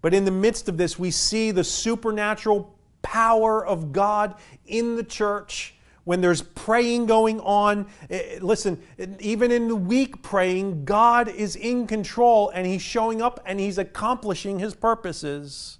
But 0.00 0.12
in 0.12 0.24
the 0.24 0.32
midst 0.32 0.68
of 0.68 0.76
this, 0.76 0.98
we 0.98 1.12
see 1.12 1.52
the 1.52 1.62
supernatural 1.62 2.76
power 3.02 3.64
of 3.64 3.92
God 3.92 4.34
in 4.66 4.96
the 4.96 5.04
church 5.04 5.76
when 6.02 6.20
there's 6.20 6.42
praying 6.42 7.06
going 7.06 7.38
on. 7.40 7.86
Eh, 8.10 8.38
listen, 8.40 8.82
even 9.20 9.52
in 9.52 9.68
the 9.68 9.76
weak 9.76 10.20
praying, 10.20 10.84
God 10.84 11.28
is 11.28 11.54
in 11.54 11.86
control 11.86 12.50
and 12.50 12.66
He's 12.66 12.82
showing 12.82 13.22
up 13.22 13.40
and 13.46 13.60
He's 13.60 13.78
accomplishing 13.78 14.58
His 14.58 14.74
purposes. 14.74 15.78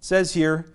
Says 0.00 0.34
here 0.34 0.72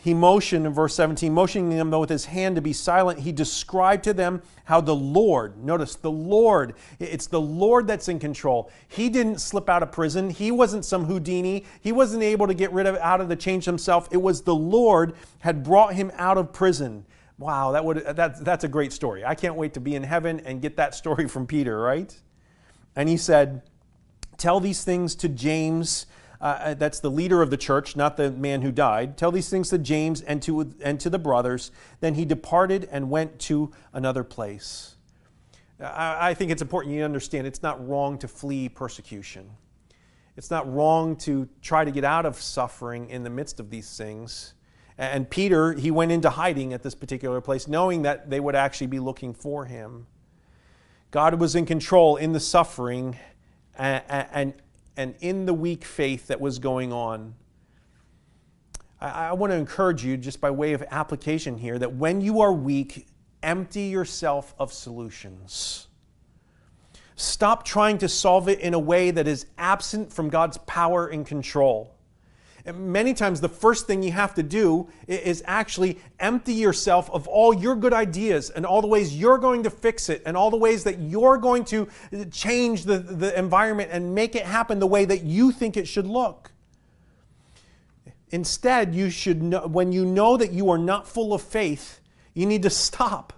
he 0.00 0.14
motioned 0.14 0.64
in 0.64 0.72
verse 0.72 0.94
17, 0.94 1.32
motioning 1.32 1.76
them 1.76 1.90
with 1.90 2.08
his 2.08 2.26
hand 2.26 2.56
to 2.56 2.62
be 2.62 2.72
silent, 2.72 3.18
he 3.20 3.32
described 3.32 4.04
to 4.04 4.14
them 4.14 4.42
how 4.64 4.80
the 4.80 4.94
Lord, 4.94 5.62
notice 5.62 5.96
the 5.96 6.10
Lord, 6.10 6.74
it's 6.98 7.26
the 7.26 7.40
Lord 7.40 7.86
that's 7.86 8.08
in 8.08 8.18
control. 8.18 8.70
He 8.86 9.08
didn't 9.08 9.40
slip 9.40 9.68
out 9.68 9.82
of 9.82 9.92
prison. 9.92 10.30
He 10.30 10.50
wasn't 10.50 10.84
some 10.84 11.04
Houdini. 11.04 11.66
He 11.80 11.92
wasn't 11.92 12.22
able 12.22 12.46
to 12.46 12.54
get 12.54 12.72
rid 12.72 12.86
of 12.86 12.96
out 12.96 13.20
of 13.20 13.28
the 13.28 13.36
change 13.36 13.64
himself. 13.64 14.08
It 14.10 14.22
was 14.22 14.42
the 14.42 14.54
Lord 14.54 15.14
had 15.40 15.62
brought 15.62 15.94
him 15.94 16.10
out 16.14 16.38
of 16.38 16.52
prison. 16.52 17.04
Wow, 17.38 17.72
that 17.72 17.84
would 17.84 17.98
that, 17.98 18.44
that's 18.44 18.64
a 18.64 18.68
great 18.68 18.92
story. 18.92 19.24
I 19.24 19.34
can't 19.34 19.54
wait 19.56 19.74
to 19.74 19.80
be 19.80 19.94
in 19.94 20.02
heaven 20.02 20.40
and 20.40 20.62
get 20.62 20.76
that 20.76 20.94
story 20.94 21.28
from 21.28 21.46
Peter, 21.46 21.78
right? 21.78 22.16
And 22.96 23.08
he 23.08 23.16
said, 23.16 23.62
Tell 24.38 24.60
these 24.60 24.84
things 24.84 25.14
to 25.16 25.28
James 25.28 26.06
uh, 26.40 26.44
uh, 26.44 26.74
that's 26.74 27.00
the 27.00 27.10
leader 27.10 27.42
of 27.42 27.50
the 27.50 27.56
church, 27.56 27.96
not 27.96 28.16
the 28.16 28.30
man 28.30 28.62
who 28.62 28.70
died. 28.70 29.16
Tell 29.16 29.32
these 29.32 29.48
things 29.48 29.70
to 29.70 29.78
James 29.78 30.20
and 30.20 30.40
to, 30.42 30.72
and 30.80 31.00
to 31.00 31.10
the 31.10 31.18
brothers. 31.18 31.72
Then 32.00 32.14
he 32.14 32.24
departed 32.24 32.88
and 32.92 33.10
went 33.10 33.38
to 33.40 33.72
another 33.92 34.22
place. 34.22 34.96
I, 35.80 36.30
I 36.30 36.34
think 36.34 36.50
it's 36.50 36.62
important 36.62 36.94
you 36.94 37.04
understand 37.04 37.46
it's 37.46 37.62
not 37.62 37.86
wrong 37.86 38.18
to 38.18 38.28
flee 38.28 38.68
persecution. 38.68 39.50
It's 40.36 40.50
not 40.50 40.72
wrong 40.72 41.16
to 41.16 41.48
try 41.62 41.84
to 41.84 41.90
get 41.90 42.04
out 42.04 42.24
of 42.24 42.40
suffering 42.40 43.10
in 43.10 43.24
the 43.24 43.30
midst 43.30 43.58
of 43.58 43.70
these 43.70 43.96
things. 43.96 44.54
And 44.96 45.28
Peter, 45.28 45.72
he 45.72 45.90
went 45.90 46.12
into 46.12 46.30
hiding 46.30 46.72
at 46.72 46.82
this 46.82 46.94
particular 46.94 47.40
place, 47.40 47.66
knowing 47.66 48.02
that 48.02 48.30
they 48.30 48.38
would 48.38 48.54
actually 48.54 48.86
be 48.88 49.00
looking 49.00 49.34
for 49.34 49.64
him. 49.64 50.06
God 51.10 51.40
was 51.40 51.56
in 51.56 51.66
control 51.66 52.16
in 52.16 52.32
the 52.32 52.40
suffering, 52.40 53.16
and, 53.76 54.02
and, 54.08 54.54
and 54.98 55.14
in 55.20 55.46
the 55.46 55.54
weak 55.54 55.84
faith 55.84 56.26
that 56.26 56.40
was 56.40 56.58
going 56.58 56.92
on. 56.92 57.34
I, 59.00 59.28
I 59.28 59.32
want 59.32 59.52
to 59.52 59.56
encourage 59.56 60.04
you, 60.04 60.16
just 60.16 60.40
by 60.40 60.50
way 60.50 60.72
of 60.72 60.82
application 60.90 61.56
here, 61.56 61.78
that 61.78 61.94
when 61.94 62.20
you 62.20 62.40
are 62.40 62.52
weak, 62.52 63.06
empty 63.42 63.82
yourself 63.82 64.54
of 64.58 64.72
solutions. 64.72 65.86
Stop 67.14 67.64
trying 67.64 67.98
to 67.98 68.08
solve 68.08 68.48
it 68.48 68.58
in 68.58 68.74
a 68.74 68.78
way 68.78 69.12
that 69.12 69.28
is 69.28 69.46
absent 69.56 70.12
from 70.12 70.28
God's 70.28 70.58
power 70.58 71.06
and 71.06 71.24
control 71.24 71.94
many 72.74 73.14
times 73.14 73.40
the 73.40 73.48
first 73.48 73.86
thing 73.86 74.02
you 74.02 74.12
have 74.12 74.34
to 74.34 74.42
do 74.42 74.88
is 75.06 75.42
actually 75.46 75.98
empty 76.20 76.52
yourself 76.52 77.10
of 77.10 77.26
all 77.28 77.54
your 77.54 77.76
good 77.76 77.92
ideas 77.92 78.50
and 78.50 78.66
all 78.66 78.80
the 78.80 78.88
ways 78.88 79.16
you're 79.16 79.38
going 79.38 79.62
to 79.62 79.70
fix 79.70 80.08
it 80.08 80.22
and 80.26 80.36
all 80.36 80.50
the 80.50 80.56
ways 80.56 80.84
that 80.84 80.98
you're 80.98 81.36
going 81.38 81.64
to 81.66 81.88
uh, 82.12 82.24
change 82.30 82.84
the, 82.84 82.98
the 82.98 83.36
environment 83.38 83.90
and 83.92 84.14
make 84.14 84.34
it 84.34 84.44
happen 84.44 84.78
the 84.78 84.86
way 84.86 85.04
that 85.04 85.22
you 85.22 85.52
think 85.52 85.76
it 85.76 85.86
should 85.86 86.06
look. 86.06 86.52
Instead, 88.30 88.94
you 88.94 89.10
should 89.10 89.42
know, 89.42 89.66
when 89.66 89.92
you 89.92 90.04
know 90.04 90.36
that 90.36 90.52
you 90.52 90.70
are 90.70 90.78
not 90.78 91.08
full 91.08 91.32
of 91.32 91.40
faith, 91.40 92.00
you 92.34 92.46
need 92.46 92.62
to 92.62 92.70
stop. 92.70 93.32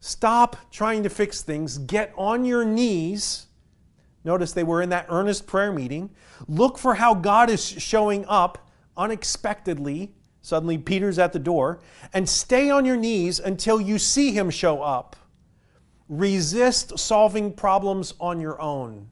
Stop 0.00 0.56
trying 0.70 1.02
to 1.02 1.10
fix 1.10 1.42
things. 1.42 1.78
Get 1.78 2.12
on 2.16 2.44
your 2.44 2.64
knees 2.64 3.46
Notice 4.24 4.52
they 4.52 4.64
were 4.64 4.80
in 4.80 4.88
that 4.88 5.06
earnest 5.10 5.46
prayer 5.46 5.70
meeting. 5.70 6.10
Look 6.48 6.78
for 6.78 6.94
how 6.94 7.14
God 7.14 7.50
is 7.50 7.64
showing 7.64 8.24
up 8.26 8.66
unexpectedly. 8.96 10.14
Suddenly, 10.40 10.78
Peter's 10.78 11.18
at 11.18 11.32
the 11.32 11.38
door. 11.38 11.80
And 12.12 12.28
stay 12.28 12.70
on 12.70 12.84
your 12.84 12.96
knees 12.96 13.38
until 13.38 13.80
you 13.80 13.98
see 13.98 14.32
him 14.32 14.50
show 14.50 14.82
up. 14.82 15.16
Resist 16.08 16.98
solving 16.98 17.52
problems 17.52 18.14
on 18.20 18.40
your 18.40 18.60
own. 18.60 19.10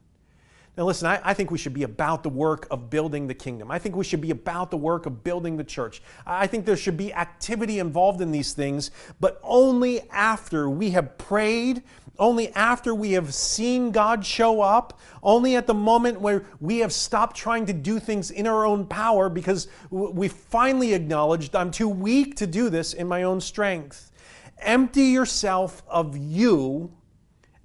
Now, 0.75 0.85
listen, 0.85 1.07
I, 1.07 1.21
I, 1.23 1.33
think 1.35 1.51
we 1.51 1.59
should 1.59 1.73
be 1.75 1.83
about 1.83 2.23
the 2.23 2.29
work 2.29 2.65
of 2.71 2.89
building 2.89 3.27
the 3.27 3.35
kingdom. 3.35 3.69
I 3.69 3.77
think 3.77 3.95
we 3.95 4.03
should 4.03 4.21
be 4.21 4.31
about 4.31 4.71
the 4.71 4.77
work 4.77 5.05
of 5.05 5.23
building 5.23 5.55
the 5.55 5.63
church. 5.63 6.01
I 6.25 6.47
think 6.47 6.65
there 6.65 6.75
should 6.75 6.97
be 6.97 7.13
activity 7.13 7.77
involved 7.77 8.21
in 8.21 8.31
these 8.31 8.53
things, 8.53 8.89
but 9.19 9.39
only 9.43 10.01
after 10.09 10.67
we 10.71 10.89
have 10.89 11.15
prayed, 11.19 11.83
only 12.17 12.51
after 12.53 12.95
we 12.95 13.11
have 13.11 13.35
seen 13.35 13.91
God 13.91 14.25
show 14.25 14.61
up, 14.61 14.99
only 15.21 15.55
at 15.55 15.67
the 15.67 15.75
moment 15.75 16.19
where 16.19 16.43
we 16.59 16.79
have 16.79 16.91
stopped 16.91 17.35
trying 17.35 17.67
to 17.67 17.73
do 17.73 17.99
things 17.99 18.31
in 18.31 18.47
our 18.47 18.65
own 18.65 18.87
power 18.87 19.29
because 19.29 19.67
we 19.91 20.27
finally 20.27 20.95
acknowledged 20.95 21.55
I'm 21.55 21.69
too 21.69 21.89
weak 21.89 22.35
to 22.37 22.47
do 22.47 22.71
this 22.71 22.93
in 22.93 23.07
my 23.07 23.23
own 23.23 23.41
strength. 23.41 24.11
Empty 24.57 25.03
yourself 25.03 25.83
of 25.87 26.17
you 26.17 26.91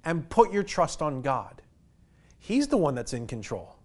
and 0.05 0.29
put 0.29 0.53
your 0.53 0.63
trust 0.63 1.01
on 1.01 1.21
God. 1.23 1.58
He's 2.49 2.67
the 2.67 2.77
one 2.77 2.95
that's 2.95 3.13
in 3.13 3.27
control. 3.27 3.75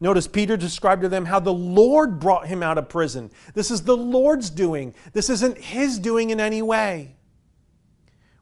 Notice 0.00 0.26
Peter 0.26 0.56
described 0.56 1.02
to 1.02 1.08
them 1.10 1.26
how 1.26 1.38
the 1.38 1.52
Lord 1.52 2.18
brought 2.18 2.46
him 2.46 2.62
out 2.62 2.78
of 2.78 2.88
prison. 2.88 3.30
This 3.52 3.70
is 3.70 3.82
the 3.82 3.94
Lord's 3.94 4.48
doing. 4.48 4.94
This 5.12 5.28
isn't 5.28 5.58
his 5.58 5.98
doing 5.98 6.30
in 6.30 6.40
any 6.40 6.62
way. 6.62 7.14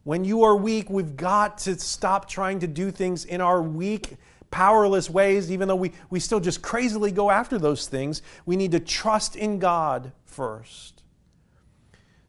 When 0.04 0.24
you 0.24 0.44
are 0.44 0.54
weak, 0.54 0.88
we've 0.88 1.16
got 1.16 1.58
to 1.58 1.76
stop 1.76 2.28
trying 2.28 2.60
to 2.60 2.68
do 2.68 2.92
things 2.92 3.24
in 3.24 3.40
our 3.40 3.60
weak, 3.60 4.14
powerless 4.52 5.10
ways, 5.10 5.50
even 5.50 5.66
though 5.66 5.74
we, 5.74 5.90
we 6.08 6.20
still 6.20 6.38
just 6.38 6.62
crazily 6.62 7.10
go 7.10 7.28
after 7.28 7.58
those 7.58 7.88
things. 7.88 8.22
We 8.46 8.54
need 8.54 8.70
to 8.70 8.80
trust 8.80 9.34
in 9.34 9.58
God 9.58 10.12
first. 10.24 11.02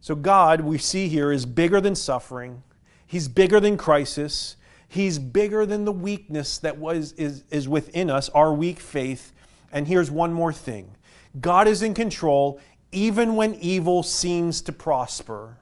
So, 0.02 0.16
God, 0.16 0.62
we 0.62 0.80
see 0.80 1.08
here, 1.10 1.32
is 1.32 1.46
bigger 1.46 1.80
than 1.80 1.94
suffering, 1.94 2.64
He's 3.06 3.28
bigger 3.28 3.60
than 3.60 3.78
crisis. 3.78 4.56
He's 4.90 5.20
bigger 5.20 5.66
than 5.66 5.86
the 5.86 5.92
weakness 5.92 6.58
that 6.58 6.78
was, 6.78 7.14
is, 7.14 7.44
is 7.52 7.70
within 7.70 8.10
us, 8.10 8.28
our 8.30 8.52
weak 8.52 8.80
faith. 8.80 9.32
And 9.72 9.88
here's 9.88 10.10
one 10.12 10.34
more 10.34 10.52
thing 10.52 10.96
God 11.40 11.68
is 11.68 11.84
in 11.84 11.94
control 11.94 12.60
even 12.92 13.36
when 13.36 13.54
evil 13.56 14.02
seems 14.02 14.62
to 14.62 14.72
prosper. 14.72 15.58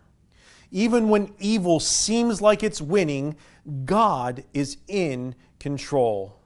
Even 0.72 1.10
when 1.10 1.34
evil 1.40 1.80
seems 1.80 2.42
like 2.42 2.64
it's 2.64 2.82
winning, 2.82 3.36
God 3.86 4.44
is 4.54 4.78
in 4.88 5.36
control. 5.60 6.40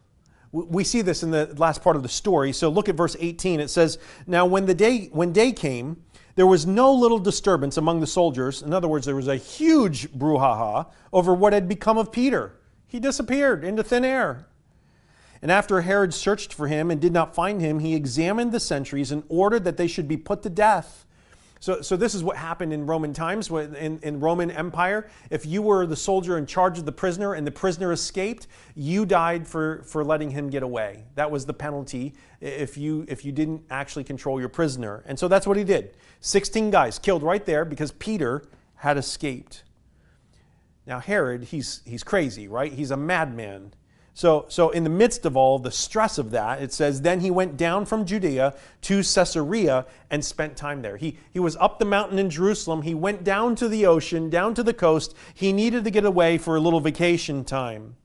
We 0.51 0.83
see 0.83 1.01
this 1.01 1.23
in 1.23 1.31
the 1.31 1.53
last 1.57 1.81
part 1.81 1.95
of 1.95 2.03
the 2.03 2.09
story. 2.09 2.51
So 2.51 2.69
look 2.69 2.89
at 2.89 2.95
verse 2.95 3.15
18. 3.19 3.59
It 3.59 3.69
says, 3.69 3.99
Now 4.27 4.45
when 4.45 4.65
the 4.65 4.73
day 4.73 5.09
when 5.11 5.31
day 5.31 5.51
came, 5.51 6.03
there 6.35 6.47
was 6.47 6.65
no 6.65 6.91
little 6.93 7.19
disturbance 7.19 7.77
among 7.77 7.99
the 7.99 8.07
soldiers. 8.07 8.61
In 8.61 8.73
other 8.73 8.87
words, 8.87 9.05
there 9.05 9.15
was 9.15 9.27
a 9.27 9.35
huge 9.35 10.11
brouhaha 10.11 10.87
over 11.13 11.33
what 11.33 11.53
had 11.53 11.67
become 11.69 11.97
of 11.97 12.11
Peter. 12.11 12.53
He 12.91 12.99
disappeared 12.99 13.63
into 13.63 13.83
thin 13.83 14.03
air. 14.03 14.47
And 15.41 15.49
after 15.49 15.79
Herod 15.79 16.13
searched 16.13 16.53
for 16.53 16.67
him 16.67 16.91
and 16.91 16.99
did 16.99 17.13
not 17.13 17.33
find 17.33 17.61
him, 17.61 17.79
he 17.79 17.95
examined 17.95 18.51
the 18.51 18.59
sentries 18.59 19.13
and 19.13 19.23
ordered 19.29 19.63
that 19.63 19.77
they 19.77 19.87
should 19.87 20.09
be 20.09 20.17
put 20.17 20.43
to 20.43 20.49
death. 20.49 21.05
So, 21.61 21.81
so 21.81 21.95
this 21.95 22.13
is 22.13 22.21
what 22.21 22.35
happened 22.35 22.73
in 22.73 22.85
Roman 22.85 23.13
times, 23.13 23.49
in, 23.49 23.97
in 24.03 24.19
Roman 24.19 24.51
Empire. 24.51 25.09
If 25.29 25.45
you 25.45 25.61
were 25.61 25.85
the 25.85 25.95
soldier 25.95 26.37
in 26.37 26.45
charge 26.45 26.79
of 26.79 26.85
the 26.85 26.91
prisoner 26.91 27.35
and 27.35 27.47
the 27.47 27.51
prisoner 27.51 27.93
escaped, 27.93 28.47
you 28.75 29.05
died 29.05 29.47
for, 29.47 29.83
for 29.83 30.03
letting 30.03 30.29
him 30.29 30.49
get 30.49 30.61
away. 30.61 31.05
That 31.15 31.31
was 31.31 31.45
the 31.45 31.53
penalty 31.53 32.13
if 32.41 32.77
you, 32.77 33.05
if 33.07 33.23
you 33.23 33.31
didn't 33.31 33.63
actually 33.69 34.03
control 34.03 34.37
your 34.37 34.49
prisoner. 34.49 35.01
And 35.05 35.17
so 35.17 35.29
that's 35.29 35.47
what 35.47 35.55
he 35.55 35.63
did. 35.63 35.95
16 36.19 36.71
guys 36.71 36.99
killed 36.99 37.23
right 37.23 37.45
there 37.45 37.63
because 37.63 37.93
Peter 37.93 38.43
had 38.75 38.97
escaped. 38.97 39.63
Now, 40.85 40.99
Herod, 40.99 41.45
he's, 41.45 41.81
he's 41.85 42.03
crazy, 42.03 42.47
right? 42.47 42.71
He's 42.71 42.91
a 42.91 42.97
madman. 42.97 43.73
So, 44.13 44.45
so, 44.49 44.71
in 44.71 44.83
the 44.83 44.89
midst 44.89 45.25
of 45.25 45.37
all 45.37 45.57
the 45.57 45.71
stress 45.71 46.17
of 46.17 46.31
that, 46.31 46.61
it 46.61 46.73
says, 46.73 47.01
Then 47.01 47.21
he 47.21 47.31
went 47.31 47.55
down 47.55 47.85
from 47.85 48.05
Judea 48.05 48.55
to 48.81 48.97
Caesarea 48.97 49.85
and 50.09 50.23
spent 50.23 50.57
time 50.57 50.81
there. 50.81 50.97
He, 50.97 51.17
he 51.31 51.39
was 51.39 51.55
up 51.57 51.79
the 51.79 51.85
mountain 51.85 52.19
in 52.19 52.29
Jerusalem. 52.29 52.81
He 52.81 52.93
went 52.93 53.23
down 53.23 53.55
to 53.55 53.69
the 53.69 53.85
ocean, 53.85 54.29
down 54.29 54.53
to 54.55 54.63
the 54.63 54.73
coast. 54.73 55.15
He 55.33 55.53
needed 55.53 55.85
to 55.85 55.91
get 55.91 56.03
away 56.03 56.37
for 56.37 56.57
a 56.57 56.59
little 56.59 56.81
vacation 56.81 57.45
time. 57.45 57.95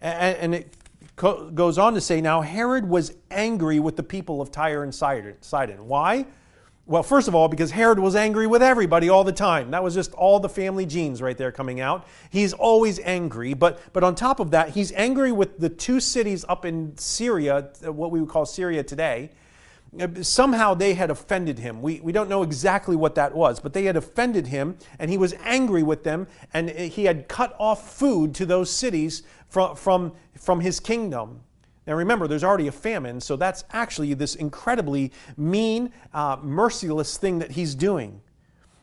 And, 0.00 0.36
and 0.36 0.54
it 0.54 0.76
goes 1.16 1.78
on 1.78 1.94
to 1.94 2.00
say, 2.00 2.20
Now 2.20 2.42
Herod 2.42 2.88
was 2.88 3.12
angry 3.30 3.80
with 3.80 3.96
the 3.96 4.04
people 4.04 4.40
of 4.40 4.52
Tyre 4.52 4.84
and 4.84 4.94
Sidon. 4.94 5.86
Why? 5.86 6.26
Well, 6.90 7.04
first 7.04 7.28
of 7.28 7.36
all, 7.36 7.46
because 7.46 7.70
Herod 7.70 8.00
was 8.00 8.16
angry 8.16 8.48
with 8.48 8.64
everybody 8.64 9.08
all 9.08 9.22
the 9.22 9.30
time. 9.30 9.70
That 9.70 9.84
was 9.84 9.94
just 9.94 10.12
all 10.14 10.40
the 10.40 10.48
family 10.48 10.84
genes 10.84 11.22
right 11.22 11.38
there 11.38 11.52
coming 11.52 11.78
out. 11.78 12.04
He's 12.30 12.52
always 12.52 12.98
angry. 13.04 13.54
But, 13.54 13.78
but 13.92 14.02
on 14.02 14.16
top 14.16 14.40
of 14.40 14.50
that, 14.50 14.70
he's 14.70 14.90
angry 14.94 15.30
with 15.30 15.60
the 15.60 15.68
two 15.68 16.00
cities 16.00 16.44
up 16.48 16.64
in 16.64 16.98
Syria, 16.98 17.70
uh, 17.86 17.92
what 17.92 18.10
we 18.10 18.18
would 18.18 18.28
call 18.28 18.44
Syria 18.44 18.82
today. 18.82 19.30
Uh, 20.00 20.08
somehow 20.22 20.74
they 20.74 20.94
had 20.94 21.12
offended 21.12 21.60
him. 21.60 21.80
We, 21.80 22.00
we 22.00 22.10
don't 22.10 22.28
know 22.28 22.42
exactly 22.42 22.96
what 22.96 23.14
that 23.14 23.36
was, 23.36 23.60
but 23.60 23.72
they 23.72 23.84
had 23.84 23.96
offended 23.96 24.48
him, 24.48 24.76
and 24.98 25.12
he 25.12 25.16
was 25.16 25.32
angry 25.44 25.84
with 25.84 26.02
them, 26.02 26.26
and 26.52 26.70
he 26.70 27.04
had 27.04 27.28
cut 27.28 27.54
off 27.60 27.96
food 27.96 28.34
to 28.34 28.44
those 28.44 28.68
cities 28.68 29.22
from, 29.48 29.76
from, 29.76 30.12
from 30.36 30.58
his 30.58 30.80
kingdom. 30.80 31.42
Now 31.90 31.96
remember, 31.96 32.28
there's 32.28 32.44
already 32.44 32.68
a 32.68 32.72
famine, 32.72 33.20
so 33.20 33.34
that's 33.34 33.64
actually 33.72 34.14
this 34.14 34.36
incredibly 34.36 35.10
mean, 35.36 35.92
uh, 36.14 36.36
merciless 36.40 37.16
thing 37.16 37.40
that 37.40 37.50
he's 37.50 37.74
doing. 37.74 38.20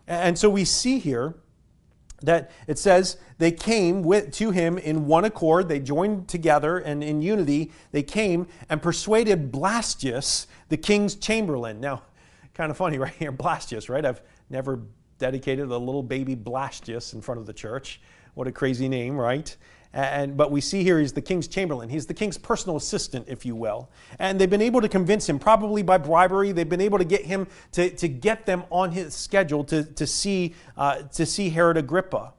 And 0.07 0.37
so 0.37 0.49
we 0.49 0.65
see 0.65 0.99
here 0.99 1.35
that 2.21 2.51
it 2.67 2.77
says 2.77 3.15
they 3.37 3.53
came 3.53 4.01
with, 4.01 4.33
to 4.33 4.51
him 4.51 4.77
in 4.77 5.07
one 5.07 5.23
accord, 5.23 5.69
they 5.69 5.79
joined 5.79 6.27
together, 6.27 6.79
and 6.79 7.01
in 7.01 7.21
unity 7.21 7.71
they 7.93 8.03
came 8.03 8.45
and 8.67 8.81
persuaded 8.81 9.53
Blastius, 9.53 10.47
the 10.67 10.75
king's 10.75 11.15
chamberlain. 11.15 11.79
Now, 11.79 12.01
kind 12.53 12.71
of 12.71 12.75
funny 12.75 12.97
right 12.97 13.13
here, 13.13 13.31
Blastius, 13.31 13.87
right? 13.87 14.05
I've 14.05 14.21
never 14.49 14.81
dedicated 15.17 15.71
a 15.71 15.77
little 15.77 16.03
baby 16.03 16.35
Blastius 16.35 17.13
in 17.13 17.21
front 17.21 17.39
of 17.39 17.45
the 17.45 17.53
church. 17.53 18.01
What 18.33 18.47
a 18.47 18.51
crazy 18.51 18.89
name, 18.89 19.15
right? 19.15 19.55
And, 19.93 20.37
but 20.37 20.51
we 20.51 20.61
see 20.61 20.83
here 20.83 20.99
he's 20.99 21.13
the 21.13 21.21
king's 21.21 21.47
chamberlain. 21.47 21.89
He's 21.89 22.05
the 22.05 22.13
king's 22.13 22.37
personal 22.37 22.75
assistant, 22.77 23.27
if 23.27 23.45
you 23.45 23.55
will. 23.55 23.89
And 24.19 24.39
they've 24.39 24.49
been 24.49 24.61
able 24.61 24.81
to 24.81 24.89
convince 24.89 25.27
him, 25.27 25.39
probably 25.39 25.81
by 25.81 25.97
bribery, 25.97 26.51
they've 26.51 26.67
been 26.67 26.81
able 26.81 26.97
to 26.97 27.05
get 27.05 27.25
him 27.25 27.47
to, 27.71 27.89
to 27.89 28.07
get 28.07 28.45
them 28.45 28.63
on 28.69 28.91
his 28.91 29.15
schedule 29.15 29.63
to, 29.65 29.83
to, 29.83 30.05
see, 30.05 30.53
uh, 30.75 31.03
to 31.13 31.25
see 31.25 31.49
Herod 31.49 31.77
Agrippa. 31.77 32.33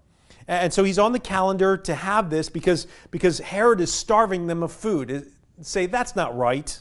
And 0.46 0.72
so 0.72 0.82
he's 0.82 0.98
on 0.98 1.12
the 1.12 1.18
calendar 1.18 1.76
to 1.76 1.94
have 1.94 2.30
this 2.30 2.48
because, 2.48 2.86
because 3.10 3.38
Herod 3.38 3.80
is 3.80 3.92
starving 3.92 4.46
them 4.46 4.62
of 4.62 4.72
food. 4.72 5.30
Say, 5.60 5.86
that's 5.86 6.16
not 6.16 6.36
right. 6.36 6.80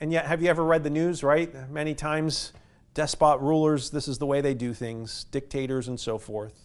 And 0.00 0.12
yet, 0.12 0.26
have 0.26 0.42
you 0.42 0.48
ever 0.48 0.64
read 0.64 0.82
the 0.82 0.90
news, 0.90 1.22
right? 1.22 1.70
Many 1.70 1.94
times, 1.94 2.52
despot 2.94 3.40
rulers, 3.40 3.90
this 3.90 4.08
is 4.08 4.18
the 4.18 4.26
way 4.26 4.40
they 4.40 4.54
do 4.54 4.74
things, 4.74 5.24
dictators 5.30 5.86
and 5.86 5.98
so 5.98 6.18
forth. 6.18 6.63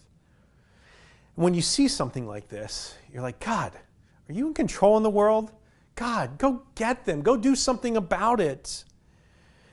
When 1.34 1.54
you 1.54 1.62
see 1.62 1.88
something 1.88 2.26
like 2.26 2.48
this, 2.48 2.94
you're 3.12 3.22
like, 3.22 3.40
God, 3.40 3.72
are 4.28 4.32
you 4.32 4.46
in 4.46 4.54
control 4.54 4.96
in 4.96 5.02
the 5.02 5.10
world? 5.10 5.52
God, 5.94 6.38
go 6.38 6.62
get 6.74 7.04
them. 7.04 7.22
Go 7.22 7.36
do 7.36 7.54
something 7.54 7.96
about 7.96 8.40
it. 8.40 8.84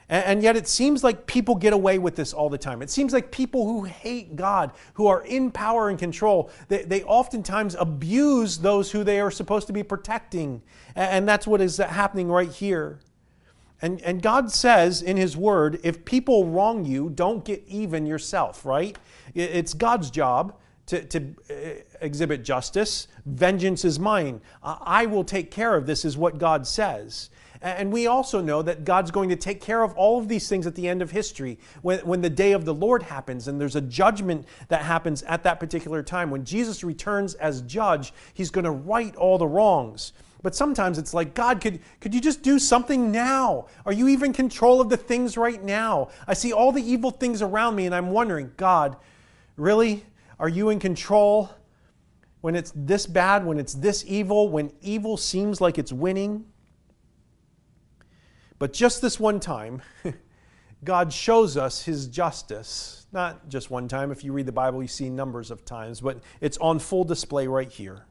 And, 0.09 0.41
yet 0.41 0.55
it 0.55 0.69
seems 0.69 1.03
like 1.03 1.27
people 1.27 1.55
get 1.55 1.73
away 1.73 1.99
with 1.99 2.15
this 2.15 2.31
all 2.31 2.49
the 2.49 2.57
time. 2.57 2.81
It 2.81 2.89
seems 2.89 3.11
like 3.11 3.29
people 3.29 3.65
who 3.65 3.83
hate 3.83 4.37
God, 4.37 4.71
who 4.93 5.07
are 5.07 5.21
in 5.23 5.51
power 5.51 5.89
and 5.89 5.99
control, 5.99 6.49
they, 6.69 6.83
they 6.83 7.03
oftentimes 7.03 7.75
abuse 7.75 8.57
those 8.59 8.89
who 8.91 9.03
they 9.03 9.19
are 9.19 9.29
supposed 9.29 9.67
to 9.67 9.73
be 9.73 9.83
protecting. 9.83 10.61
And 10.95 11.27
that's 11.27 11.45
what 11.45 11.59
is 11.59 11.77
happening 11.77 12.29
right 12.29 12.51
here. 12.51 12.99
And, 13.81 14.01
and 14.01 14.21
God 14.21 14.49
says 14.49 15.01
in 15.01 15.17
His 15.17 15.35
Word, 15.35 15.79
if 15.83 16.05
people 16.05 16.45
wrong 16.45 16.85
you, 16.85 17.09
don't 17.09 17.43
get 17.43 17.63
even 17.67 18.05
yourself, 18.05 18.65
right? 18.65 18.97
It's 19.35 19.73
God's 19.73 20.09
job 20.09 20.57
to, 20.88 21.03
to 21.05 21.35
uh, 21.49 21.55
exhibit 22.01 22.43
justice. 22.43 23.07
Vengeance 23.25 23.85
is 23.85 23.99
mine. 23.99 24.41
I 24.63 25.05
will 25.05 25.23
take 25.23 25.51
care 25.51 25.75
of 25.75 25.85
this, 25.85 26.03
is 26.03 26.17
what 26.17 26.38
God 26.38 26.65
says. 26.65 27.29
And 27.61 27.91
we 27.91 28.07
also 28.07 28.41
know 28.41 28.61
that 28.61 28.85
God's 28.85 29.11
going 29.11 29.29
to 29.29 29.35
take 29.35 29.61
care 29.61 29.81
of 29.81 29.93
all 29.95 30.19
of 30.19 30.27
these 30.27 30.47
things 30.47 30.67
at 30.67 30.75
the 30.75 30.88
end 30.88 31.01
of 31.01 31.11
history 31.11 31.57
when, 31.81 31.99
when 31.99 32.21
the 32.21 32.29
day 32.29 32.51
of 32.51 32.65
the 32.65 32.73
Lord 32.73 33.03
happens 33.03 33.47
and 33.47 33.59
there's 33.59 33.75
a 33.75 33.81
judgment 33.81 34.45
that 34.67 34.81
happens 34.81 35.23
at 35.23 35.43
that 35.43 35.59
particular 35.59 36.03
time. 36.03 36.29
When 36.29 36.45
Jesus 36.45 36.83
returns 36.83 37.33
as 37.35 37.61
judge, 37.63 38.13
he's 38.33 38.51
going 38.51 38.65
to 38.65 38.71
right 38.71 39.15
all 39.15 39.38
the 39.38 39.47
wrongs. 39.47 40.13
But 40.43 40.55
sometimes 40.55 40.99
it's 40.99 41.15
like, 41.15 41.33
God, 41.33 41.59
could, 41.59 41.79
could 41.99 42.13
you 42.13 42.21
just 42.21 42.43
do 42.43 42.59
something 42.59 43.11
now? 43.11 43.65
Are 43.85 43.93
you 43.93 44.07
even 44.07 44.27
in 44.27 44.33
control 44.33 44.79
of 44.79 44.89
the 44.89 44.97
things 44.97 45.35
right 45.35 45.61
now? 45.61 46.09
I 46.27 46.35
see 46.35 46.53
all 46.53 46.71
the 46.71 46.83
evil 46.83 47.09
things 47.09 47.41
around 47.41 47.75
me 47.75 47.88
and 47.88 47.95
I'm 47.95 48.11
wondering, 48.11 48.51
God, 48.55 48.97
really? 49.55 50.05
Are 50.39 50.49
you 50.49 50.69
in 50.69 50.79
control 50.79 51.49
when 52.41 52.55
it's 52.55 52.71
this 52.75 53.07
bad, 53.07 53.45
when 53.45 53.59
it's 53.59 53.73
this 53.73 54.03
evil, 54.07 54.49
when 54.49 54.71
evil 54.81 55.17
seems 55.17 55.59
like 55.59 55.77
it's 55.77 55.91
winning? 55.91 56.45
But 58.59 58.73
just 58.73 59.01
this 59.01 59.19
one 59.19 59.39
time, 59.39 59.81
God 60.83 61.11
shows 61.11 61.57
us 61.57 61.83
his 61.83 62.07
justice. 62.07 63.07
Not 63.11 63.49
just 63.49 63.71
one 63.71 63.88
time. 63.88 64.11
If 64.11 64.23
you 64.23 64.33
read 64.33 64.45
the 64.45 64.51
Bible, 64.51 64.81
you 64.81 64.88
see 64.88 65.09
numbers 65.09 65.49
of 65.49 65.65
times, 65.65 66.01
but 66.01 66.19
it's 66.41 66.57
on 66.57 66.79
full 66.79 67.03
display 67.03 67.47
right 67.47 67.71
here. 67.71 68.05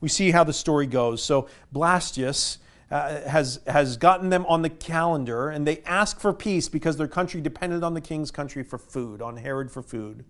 We 0.00 0.08
see 0.08 0.30
how 0.30 0.44
the 0.44 0.52
story 0.52 0.86
goes. 0.86 1.22
So 1.22 1.48
Blastius 1.74 2.58
uh, 2.90 3.20
has, 3.28 3.60
has 3.66 3.96
gotten 3.96 4.30
them 4.30 4.46
on 4.46 4.62
the 4.62 4.70
calendar, 4.70 5.50
and 5.50 5.66
they 5.66 5.80
ask 5.82 6.20
for 6.20 6.32
peace 6.32 6.68
because 6.68 6.96
their 6.96 7.08
country 7.08 7.40
depended 7.40 7.82
on 7.82 7.94
the 7.94 8.00
king's 8.00 8.30
country 8.30 8.62
for 8.62 8.78
food, 8.78 9.20
on 9.20 9.36
Herod 9.36 9.70
for 9.70 9.82
food. 9.82 10.24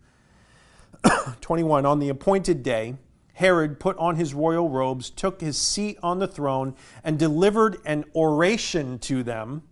21. 1.40 1.86
On 1.86 1.98
the 1.98 2.08
appointed 2.08 2.62
day, 2.62 2.96
Herod 3.34 3.78
put 3.78 3.96
on 3.98 4.16
his 4.16 4.34
royal 4.34 4.68
robes, 4.68 5.10
took 5.10 5.40
his 5.40 5.56
seat 5.56 5.96
on 6.02 6.18
the 6.18 6.26
throne, 6.26 6.74
and 7.04 7.18
delivered 7.18 7.78
an 7.84 8.04
oration 8.14 8.98
to 9.00 9.22
them. 9.22 9.62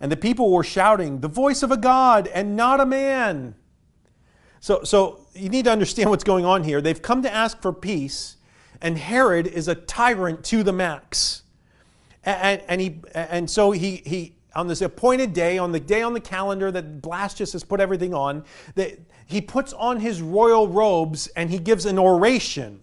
And 0.00 0.10
the 0.10 0.16
people 0.16 0.50
were 0.50 0.64
shouting, 0.64 1.20
The 1.20 1.28
voice 1.28 1.62
of 1.62 1.70
a 1.70 1.76
God 1.76 2.28
and 2.28 2.56
not 2.56 2.80
a 2.80 2.86
man. 2.86 3.54
So, 4.60 4.82
so 4.84 5.26
you 5.34 5.48
need 5.48 5.66
to 5.66 5.70
understand 5.70 6.10
what's 6.10 6.24
going 6.24 6.44
on 6.44 6.64
here. 6.64 6.80
They've 6.80 7.00
come 7.00 7.22
to 7.22 7.32
ask 7.32 7.60
for 7.60 7.72
peace, 7.72 8.36
and 8.80 8.96
Herod 8.96 9.46
is 9.46 9.68
a 9.68 9.74
tyrant 9.74 10.44
to 10.44 10.62
the 10.62 10.72
max. 10.72 11.42
And, 12.24 12.62
and, 12.68 12.80
he, 12.80 13.00
and 13.14 13.48
so 13.48 13.70
he, 13.70 13.96
he, 14.04 14.34
on 14.54 14.66
this 14.66 14.82
appointed 14.82 15.32
day, 15.32 15.58
on 15.58 15.72
the 15.72 15.80
day 15.80 16.02
on 16.02 16.12
the 16.12 16.20
calendar 16.20 16.70
that 16.70 17.00
Blastius 17.00 17.52
has 17.52 17.62
put 17.64 17.80
everything 17.80 18.14
on, 18.14 18.44
that 18.74 18.98
he 19.28 19.42
puts 19.42 19.74
on 19.74 20.00
his 20.00 20.22
royal 20.22 20.66
robes 20.66 21.26
and 21.28 21.50
he 21.50 21.58
gives 21.58 21.84
an 21.84 21.98
oration. 21.98 22.80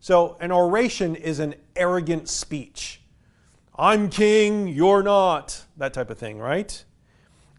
So, 0.00 0.36
an 0.40 0.50
oration 0.50 1.14
is 1.14 1.38
an 1.38 1.54
arrogant 1.76 2.28
speech. 2.28 3.00
I'm 3.78 4.10
king, 4.10 4.66
you're 4.66 5.04
not, 5.04 5.64
that 5.76 5.94
type 5.94 6.10
of 6.10 6.18
thing, 6.18 6.38
right? 6.38 6.84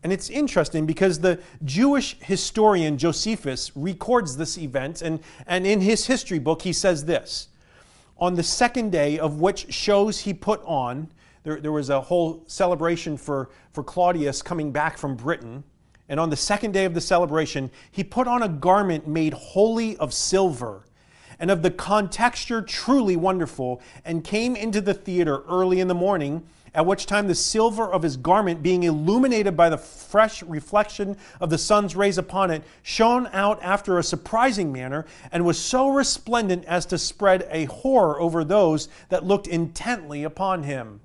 And 0.03 0.11
it's 0.11 0.29
interesting 0.29 0.85
because 0.85 1.19
the 1.19 1.39
Jewish 1.63 2.17
historian 2.19 2.97
Josephus 2.97 3.71
records 3.73 4.35
this 4.35 4.57
event, 4.57 5.01
and, 5.01 5.21
and 5.47 5.65
in 5.65 5.79
his 5.79 6.05
history 6.05 6.37
book, 6.37 6.61
he 6.61 6.73
says 6.73 7.05
this 7.05 7.47
On 8.17 8.35
the 8.35 8.43
second 8.43 8.91
day 8.91 9.17
of 9.17 9.39
which 9.39 9.73
shows 9.73 10.19
he 10.19 10.33
put 10.33 10.61
on, 10.65 11.07
there, 11.43 11.61
there 11.61 11.71
was 11.71 11.89
a 11.89 12.01
whole 12.01 12.43
celebration 12.47 13.15
for, 13.15 13.49
for 13.71 13.81
Claudius 13.81 14.41
coming 14.41 14.73
back 14.73 14.97
from 14.97 15.15
Britain. 15.15 15.63
And 16.07 16.19
on 16.19 16.29
the 16.29 16.35
second 16.35 16.73
day 16.73 16.85
of 16.85 16.93
the 16.93 17.01
celebration, 17.01 17.71
he 17.91 18.03
put 18.03 18.27
on 18.27 18.43
a 18.43 18.49
garment 18.49 19.07
made 19.07 19.33
wholly 19.33 19.97
of 19.97 20.13
silver 20.13 20.83
and 21.39 21.51
of 21.51 21.61
the 21.61 21.71
contexture 21.71 22.61
truly 22.61 23.15
wonderful, 23.15 23.81
and 24.05 24.23
came 24.23 24.55
into 24.55 24.81
the 24.81 24.93
theater 24.93 25.43
early 25.49 25.79
in 25.79 25.87
the 25.87 25.93
morning, 25.93 26.43
at 26.73 26.85
which 26.85 27.05
time 27.05 27.27
the 27.27 27.35
silver 27.35 27.91
of 27.91 28.03
his 28.03 28.17
garment, 28.17 28.61
being 28.61 28.83
illuminated 28.83 29.55
by 29.55 29.69
the 29.69 29.77
fresh 29.77 30.43
reflection 30.43 31.17
of 31.39 31.49
the 31.49 31.57
sun's 31.57 31.95
rays 31.95 32.17
upon 32.17 32.51
it, 32.51 32.63
shone 32.83 33.27
out 33.33 33.61
after 33.61 33.97
a 33.97 34.03
surprising 34.03 34.71
manner, 34.71 35.05
and 35.31 35.45
was 35.45 35.57
so 35.57 35.89
resplendent 35.89 36.65
as 36.65 36.85
to 36.85 36.97
spread 36.97 37.47
a 37.49 37.65
horror 37.65 38.19
over 38.19 38.43
those 38.43 38.89
that 39.09 39.25
looked 39.25 39.47
intently 39.47 40.23
upon 40.23 40.63
him. 40.63 40.99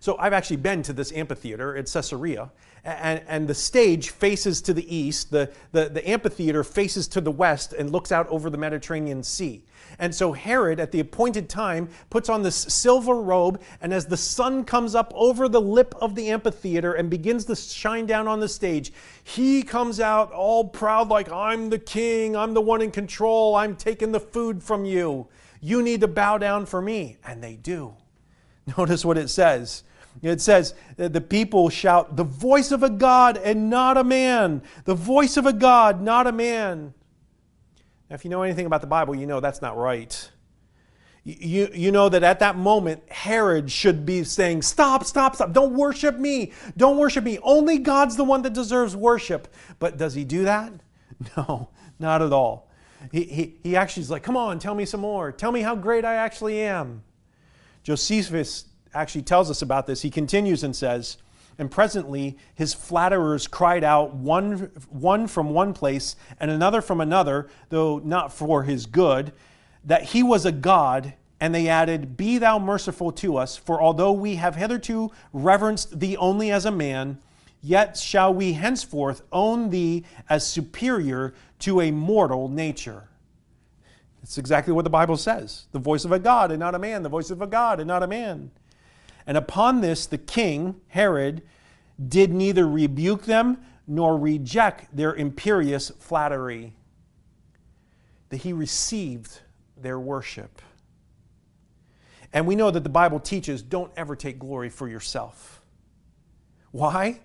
So 0.00 0.18
I've 0.18 0.34
actually 0.34 0.56
been 0.56 0.82
to 0.82 0.92
this 0.92 1.12
amphitheater 1.12 1.76
at 1.76 1.86
Caesarea, 1.86 2.50
and, 2.84 3.22
and 3.26 3.48
the 3.48 3.54
stage 3.54 4.10
faces 4.10 4.60
to 4.62 4.74
the 4.74 4.94
east, 4.94 5.30
the, 5.30 5.50
the, 5.72 5.88
the 5.88 6.08
amphitheater 6.08 6.62
faces 6.62 7.08
to 7.08 7.20
the 7.20 7.30
west 7.30 7.72
and 7.72 7.90
looks 7.90 8.12
out 8.12 8.28
over 8.28 8.50
the 8.50 8.58
Mediterranean 8.58 9.22
Sea. 9.22 9.64
And 9.98 10.14
so 10.14 10.32
Herod, 10.32 10.80
at 10.80 10.92
the 10.92 11.00
appointed 11.00 11.48
time, 11.48 11.88
puts 12.10 12.28
on 12.28 12.42
this 12.42 12.56
silver 12.56 13.14
robe, 13.14 13.60
and 13.80 13.92
as 13.94 14.06
the 14.06 14.16
sun 14.16 14.64
comes 14.64 14.94
up 14.94 15.12
over 15.14 15.48
the 15.48 15.60
lip 15.60 15.94
of 16.00 16.14
the 16.14 16.30
amphitheater 16.30 16.94
and 16.94 17.08
begins 17.08 17.44
to 17.46 17.56
shine 17.56 18.06
down 18.06 18.26
on 18.26 18.40
the 18.40 18.48
stage, 18.48 18.92
he 19.22 19.62
comes 19.62 20.00
out 20.00 20.32
all 20.32 20.64
proud, 20.64 21.08
like, 21.08 21.30
I'm 21.30 21.70
the 21.70 21.78
king, 21.78 22.36
I'm 22.36 22.54
the 22.54 22.60
one 22.60 22.82
in 22.82 22.90
control, 22.90 23.54
I'm 23.54 23.76
taking 23.76 24.12
the 24.12 24.20
food 24.20 24.62
from 24.62 24.84
you. 24.84 25.28
You 25.60 25.80
need 25.82 26.00
to 26.02 26.08
bow 26.08 26.38
down 26.38 26.66
for 26.66 26.82
me. 26.82 27.16
And 27.24 27.42
they 27.42 27.54
do. 27.54 27.94
Notice 28.78 29.04
what 29.04 29.16
it 29.16 29.28
says. 29.28 29.84
It 30.22 30.40
says 30.40 30.74
that 30.96 31.12
the 31.12 31.20
people 31.20 31.68
shout, 31.68 32.16
The 32.16 32.24
voice 32.24 32.70
of 32.72 32.82
a 32.82 32.90
God 32.90 33.36
and 33.36 33.68
not 33.68 33.96
a 33.96 34.04
man. 34.04 34.62
The 34.84 34.94
voice 34.94 35.36
of 35.36 35.46
a 35.46 35.52
God, 35.52 36.00
not 36.00 36.26
a 36.26 36.32
man. 36.32 36.94
Now, 38.08 38.14
if 38.14 38.24
you 38.24 38.30
know 38.30 38.42
anything 38.42 38.66
about 38.66 38.80
the 38.80 38.86
Bible, 38.86 39.14
you 39.14 39.26
know 39.26 39.40
that's 39.40 39.62
not 39.62 39.76
right. 39.76 40.30
You, 41.26 41.70
you 41.72 41.90
know 41.90 42.10
that 42.10 42.22
at 42.22 42.40
that 42.40 42.56
moment, 42.56 43.02
Herod 43.10 43.70
should 43.70 44.04
be 44.04 44.24
saying, 44.24 44.60
Stop, 44.60 45.04
stop, 45.04 45.34
stop. 45.34 45.52
Don't 45.52 45.72
worship 45.72 46.18
me. 46.18 46.52
Don't 46.76 46.98
worship 46.98 47.24
me. 47.24 47.38
Only 47.42 47.78
God's 47.78 48.16
the 48.16 48.24
one 48.24 48.42
that 48.42 48.52
deserves 48.52 48.94
worship. 48.94 49.48
But 49.78 49.96
does 49.96 50.14
he 50.14 50.24
do 50.24 50.44
that? 50.44 50.72
No, 51.36 51.70
not 51.98 52.20
at 52.20 52.32
all. 52.32 52.68
He, 53.12 53.22
he, 53.22 53.54
he 53.62 53.76
actually 53.76 54.02
is 54.02 54.10
like, 54.10 54.22
Come 54.22 54.36
on, 54.36 54.58
tell 54.58 54.74
me 54.74 54.84
some 54.84 55.00
more. 55.00 55.32
Tell 55.32 55.52
me 55.52 55.60
how 55.60 55.74
great 55.74 56.04
I 56.04 56.14
actually 56.16 56.60
am. 56.60 57.02
Josephus 57.82 58.66
actually 58.94 59.22
tells 59.22 59.50
us 59.50 59.62
about 59.62 59.86
this. 59.86 60.02
He 60.02 60.10
continues 60.10 60.62
and 60.62 60.74
says, 60.74 61.18
And 61.58 61.70
presently 61.70 62.38
his 62.54 62.74
flatterers 62.74 63.46
cried 63.46 63.84
out, 63.84 64.14
one, 64.14 64.70
one 64.88 65.26
from 65.26 65.50
one 65.50 65.74
place 65.74 66.16
and 66.40 66.50
another 66.50 66.80
from 66.80 67.00
another, 67.00 67.48
though 67.68 67.98
not 67.98 68.32
for 68.32 68.62
his 68.62 68.86
good, 68.86 69.32
that 69.84 70.04
he 70.04 70.22
was 70.22 70.46
a 70.46 70.52
god. 70.52 71.14
And 71.40 71.54
they 71.54 71.68
added, 71.68 72.16
Be 72.16 72.38
thou 72.38 72.58
merciful 72.58 73.12
to 73.12 73.36
us, 73.36 73.56
for 73.56 73.82
although 73.82 74.12
we 74.12 74.36
have 74.36 74.56
hitherto 74.56 75.10
reverenced 75.32 75.98
thee 76.00 76.16
only 76.16 76.50
as 76.50 76.64
a 76.64 76.70
man, 76.70 77.18
yet 77.60 77.96
shall 77.96 78.32
we 78.32 78.52
henceforth 78.52 79.22
own 79.32 79.70
thee 79.70 80.04
as 80.28 80.46
superior 80.46 81.34
to 81.58 81.80
a 81.80 81.90
mortal 81.90 82.48
nature. 82.48 83.08
It's 84.22 84.38
exactly 84.38 84.72
what 84.72 84.84
the 84.84 84.90
Bible 84.90 85.18
says 85.18 85.66
the 85.72 85.78
voice 85.78 86.06
of 86.06 86.12
a 86.12 86.18
God 86.18 86.50
and 86.50 86.58
not 86.58 86.74
a 86.74 86.78
man, 86.78 87.02
the 87.02 87.10
voice 87.10 87.30
of 87.30 87.42
a 87.42 87.46
God 87.46 87.78
and 87.78 87.86
not 87.86 88.02
a 88.02 88.06
man. 88.06 88.50
And 89.26 89.36
upon 89.36 89.80
this, 89.80 90.06
the 90.06 90.18
king, 90.18 90.80
Herod, 90.88 91.42
did 92.08 92.32
neither 92.32 92.68
rebuke 92.68 93.24
them 93.24 93.58
nor 93.86 94.18
reject 94.18 94.94
their 94.94 95.14
imperious 95.14 95.90
flattery. 95.98 96.74
That 98.30 98.38
he 98.38 98.52
received 98.52 99.40
their 99.76 99.98
worship. 99.98 100.60
And 102.32 102.46
we 102.46 102.56
know 102.56 102.70
that 102.70 102.82
the 102.82 102.88
Bible 102.88 103.20
teaches 103.20 103.62
don't 103.62 103.92
ever 103.96 104.16
take 104.16 104.38
glory 104.38 104.68
for 104.68 104.88
yourself. 104.88 105.62
Why? 106.72 107.20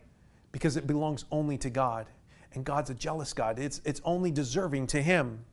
Because 0.52 0.78
it 0.78 0.86
belongs 0.86 1.26
only 1.32 1.58
to 1.58 1.70
God. 1.70 2.06
And 2.54 2.64
God's 2.64 2.92
a 2.92 2.94
jealous 2.94 3.34
God, 3.34 3.60
it's, 3.60 3.82
it's 3.86 4.02
only 4.04 4.32
deserving 4.32 4.88
to 4.88 5.02
Him. 5.02 5.46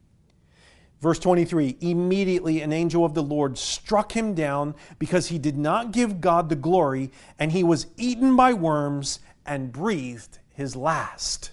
Verse 1.01 1.19
23 1.19 1.77
Immediately 1.81 2.61
an 2.61 2.73
angel 2.73 3.05
of 3.05 3.15
the 3.15 3.23
Lord 3.23 3.59
struck 3.59 4.13
him 4.13 4.35
down 4.35 4.75
because 4.99 5.29
he 5.29 5.39
did 5.39 5.57
not 5.57 5.93
give 5.93 6.21
God 6.21 6.49
the 6.49 6.57
glory, 6.57 7.11
and 7.39 7.53
he 7.53 7.63
was 7.63 7.87
eaten 7.97 8.37
by 8.37 8.53
worms 8.53 9.21
and 9.45 9.73
breathed 9.73 10.39
his 10.55 10.75
last. 10.75 11.53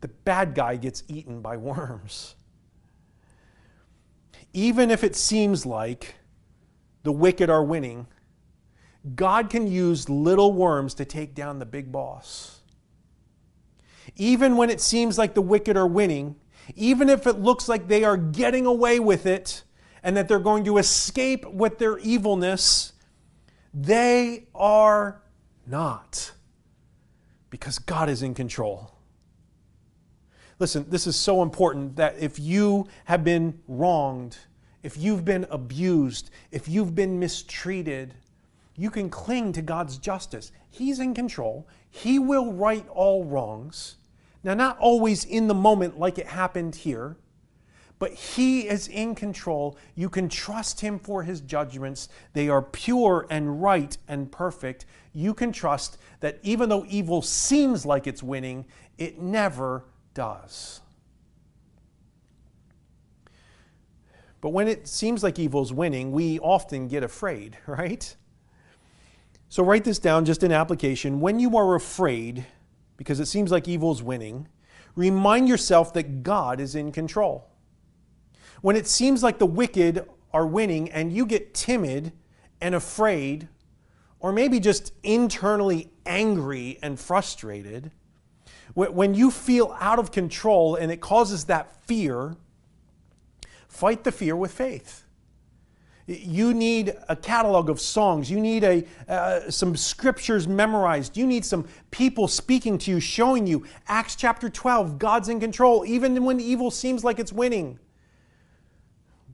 The 0.00 0.08
bad 0.08 0.54
guy 0.54 0.76
gets 0.76 1.02
eaten 1.08 1.40
by 1.40 1.56
worms. 1.56 2.36
Even 4.52 4.90
if 4.90 5.04
it 5.04 5.14
seems 5.14 5.66
like 5.66 6.14
the 7.02 7.12
wicked 7.12 7.50
are 7.50 7.62
winning, 7.62 8.06
God 9.14 9.50
can 9.50 9.66
use 9.66 10.08
little 10.08 10.52
worms 10.52 10.94
to 10.94 11.04
take 11.04 11.34
down 11.34 11.58
the 11.58 11.66
big 11.66 11.92
boss. 11.92 12.60
Even 14.16 14.56
when 14.56 14.70
it 14.70 14.80
seems 14.80 15.18
like 15.18 15.34
the 15.34 15.42
wicked 15.42 15.76
are 15.76 15.86
winning, 15.86 16.36
even 16.76 17.08
if 17.08 17.26
it 17.26 17.38
looks 17.38 17.68
like 17.68 17.88
they 17.88 18.04
are 18.04 18.16
getting 18.16 18.66
away 18.66 19.00
with 19.00 19.26
it 19.26 19.62
and 20.02 20.16
that 20.16 20.28
they're 20.28 20.38
going 20.38 20.64
to 20.64 20.78
escape 20.78 21.44
with 21.46 21.78
their 21.78 21.98
evilness, 21.98 22.92
they 23.72 24.46
are 24.54 25.22
not 25.66 26.32
because 27.50 27.78
God 27.78 28.08
is 28.08 28.22
in 28.22 28.34
control. 28.34 28.92
Listen, 30.58 30.84
this 30.88 31.06
is 31.06 31.16
so 31.16 31.42
important 31.42 31.96
that 31.96 32.16
if 32.18 32.38
you 32.38 32.86
have 33.06 33.24
been 33.24 33.60
wronged, 33.66 34.36
if 34.82 34.96
you've 34.96 35.24
been 35.24 35.46
abused, 35.50 36.30
if 36.50 36.68
you've 36.68 36.94
been 36.94 37.18
mistreated, 37.18 38.14
you 38.76 38.90
can 38.90 39.10
cling 39.10 39.52
to 39.52 39.62
God's 39.62 39.98
justice. 39.98 40.52
He's 40.70 41.00
in 41.00 41.14
control, 41.14 41.66
He 41.90 42.18
will 42.18 42.52
right 42.52 42.86
all 42.88 43.24
wrongs. 43.24 43.96
Now, 44.42 44.54
not 44.54 44.78
always 44.78 45.24
in 45.24 45.48
the 45.48 45.54
moment 45.54 45.98
like 45.98 46.18
it 46.18 46.26
happened 46.26 46.74
here, 46.74 47.16
but 47.98 48.12
He 48.12 48.66
is 48.68 48.88
in 48.88 49.14
control. 49.14 49.76
You 49.94 50.08
can 50.08 50.28
trust 50.28 50.80
Him 50.80 50.98
for 50.98 51.22
His 51.22 51.42
judgments. 51.42 52.08
They 52.32 52.48
are 52.48 52.62
pure 52.62 53.26
and 53.30 53.62
right 53.62 53.96
and 54.08 54.32
perfect. 54.32 54.86
You 55.12 55.34
can 55.34 55.52
trust 55.52 55.98
that 56.20 56.38
even 56.42 56.68
though 56.68 56.86
evil 56.88 57.20
seems 57.20 57.84
like 57.84 58.06
it's 58.06 58.22
winning, 58.22 58.64
it 58.96 59.20
never 59.20 59.84
does. 60.14 60.80
But 64.40 64.50
when 64.50 64.68
it 64.68 64.88
seems 64.88 65.22
like 65.22 65.38
evil's 65.38 65.72
winning, 65.72 66.12
we 66.12 66.38
often 66.38 66.88
get 66.88 67.02
afraid, 67.02 67.58
right? 67.66 68.16
So 69.48 69.64
write 69.64 69.84
this 69.84 69.98
down 69.98 70.24
just 70.24 70.42
in 70.42 70.52
application. 70.52 71.20
When 71.20 71.40
you 71.40 71.56
are 71.56 71.74
afraid, 71.74 72.46
because 73.00 73.18
it 73.18 73.24
seems 73.24 73.50
like 73.50 73.66
evil's 73.66 74.02
winning, 74.02 74.46
remind 74.94 75.48
yourself 75.48 75.94
that 75.94 76.22
God 76.22 76.60
is 76.60 76.74
in 76.74 76.92
control. 76.92 77.48
When 78.60 78.76
it 78.76 78.86
seems 78.86 79.22
like 79.22 79.38
the 79.38 79.46
wicked 79.46 80.04
are 80.34 80.46
winning 80.46 80.90
and 80.90 81.10
you 81.10 81.24
get 81.24 81.54
timid 81.54 82.12
and 82.60 82.74
afraid, 82.74 83.48
or 84.18 84.32
maybe 84.32 84.60
just 84.60 84.92
internally 85.02 85.90
angry 86.04 86.78
and 86.82 87.00
frustrated, 87.00 87.90
when 88.74 89.14
you 89.14 89.30
feel 89.30 89.74
out 89.80 89.98
of 89.98 90.12
control 90.12 90.74
and 90.76 90.92
it 90.92 91.00
causes 91.00 91.46
that 91.46 91.82
fear, 91.86 92.36
fight 93.66 94.04
the 94.04 94.12
fear 94.12 94.36
with 94.36 94.52
faith. 94.52 95.04
You 96.10 96.52
need 96.52 96.96
a 97.08 97.14
catalog 97.14 97.70
of 97.70 97.80
songs. 97.80 98.28
You 98.28 98.40
need 98.40 98.64
a, 98.64 98.84
uh, 99.08 99.48
some 99.48 99.76
scriptures 99.76 100.48
memorized. 100.48 101.16
You 101.16 101.24
need 101.24 101.44
some 101.44 101.68
people 101.92 102.26
speaking 102.26 102.78
to 102.78 102.90
you, 102.90 102.98
showing 102.98 103.46
you 103.46 103.64
Acts 103.86 104.16
chapter 104.16 104.48
12, 104.48 104.98
God's 104.98 105.28
in 105.28 105.38
control, 105.38 105.84
even 105.86 106.24
when 106.24 106.40
evil 106.40 106.72
seems 106.72 107.04
like 107.04 107.20
it's 107.20 107.32
winning. 107.32 107.78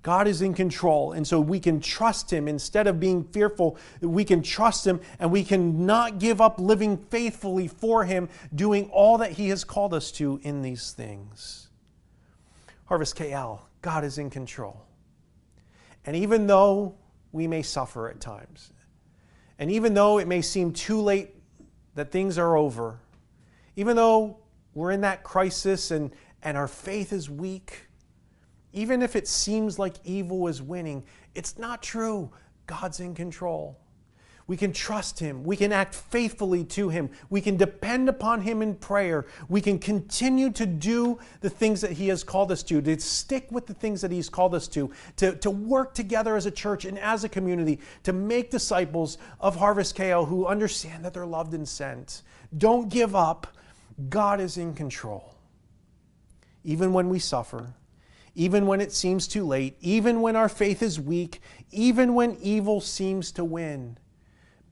God 0.03 0.29
is 0.29 0.43
in 0.43 0.55
control, 0.55 1.13
and 1.13 1.27
so 1.27 1.41
we 1.41 1.59
can 1.59 1.81
trust 1.81 2.31
Him 2.31 2.47
instead 2.47 2.87
of 2.87 3.01
being 3.01 3.25
fearful. 3.25 3.79
We 4.01 4.25
can 4.25 4.43
trust 4.43 4.87
Him 4.87 5.01
and 5.19 5.33
we 5.33 5.43
can 5.43 5.87
not 5.87 6.19
give 6.19 6.41
up 6.41 6.61
living 6.61 6.99
faithfully 7.11 7.69
for 7.69 8.05
Him, 8.05 8.29
doing 8.55 8.91
all 8.93 9.19
that 9.19 9.33
He 9.33 9.49
has 9.49 9.65
called 9.65 9.95
us 9.95 10.13
to 10.13 10.39
in 10.43 10.63
these 10.63 10.93
things. 10.93 11.71
Harvest 12.85 13.17
KL, 13.17 13.61
God 13.83 14.05
is 14.05 14.19
in 14.19 14.31
control. 14.31 14.86
And 16.07 16.17
even 16.17 16.47
though 16.47 16.95
we 17.33 17.47
may 17.47 17.63
suffer 17.63 18.09
at 18.09 18.21
times, 18.21 18.73
and 19.59 19.71
even 19.71 19.93
though 19.93 20.19
it 20.19 20.29
may 20.29 20.41
seem 20.41 20.73
too 20.73 21.01
late 21.01 21.35
that 21.95 22.11
things 22.11 22.39
are 22.39 22.57
over, 22.57 23.01
even 23.75 23.97
though 23.97 24.39
we're 24.75 24.93
in 24.93 25.01
that 25.03 25.23
crisis 25.23 25.91
and, 25.91 26.13
and 26.43 26.57
our 26.57 26.69
faith 26.69 27.13
is 27.13 27.29
weak, 27.29 27.89
even 28.73 29.03
if 29.03 29.17
it 29.17 29.27
seems 29.27 29.79
like 29.79 29.95
evil 30.05 30.47
is 30.49 30.63
winning, 30.63 31.03
it's 31.35 31.59
not 31.59 31.83
true. 31.83 32.31
God's 32.67 33.01
in 33.01 33.15
control. 33.15 33.79
We 34.49 34.57
can 34.57 34.73
trust 34.73 35.19
Him. 35.19 35.43
We 35.43 35.57
can 35.57 35.73
act 35.73 35.95
faithfully 35.95 36.63
to 36.67 36.89
Him. 36.89 37.11
We 37.31 37.41
can 37.41 37.57
depend 37.57 38.09
upon 38.09 38.43
Him 38.43 38.63
in 38.63 38.77
prayer. 38.77 39.27
We 39.49 39.61
can 39.61 39.79
continue 39.79 40.51
to 40.53 40.67
do 40.67 41.19
the 41.41 41.51
things 41.51 41.81
that 41.81 41.93
He 41.93 42.09
has 42.09 42.23
called 42.23 42.53
us 42.53 42.63
to, 42.65 42.81
to 42.81 43.01
stick 43.01 43.49
with 43.51 43.67
the 43.67 43.75
things 43.75 44.01
that 44.03 44.13
He's 44.13 44.29
called 44.29 44.55
us 44.55 44.69
to, 44.69 44.91
to, 45.17 45.35
to 45.37 45.51
work 45.51 45.95
together 45.95 46.37
as 46.37 46.47
a 46.47 46.53
church 46.53 46.85
and 46.85 46.97
as 46.99 47.25
a 47.25 47.29
community 47.29 47.81
to 48.05 48.13
make 48.13 48.51
disciples 48.51 49.19
of 49.41 49.57
Harvest 49.57 49.97
KO 49.97 50.25
who 50.25 50.47
understand 50.47 51.05
that 51.05 51.13
they're 51.13 51.27
loved 51.27 51.53
and 51.53 51.69
sent. 51.69 52.23
Don't 52.57 52.89
give 52.89 53.17
up. 53.17 53.49
God 54.09 54.41
is 54.41 54.59
in 54.59 54.75
control. 54.75 55.35
Even 56.63 56.93
when 56.93 57.09
we 57.09 57.19
suffer, 57.19 57.75
even 58.37 58.67
when 58.67 58.81
it 58.81 58.93
seems 58.93 59.27
too 59.27 59.45
late, 59.45 59.77
even 59.81 60.21
when 60.21 60.37
our 60.37 60.49
faith 60.49 60.83
is 60.83 61.01
weak, 61.01 61.41
even 61.73 62.15
when 62.15 62.37
evil 62.41 62.81
seems 62.81 63.33
to 63.33 63.45
win 63.45 63.97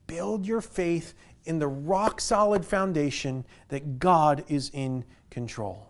build 0.07 0.45
your 0.45 0.61
faith 0.61 1.13
in 1.45 1.59
the 1.59 1.67
rock 1.67 2.19
solid 2.19 2.65
foundation 2.65 3.45
that 3.69 3.99
God 3.99 4.43
is 4.47 4.71
in 4.73 5.05
control. 5.29 5.87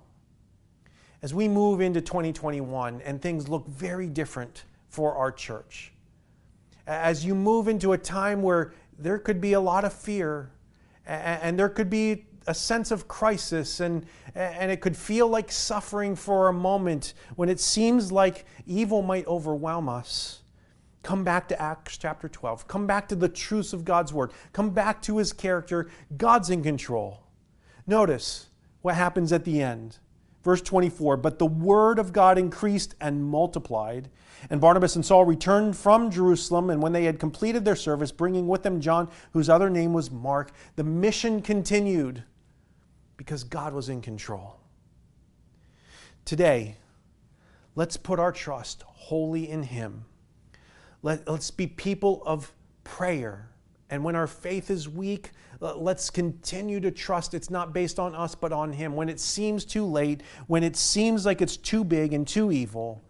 As 1.22 1.34
we 1.34 1.47
move 1.47 1.82
into 1.82 2.01
2021 2.01 3.01
and 3.01 3.22
things 3.22 3.47
look 3.47 3.68
very 3.68 4.07
different 4.07 4.66
for 4.89 5.16
our 5.16 5.32
church, 5.32 5.91
as 6.88 7.26
you 7.26 7.34
move 7.34 7.68
into 7.68 7.93
a 7.93 7.97
time 7.97 8.41
where 8.41 8.74
there 8.99 9.18
could 9.18 9.41
be 9.41 9.53
a 9.53 9.59
lot 9.59 9.86
of 9.86 9.93
fear 9.93 10.51
and 11.05 11.57
there 11.57 11.70
could 11.70 11.89
be 11.89 12.26
a 12.47 12.53
sense 12.53 12.91
of 12.91 13.07
crisis 13.07 13.80
and, 13.80 14.05
and 14.36 14.72
it 14.72 14.82
could 14.82 14.95
feel 14.95 15.28
like 15.28 15.51
suffering 15.51 16.16
for 16.16 16.47
a 16.47 16.53
moment 16.53 17.13
when 17.36 17.49
it 17.49 17.59
seems 17.59 18.11
like 18.11 18.45
evil 18.68 19.01
might 19.01 19.26
overwhelm 19.26 19.89
us. 19.89 20.41
Come 21.06 21.24
back 21.24 21.47
to 21.49 21.62
Acts 21.62 21.97
chapter 21.97 22.28
12. 22.28 22.68
Come 22.68 22.88
back 22.88 23.08
to 23.10 23.16
the 23.16 23.30
truths 23.30 23.74
of 23.74 23.86
God's 23.86 24.12
word. 24.12 24.32
Come 24.53 24.72
back 24.72 25.03
to 25.03 25.18
his 25.18 25.34
character. 25.34 25.88
God's 26.18 26.49
in 26.49 26.64
control. 26.64 27.22
Notice 27.86 28.47
what 28.82 28.95
happens 28.95 29.32
at 29.32 29.45
the 29.45 29.62
end. 29.62 29.99
Verse 30.43 30.64
24 30.64 31.18
But 31.18 31.38
the 31.38 31.45
word 31.45 31.99
of 31.99 32.12
God 32.12 32.39
increased 32.39 32.95
and 32.99 33.24
multiplied. 33.24 34.10
And 34.49 34.60
Barnabas 34.60 34.95
and 34.95 35.06
Saul 35.06 35.26
returned 35.26 35.78
from 35.78 36.10
Jerusalem, 36.10 36.72
and 36.72 36.82
when 36.82 36.91
they 36.91 37.03
had 37.03 37.20
completed 37.20 37.66
their 37.66 37.76
service, 37.76 38.12
bringing 38.12 38.47
with 38.47 38.64
them 38.64 38.82
John, 38.82 39.08
whose 39.32 39.47
other 39.47 39.70
name 39.70 39.93
was 39.93 40.10
Mark, 40.10 40.53
the 40.76 40.84
mission 40.84 41.39
continued 41.39 42.24
because 43.16 43.43
God 43.43 43.76
was 43.76 43.89
in 43.89 44.01
control. 44.01 44.60
Today, 46.26 46.78
let's 47.76 47.95
put 47.95 48.20
our 48.20 48.32
trust 48.32 48.82
wholly 48.88 49.47
in 49.47 49.62
Him 49.62 50.06
let, 51.06 51.30
let's 51.30 51.51
be 51.51 51.68
people 51.68 52.24
of 52.26 52.51
prayer. 52.84 53.47
And 53.91 54.03
when 54.03 54.16
our 54.16 54.26
faith 54.26 54.72
is 54.72 54.89
weak, 54.89 55.30
let's 55.60 56.10
continue 56.10 56.80
to 56.80 56.89
trust 56.89 57.36
it's 57.36 57.51
not 57.51 57.74
based 57.74 57.99
on 57.99 58.16
us, 58.16 58.34
but 58.34 58.51
on 58.51 58.74
Him. 58.74 58.95
When 58.95 59.08
it 59.08 59.20
seems 59.20 59.66
too 59.66 59.86
late, 59.86 60.24
when 60.47 60.64
it 60.64 60.76
seems 60.76 61.24
like 61.24 61.43
it's 61.43 61.58
too 61.58 61.84
big 61.84 62.14
and 62.14 62.28
too 62.28 62.51
evil, 62.51 63.03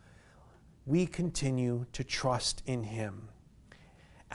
we 0.85 1.05
continue 1.05 1.85
to 1.93 2.03
trust 2.03 2.63
in 2.65 2.83
Him 2.83 3.29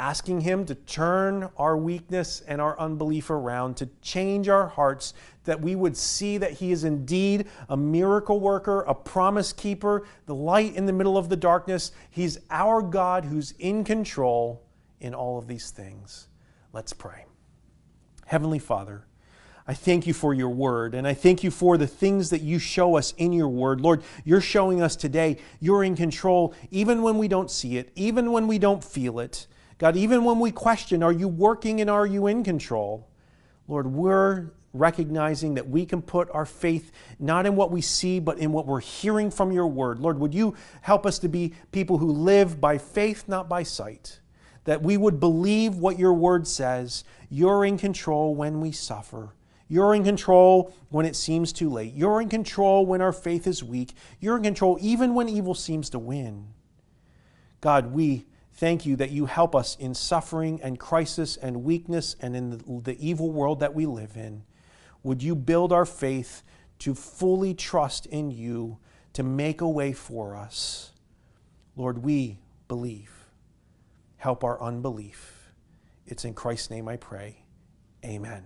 asking 0.00 0.40
Him 0.40 0.64
to 0.64 0.74
turn 0.74 1.50
our 1.58 1.76
weakness 1.76 2.40
and 2.48 2.58
our 2.60 2.78
unbelief 2.80 3.28
around, 3.28 3.76
to 3.76 3.88
change 4.00 4.48
our 4.48 4.66
hearts, 4.66 5.12
that 5.44 5.60
we 5.60 5.76
would 5.76 5.96
see 5.96 6.38
that 6.38 6.52
He 6.52 6.72
is 6.72 6.84
indeed 6.84 7.46
a 7.68 7.76
miracle 7.76 8.40
worker, 8.40 8.80
a 8.82 8.94
promise 8.94 9.52
keeper, 9.52 10.06
the 10.24 10.34
light 10.34 10.74
in 10.74 10.86
the 10.86 10.92
middle 10.92 11.18
of 11.18 11.28
the 11.28 11.36
darkness. 11.36 11.92
He's 12.10 12.38
our 12.50 12.80
God 12.80 13.26
who's 13.26 13.52
in 13.58 13.84
control 13.84 14.62
in 15.00 15.14
all 15.14 15.38
of 15.38 15.46
these 15.46 15.70
things. 15.70 16.28
Let's 16.72 16.94
pray. 16.94 17.26
Heavenly 18.24 18.58
Father, 18.58 19.04
I 19.66 19.74
thank 19.74 20.06
you 20.06 20.14
for 20.14 20.32
your 20.32 20.48
word, 20.48 20.94
and 20.94 21.06
I 21.06 21.12
thank 21.12 21.44
you 21.44 21.50
for 21.50 21.76
the 21.76 21.86
things 21.86 22.30
that 22.30 22.40
you 22.40 22.58
show 22.58 22.96
us 22.96 23.12
in 23.18 23.34
your 23.34 23.48
word. 23.48 23.82
Lord, 23.82 24.02
you're 24.24 24.40
showing 24.40 24.80
us 24.80 24.96
today 24.96 25.36
you're 25.60 25.84
in 25.84 25.94
control, 25.94 26.54
even 26.70 27.02
when 27.02 27.18
we 27.18 27.28
don't 27.28 27.50
see 27.50 27.76
it, 27.76 27.92
even 27.94 28.32
when 28.32 28.46
we 28.46 28.58
don't 28.58 28.82
feel 28.82 29.20
it. 29.20 29.46
God, 29.80 29.96
even 29.96 30.24
when 30.24 30.38
we 30.38 30.52
question, 30.52 31.02
are 31.02 31.10
you 31.10 31.26
working 31.26 31.80
and 31.80 31.88
are 31.88 32.06
you 32.06 32.26
in 32.26 32.44
control? 32.44 33.08
Lord, 33.66 33.86
we're 33.86 34.52
recognizing 34.74 35.54
that 35.54 35.70
we 35.70 35.86
can 35.86 36.02
put 36.02 36.28
our 36.32 36.44
faith 36.44 36.92
not 37.18 37.46
in 37.46 37.56
what 37.56 37.70
we 37.70 37.80
see, 37.80 38.20
but 38.20 38.36
in 38.38 38.52
what 38.52 38.66
we're 38.66 38.80
hearing 38.80 39.30
from 39.30 39.52
your 39.52 39.66
word. 39.66 39.98
Lord, 39.98 40.18
would 40.18 40.34
you 40.34 40.54
help 40.82 41.06
us 41.06 41.18
to 41.20 41.30
be 41.30 41.54
people 41.72 41.96
who 41.96 42.12
live 42.12 42.60
by 42.60 42.76
faith, 42.76 43.24
not 43.26 43.48
by 43.48 43.62
sight? 43.62 44.20
That 44.64 44.82
we 44.82 44.98
would 44.98 45.18
believe 45.18 45.76
what 45.76 45.98
your 45.98 46.12
word 46.12 46.46
says. 46.46 47.02
You're 47.30 47.64
in 47.64 47.78
control 47.78 48.34
when 48.34 48.60
we 48.60 48.72
suffer. 48.72 49.30
You're 49.66 49.94
in 49.94 50.04
control 50.04 50.74
when 50.90 51.06
it 51.06 51.16
seems 51.16 51.54
too 51.54 51.70
late. 51.70 51.94
You're 51.94 52.20
in 52.20 52.28
control 52.28 52.84
when 52.84 53.00
our 53.00 53.14
faith 53.14 53.46
is 53.46 53.64
weak. 53.64 53.94
You're 54.20 54.36
in 54.36 54.42
control 54.42 54.76
even 54.78 55.14
when 55.14 55.30
evil 55.30 55.54
seems 55.54 55.88
to 55.90 55.98
win. 55.98 56.48
God, 57.62 57.94
we 57.94 58.26
thank 58.60 58.84
you 58.84 58.94
that 58.94 59.10
you 59.10 59.24
help 59.24 59.56
us 59.56 59.74
in 59.76 59.94
suffering 59.94 60.60
and 60.62 60.78
crisis 60.78 61.38
and 61.38 61.64
weakness 61.64 62.14
and 62.20 62.36
in 62.36 62.50
the, 62.50 62.80
the 62.82 63.08
evil 63.08 63.30
world 63.32 63.60
that 63.60 63.74
we 63.74 63.86
live 63.86 64.16
in. 64.16 64.42
Would 65.02 65.22
you 65.22 65.34
build 65.34 65.72
our 65.72 65.86
faith 65.86 66.42
to 66.80 66.94
fully 66.94 67.54
trust 67.54 68.04
in 68.04 68.30
you 68.30 68.76
to 69.14 69.22
make 69.22 69.62
a 69.62 69.68
way 69.68 69.94
for 69.94 70.36
us? 70.36 70.92
Lord, 71.74 72.04
we 72.04 72.38
believe. 72.68 73.10
Help 74.18 74.44
our 74.44 74.60
unbelief. 74.60 75.52
It's 76.06 76.26
in 76.26 76.34
Christ's 76.34 76.68
name 76.70 76.86
I 76.86 76.98
pray. 76.98 77.42
Amen. 78.04 78.44